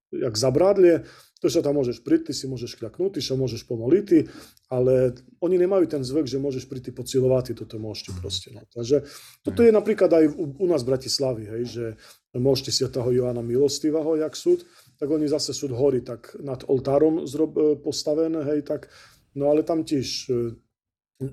jak 0.10 0.34
zabrádlie, 0.34 1.06
to, 1.40 1.48
že 1.48 1.64
tam 1.64 1.80
môžeš 1.80 2.04
príť, 2.04 2.30
ty 2.30 2.34
si 2.36 2.52
môžeš 2.52 2.76
kľaknúť, 2.76 3.16
ty 3.16 3.22
sa 3.24 3.40
môžeš 3.40 3.64
pomoliť, 3.64 4.28
ale 4.68 5.16
oni 5.40 5.56
nemajú 5.56 5.88
ten 5.88 6.04
zvyk, 6.04 6.28
že 6.28 6.42
môžeš 6.42 6.68
príť 6.68 6.92
pocilovať 6.92 7.56
toto 7.56 7.80
môžete 7.80 8.12
proste. 8.20 8.52
No. 8.52 8.68
Takže 8.68 9.08
toto 9.46 9.64
je 9.64 9.72
napríklad 9.72 10.12
aj 10.12 10.26
u, 10.36 10.46
u 10.60 10.66
nás 10.68 10.84
v 10.84 10.90
Bratislavi, 10.92 11.46
hej, 11.48 11.64
že 11.70 11.86
môžete 12.36 12.76
si 12.76 12.84
toho 12.92 13.10
Joana 13.16 13.40
Milostivého, 13.40 14.20
jak 14.20 14.36
súd, 14.36 14.68
tak 15.00 15.08
oni 15.08 15.32
zase 15.32 15.56
súd 15.56 15.72
horí 15.72 16.04
tak 16.04 16.36
nad 16.44 16.60
oltárom 16.68 17.24
zrob, 17.24 17.56
e, 17.56 17.80
postavené, 17.80 18.44
hej, 18.44 18.68
tak, 18.68 18.92
no 19.32 19.48
ale 19.48 19.64
tam 19.64 19.88
tiež 19.88 20.28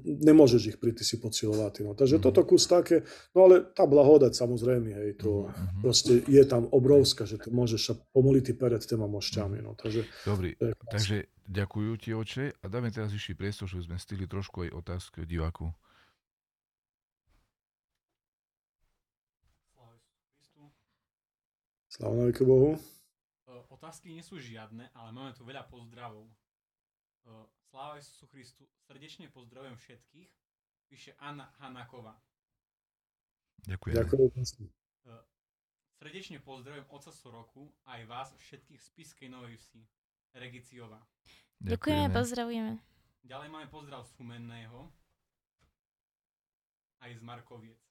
nemôžeš 0.03 0.75
ich 0.75 0.79
príty 0.83 1.07
si 1.07 1.23
pocilovať. 1.23 1.87
No. 1.87 1.95
Takže 1.95 2.19
mm-hmm. 2.19 2.27
toto 2.27 2.43
kus 2.43 2.67
také, 2.67 3.07
no 3.33 3.47
ale 3.47 3.63
tá 3.71 3.87
blahodať 3.87 4.35
samozrejme, 4.35 4.91
hej, 4.91 5.11
to 5.23 5.47
mm-hmm. 5.47 5.81
proste 5.81 6.13
je 6.27 6.43
tam 6.43 6.67
obrovská, 6.75 7.23
že 7.23 7.39
to 7.39 7.55
môžeš 7.55 7.81
sa 7.81 7.95
pomoliť 7.95 8.59
pred 8.59 8.83
tými 8.83 9.07
mošťami. 9.07 9.59
No. 9.63 9.79
Takže, 9.79 10.03
Dobrý, 10.27 10.59
takže 10.91 11.31
ďakujú 11.47 11.93
ti 12.03 12.11
oče 12.13 12.45
a 12.59 12.65
dáme 12.67 12.91
teraz 12.91 13.15
ešte 13.15 13.39
priestor, 13.39 13.71
že 13.71 13.87
sme 13.87 13.95
stýli 13.97 14.27
trošku 14.27 14.67
aj 14.67 14.75
otázky 14.75 15.23
diváku. 15.23 15.71
Sláva 21.97 22.29
Bohu. 22.45 22.77
Otázky 23.73 24.13
nie 24.13 24.21
sú 24.21 24.37
žiadne, 24.37 24.93
ale 24.93 25.17
máme 25.17 25.33
tu 25.33 25.49
veľa 25.49 25.65
pozdravov. 25.65 26.29
Sláva 27.77 28.01
Isusu 28.01 28.25
Christu. 28.33 28.65
Srdečne 28.89 29.29
pozdravujem 29.29 29.77
všetkých. 29.77 30.31
Píše 30.89 31.13
Anna 31.21 31.53
Hanaková. 31.61 32.17
Ďakujem. 33.69 33.95
Ďakujem. 34.01 34.33
E, 34.33 35.13
srdečne 36.01 36.41
pozdravujem 36.41 36.89
oca 36.89 37.13
Soroku 37.13 37.69
aj 37.85 38.01
vás 38.09 38.33
všetkých 38.33 38.81
z 38.81 38.89
Piskej 38.97 39.29
Novej 39.29 39.61
Vsi. 39.61 39.85
Regiciová. 40.33 41.05
Ďakujeme, 41.61 42.09
pozdravujeme. 42.17 42.81
Ďalej 43.29 43.49
máme 43.53 43.69
pozdrav 43.69 44.09
z 44.09 44.13
Humenného 44.25 44.89
aj 47.05 47.13
z 47.13 47.21
Markoviec. 47.29 47.83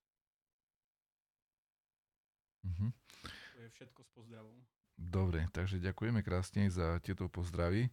Uh-huh. 2.66 2.90
To 3.54 3.58
je 3.62 3.70
všetko 3.70 4.02
s 4.02 4.10
pozdravom. 4.18 4.58
Dobre, 4.96 5.48
takže 5.52 5.84
ďakujeme 5.84 6.24
krásne 6.24 6.72
za 6.72 7.00
tieto 7.04 7.28
pozdravy. 7.28 7.92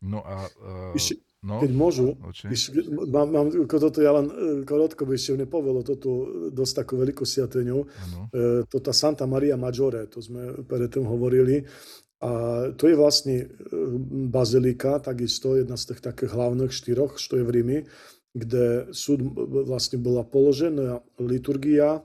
No 0.00 0.24
a... 0.24 0.48
Uh, 0.56 0.96
ešte, 0.96 1.20
no, 1.44 1.60
keď 1.60 1.72
môžu, 1.76 2.16
ešte, 2.32 2.72
mám, 2.88 3.28
mám 3.28 3.46
toto 3.68 3.98
ja 4.00 4.14
len 4.14 4.26
e, 4.30 4.34
korotko 4.64 5.04
by 5.04 5.18
ešte 5.18 5.42
nepovedalo 5.44 5.82
toto 5.82 6.10
dosť 6.54 6.72
takú 6.82 6.94
veľkú 7.02 7.26
siateňu. 7.26 7.78
E, 7.82 7.86
to 8.70 8.78
tá 8.78 8.94
Santa 8.94 9.26
Maria 9.26 9.58
Maggiore, 9.58 10.06
to 10.08 10.22
sme 10.22 10.64
predtým 10.64 11.04
hovorili. 11.04 11.66
A 12.18 12.30
to 12.74 12.90
je 12.90 12.98
vlastne 12.98 13.46
bazilika, 14.26 14.98
takisto 14.98 15.54
jedna 15.54 15.78
z 15.78 15.94
tých 15.94 16.02
takých 16.02 16.34
hlavných 16.34 16.74
štyroch, 16.74 17.14
čo 17.14 17.38
je 17.38 17.46
v 17.46 17.52
Rími, 17.54 17.78
kde 18.34 18.90
súd 18.90 19.22
vlastne 19.66 20.02
bola 20.02 20.26
položená 20.26 20.98
liturgia 21.22 22.02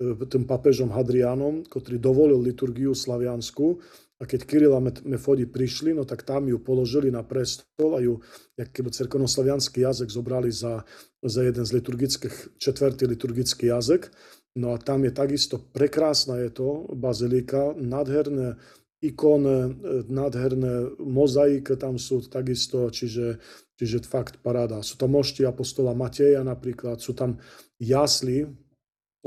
tým 0.00 0.44
papežom 0.44 0.92
Hadrianom, 0.92 1.64
ktorý 1.64 1.96
dovolil 1.96 2.40
liturgiu 2.40 2.92
slaviansku 2.92 3.80
a 4.16 4.24
keď 4.24 4.40
Kiril 4.48 4.72
a 4.76 4.80
Mefodi 4.80 5.44
prišli, 5.44 5.92
no 5.92 6.08
tak 6.08 6.24
tam 6.24 6.48
ju 6.48 6.56
položili 6.60 7.12
na 7.12 7.20
prestol 7.20 7.96
a 7.96 8.00
ju, 8.00 8.20
keby 8.56 8.92
cerkonoslavianský 8.92 9.84
jazyk 9.84 10.08
zobrali 10.08 10.52
za, 10.52 10.84
za 11.20 11.40
jeden 11.44 11.64
z 11.64 11.70
liturgických, 11.80 12.56
četvrtý 12.56 13.04
liturgický 13.08 13.68
jazyk. 13.68 14.08
No 14.56 14.72
a 14.72 14.80
tam 14.80 15.04
je 15.04 15.12
takisto 15.12 15.60
prekrásna 15.60 16.40
je 16.40 16.50
to 16.52 16.88
bazilika, 16.96 17.76
nádherné 17.76 18.56
ikone, 19.04 19.76
nádherné 20.08 20.96
mozaik 20.96 21.76
tam 21.76 22.00
sú 22.00 22.24
takisto, 22.24 22.88
čiže, 22.88 23.36
čiže 23.76 24.08
fakt 24.08 24.40
paráda. 24.40 24.80
Sú 24.80 24.96
tam 24.96 25.12
mošti 25.12 25.44
apostola 25.44 25.92
Mateja 25.92 26.40
napríklad, 26.40 27.04
sú 27.04 27.12
tam 27.12 27.36
jasly 27.76 28.48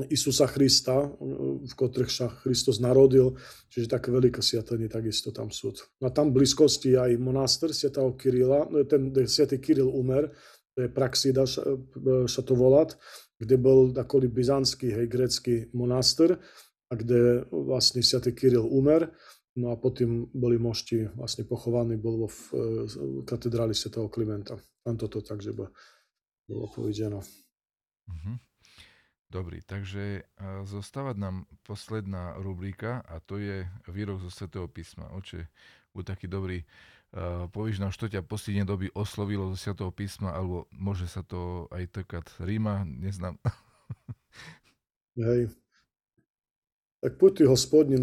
Isusa 0.07 0.47
Krista, 0.47 1.03
v 1.59 1.73
ktorých 1.75 2.13
sa 2.13 2.31
Kristus 2.31 2.79
narodil, 2.79 3.35
čiže 3.67 3.91
také 3.91 4.13
veľké 4.13 4.39
sviatenie 4.39 4.87
takisto 4.87 5.35
tam 5.35 5.51
sú. 5.51 5.75
No 5.99 6.07
a 6.07 6.11
tam 6.13 6.31
blízkosti 6.31 6.95
aj 6.95 7.19
monáster 7.19 7.75
svätého 7.75 8.15
Kirila, 8.15 8.69
ten 8.87 9.11
svätý 9.27 9.59
Kiril 9.59 9.91
umer, 9.91 10.31
to 10.77 10.85
je 10.85 10.89
Praxida 10.93 11.43
sa 11.43 12.41
to 12.45 12.53
volať, 12.55 12.95
kde 13.35 13.55
bol 13.59 13.91
takový 13.91 14.31
byzantský, 14.31 14.95
hej, 14.95 15.05
grecký 15.11 15.67
monáster, 15.75 16.39
a 16.89 16.93
kde 16.97 17.45
vlastne 17.51 18.01
svätý 18.01 18.33
Kiril 18.33 18.65
umer, 18.65 19.13
no 19.61 19.69
a 19.69 19.77
potom 19.77 20.25
boli 20.33 20.57
mošti 20.57 21.13
vlastne 21.13 21.45
pochovaní, 21.45 21.99
bol 22.01 22.25
vo 22.25 22.29
katedráli 23.27 23.77
svätého 23.77 24.07
Klimenta. 24.09 24.55
Tam 24.81 24.95
toto 24.97 25.21
takže 25.21 25.53
bolo 25.53 26.65
povedeno. 26.73 27.21
Mm-hmm. 28.09 28.48
Dobrý, 29.29 29.61
takže 29.61 30.25
zostáva 30.65 31.13
nám 31.13 31.45
posledná 31.61 32.33
rubrika 32.41 33.05
a 33.05 33.21
to 33.21 33.37
je 33.37 33.61
výrok 33.85 34.25
zo 34.25 34.33
Svetého 34.33 34.65
písma. 34.65 35.13
Oče, 35.13 35.45
buď 35.93 36.03
taký 36.17 36.25
dobrý, 36.25 36.65
povíš 37.53 37.77
nám, 37.77 37.93
čo 37.93 38.09
ťa 38.09 38.25
posledne 38.25 38.65
doby 38.65 38.89
oslovilo 38.97 39.53
zo 39.53 39.57
Svetého 39.61 39.93
písma, 39.93 40.33
alebo 40.33 40.65
môže 40.73 41.05
sa 41.05 41.21
to 41.21 41.69
aj 41.69 41.85
týkať 41.93 42.25
Ríma, 42.41 42.81
neznám. 42.89 43.37
Hej. 45.21 45.53
Tak 46.97 47.21
puty 47.21 47.45
hospodni 47.45 48.01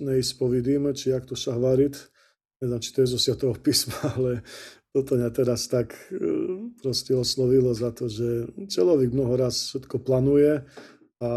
neispovidíme, 0.00 0.96
či 0.96 1.12
jak 1.12 1.28
to 1.28 1.36
sa 1.36 1.60
hovoriť. 1.60 1.94
Neviem, 2.64 2.80
či 2.80 2.90
to 2.96 3.04
je 3.04 3.12
zo 3.12 3.20
Svetého 3.20 3.52
písma, 3.52 4.00
ale 4.16 4.40
toto 4.92 5.20
mňa 5.20 5.30
teraz 5.30 5.68
tak 5.68 5.92
e, 6.08 6.16
proste 6.80 7.12
oslovilo 7.12 7.76
za 7.76 7.92
to, 7.92 8.08
že 8.08 8.48
človek 8.72 9.12
mnoho 9.12 9.36
raz 9.36 9.72
všetko 9.72 10.00
plánuje 10.00 10.64
a, 11.20 11.32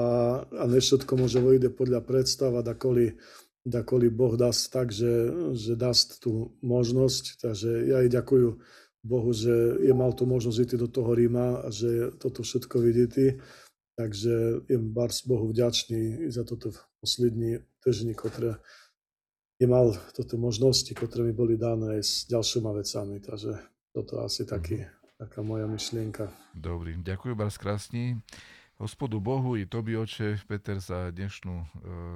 a 0.45 0.64
ne 0.70 0.80
všetko 0.80 1.14
môže 1.18 1.41
vojde 1.41 1.74
podľa 1.74 2.06
predstav 2.06 2.54
a 2.56 2.64
dakoli, 2.64 3.18
dakoli 3.66 4.08
Boh 4.08 4.38
dá 4.39 4.54
tak, 4.54 4.93
že, 4.93 5.34
že 5.58 5.74
dá 5.76 5.91
tú 6.22 6.56
možnosť. 6.62 7.41
Takže 7.41 7.70
ja 7.89 8.06
aj 8.06 8.10
ďakujem 8.22 8.56
Bohu, 9.02 9.32
že 9.34 9.82
je 9.82 9.93
mal 9.97 10.14
tú 10.14 10.30
možnosť 10.30 10.58
ísť 10.62 10.74
do 10.78 10.88
toho 10.88 11.12
Ríma 11.18 11.66
a 11.66 11.68
že 11.74 12.14
toto 12.22 12.45
všetko 12.45 12.78
vidíte. 12.80 13.41
Takže 13.97 14.66
je 14.70 14.78
bars 14.80 15.26
Bohu 15.28 15.52
vďačný 15.52 16.32
za 16.32 16.47
toto 16.47 16.72
poslední 17.02 17.60
týždni, 17.84 18.14
ktoré 18.16 18.62
je 19.62 19.70
mal 19.70 19.93
toto 20.18 20.41
možnosti, 20.41 20.89
ktoré 20.89 21.30
mi 21.30 21.34
boli 21.38 21.53
dané 21.53 22.01
aj 22.01 22.01
s 22.01 22.14
ďalšíma 22.26 22.74
vecami. 22.74 23.22
Takže 23.22 23.53
toto 23.93 24.26
asi 24.26 24.41
taký, 24.49 24.82
mhm. 24.82 24.89
taká 25.22 25.45
moja 25.45 25.70
myšlienka. 25.70 26.34
Dobrý, 26.57 26.97
ďakujem 26.97 27.38
vás 27.38 27.62
krásne. 27.62 28.26
Hospodu 28.82 29.22
Bohu 29.22 29.53
i 29.62 29.70
Tobi 29.70 29.93
oče, 29.93 30.41
Peter, 30.49 30.82
za 30.82 31.14
dnešnú 31.14 31.53
uh, 31.53 31.66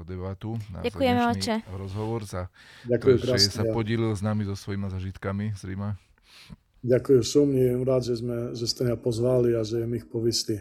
debatu. 0.09 0.57
Ďakujeme, 0.81 1.21
oče. 1.37 1.55
rozhovor, 1.77 2.25
za 2.25 2.49
Ďakujem 2.89 3.17
to, 3.21 3.25
že 3.37 3.53
sa 3.53 3.69
podílil 3.69 4.09
s 4.17 4.25
nami 4.25 4.49
so 4.49 4.57
svojimi 4.57 4.89
zažitkami 4.89 5.53
z 5.53 5.61
Ríma. 5.69 5.93
Ďakujem 6.81 7.21
sumne, 7.21 7.77
rád, 7.85 8.09
že, 8.09 8.17
sme, 8.17 8.57
že 8.57 8.65
ste 8.65 8.81
mňa 8.81 8.97
pozvali 8.97 9.53
a 9.53 9.61
že 9.61 9.85
im 9.85 9.93
ich 9.93 10.09
povistí 10.09 10.57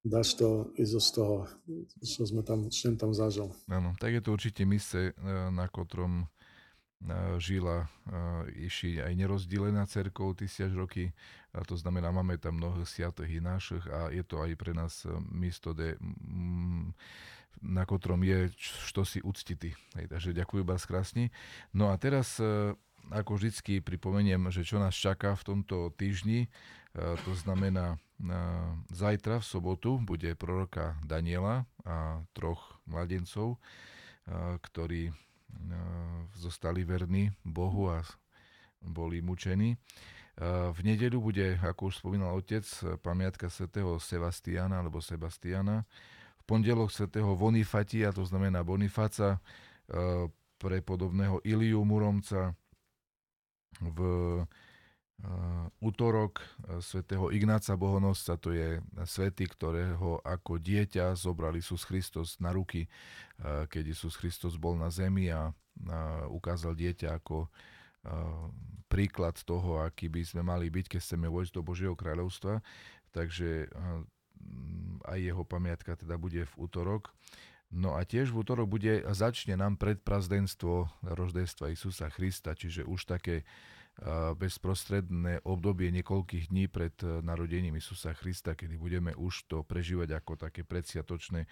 dáš 0.00 0.34
to 0.36 0.72
zo 0.80 1.00
z 1.00 1.10
toho, 1.12 1.36
čo 2.00 2.24
sme 2.24 2.40
tam, 2.40 2.72
čo 2.72 2.92
tam 2.96 3.12
zažil. 3.12 3.52
Áno, 3.68 3.92
tak 4.00 4.16
je 4.16 4.22
to 4.24 4.32
určite 4.32 4.64
mise, 4.64 5.12
e, 5.12 5.14
na 5.52 5.68
ktorom 5.68 6.24
e, 6.24 6.26
žila 7.36 7.84
e, 7.84 7.86
Iši 8.64 9.04
aj 9.04 9.12
nerozdelená 9.12 9.84
cerkov 9.84 10.40
tisíc 10.40 10.72
roky. 10.72 11.12
A 11.52 11.66
to 11.66 11.76
znamená, 11.76 12.14
máme 12.14 12.38
tam 12.40 12.56
mnoho 12.56 12.86
sviatých 12.86 13.38
i 13.38 13.40
našich 13.42 13.84
a 13.90 14.08
je 14.08 14.22
to 14.24 14.40
aj 14.40 14.54
pre 14.54 14.72
nás 14.72 15.02
miesto, 15.28 15.74
de, 15.74 15.98
na 17.58 17.82
ktorom 17.82 18.22
je 18.22 18.54
čo 18.94 19.02
si 19.02 19.18
uctity. 19.20 19.74
Hej, 19.98 20.06
takže 20.08 20.30
ďakujem 20.30 20.62
vás 20.64 20.86
krásne. 20.86 21.34
No 21.74 21.90
a 21.90 21.98
teraz, 21.98 22.38
ako 23.10 23.34
vždycky, 23.34 23.82
pripomeniem, 23.82 24.46
že 24.54 24.62
čo 24.62 24.78
nás 24.78 24.94
čaká 24.94 25.34
v 25.34 25.42
tomto 25.42 25.90
týždni, 25.98 26.46
to 26.94 27.34
znamená 27.34 27.98
Zajtra 28.92 29.40
v 29.40 29.48
sobotu 29.48 29.96
bude 29.96 30.36
proroka 30.36 31.00
Daniela 31.00 31.64
a 31.88 32.20
troch 32.36 32.76
mladencov, 32.84 33.56
ktorí 34.60 35.08
zostali 36.36 36.84
verní 36.84 37.32
Bohu 37.42 37.88
a 37.88 38.04
boli 38.84 39.24
mučení. 39.24 39.80
V 40.72 40.78
nedeľu 40.84 41.18
bude, 41.20 41.56
ako 41.60 41.88
už 41.88 42.00
spomínal 42.00 42.36
otec, 42.36 42.64
pamiatka 43.00 43.48
svätého 43.48 43.96
Sebastiana 43.96 44.84
alebo 44.84 45.00
Sebastiana. 45.00 45.88
V 46.40 46.42
pondelok 46.44 46.92
svätého 46.92 47.32
Bonifatia, 47.36 48.12
to 48.12 48.24
znamená 48.24 48.60
Bonifáca, 48.64 49.40
pre 50.60 50.84
podobného 50.84 51.40
Iliu 51.44 51.80
Muromca. 51.88 52.52
V 53.80 53.98
útorok 55.80 56.40
e, 56.40 56.80
svätého 56.80 57.28
Ignáca 57.28 57.76
Bohonosca, 57.76 58.40
to 58.40 58.52
je 58.56 58.80
svätý, 59.04 59.44
ktorého 59.44 60.20
ako 60.24 60.56
dieťa 60.56 61.12
zobral 61.16 61.56
Isus 61.56 61.84
Kristus 61.84 62.40
na 62.40 62.52
ruky, 62.52 62.88
keď 63.40 63.96
Isus 63.96 64.16
Kristus 64.20 64.60
bol 64.60 64.76
na 64.76 64.92
zemi 64.92 65.32
a 65.32 65.52
ukázal 66.28 66.76
dieťa 66.76 67.16
ako 67.20 67.48
príklad 68.88 69.36
toho, 69.44 69.80
aký 69.80 70.12
by 70.12 70.20
sme 70.24 70.42
mali 70.44 70.68
byť, 70.68 70.92
keď 70.92 71.00
chceme 71.00 71.28
vojsť 71.28 71.52
do 71.56 71.62
Božieho 71.64 71.96
kráľovstva. 71.96 72.60
Takže 73.16 73.72
aj 75.08 75.18
jeho 75.20 75.44
pamiatka 75.44 75.96
teda 75.96 76.20
bude 76.20 76.44
v 76.44 76.54
útorok. 76.60 77.12
No 77.70 77.94
a 77.94 78.02
tiež 78.02 78.34
v 78.34 78.42
útorok 78.42 78.66
bude, 78.66 79.06
začne 79.14 79.54
nám 79.54 79.78
predprazdenstvo 79.78 80.90
roždenstva 81.06 81.70
Isusa 81.70 82.10
Krista, 82.10 82.52
čiže 82.52 82.82
už 82.82 83.06
také 83.06 83.46
bezprostredné 84.32 85.44
obdobie 85.44 85.92
niekoľkých 85.92 86.48
dní 86.48 86.72
pred 86.72 86.96
e, 87.04 87.20
narodením 87.20 87.76
Isusa 87.76 88.16
Krista, 88.16 88.56
kedy 88.56 88.80
budeme 88.80 89.12
už 89.12 89.44
to 89.44 89.60
prežívať 89.60 90.16
ako 90.16 90.40
také 90.40 90.64
predsiatočné 90.64 91.44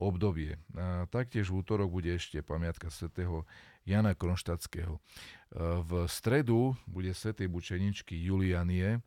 obdobie. 0.00 0.56
A 0.80 1.04
taktiež 1.12 1.52
v 1.52 1.60
útorok 1.60 1.92
bude 1.92 2.16
ešte 2.16 2.40
pamiatka 2.40 2.88
svätého 2.88 3.44
Jana 3.84 4.16
Kronštadského. 4.16 4.96
E, 4.96 5.00
v 5.60 6.08
stredu 6.08 6.72
bude 6.88 7.12
svätej 7.12 7.52
bučeničky 7.52 8.16
Julianie 8.16 9.04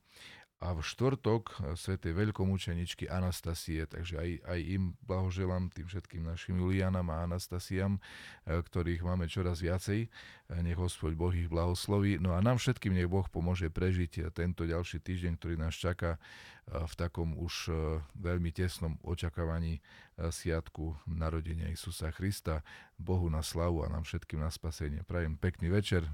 a 0.63 0.71
v 0.71 0.79
štvrtok 0.79 1.43
eh, 1.43 1.55
svätej 1.75 2.15
veľkomučeničky 2.15 3.11
Anastasie, 3.11 3.83
takže 3.83 4.15
aj, 4.15 4.29
aj 4.47 4.59
im 4.63 4.83
blahoželám 5.03 5.67
tým 5.75 5.91
všetkým 5.91 6.23
našim 6.23 6.55
Julianam 6.55 7.11
a 7.11 7.27
Anastasiam, 7.27 7.99
eh, 7.99 8.63
ktorých 8.63 9.03
máme 9.03 9.27
čoraz 9.27 9.59
viacej. 9.59 10.07
Eh, 10.07 10.61
nech 10.63 10.79
Hospod 10.79 11.19
Boh 11.19 11.35
ich 11.35 11.51
blahosloví. 11.51 12.15
No 12.23 12.31
a 12.31 12.39
nám 12.39 12.63
všetkým 12.63 12.95
nech 12.95 13.11
Boh 13.11 13.27
pomôže 13.27 13.67
prežiť 13.67 14.31
tento 14.31 14.63
ďalší 14.63 15.03
týždeň, 15.03 15.35
ktorý 15.35 15.55
nás 15.59 15.75
čaká 15.75 16.15
v 16.63 16.95
takom 16.95 17.35
už 17.35 17.67
veľmi 18.15 18.55
tesnom 18.55 18.95
očakávaní 19.03 19.83
sviatku 20.15 20.95
narodenia 21.11 21.67
Isusa 21.67 22.07
Krista. 22.15 22.63
Bohu 22.95 23.27
na 23.27 23.43
slavu 23.43 23.83
a 23.83 23.91
nám 23.91 24.07
všetkým 24.07 24.39
na 24.39 24.47
spasenie. 24.47 25.03
Prajem 25.03 25.35
pekný 25.35 25.67
večer. 25.67 26.07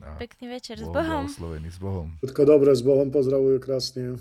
Pekný 0.00 0.48
večer 0.48 0.80
s 0.80 0.88
Bohom. 0.88 1.28
s 1.28 1.76
Bohom. 1.76 2.08
Všetko 2.24 2.40
dobré 2.48 2.72
s 2.72 2.80
Bohom, 2.80 3.12
pozdravujú 3.12 3.60
krásne. 3.60 4.16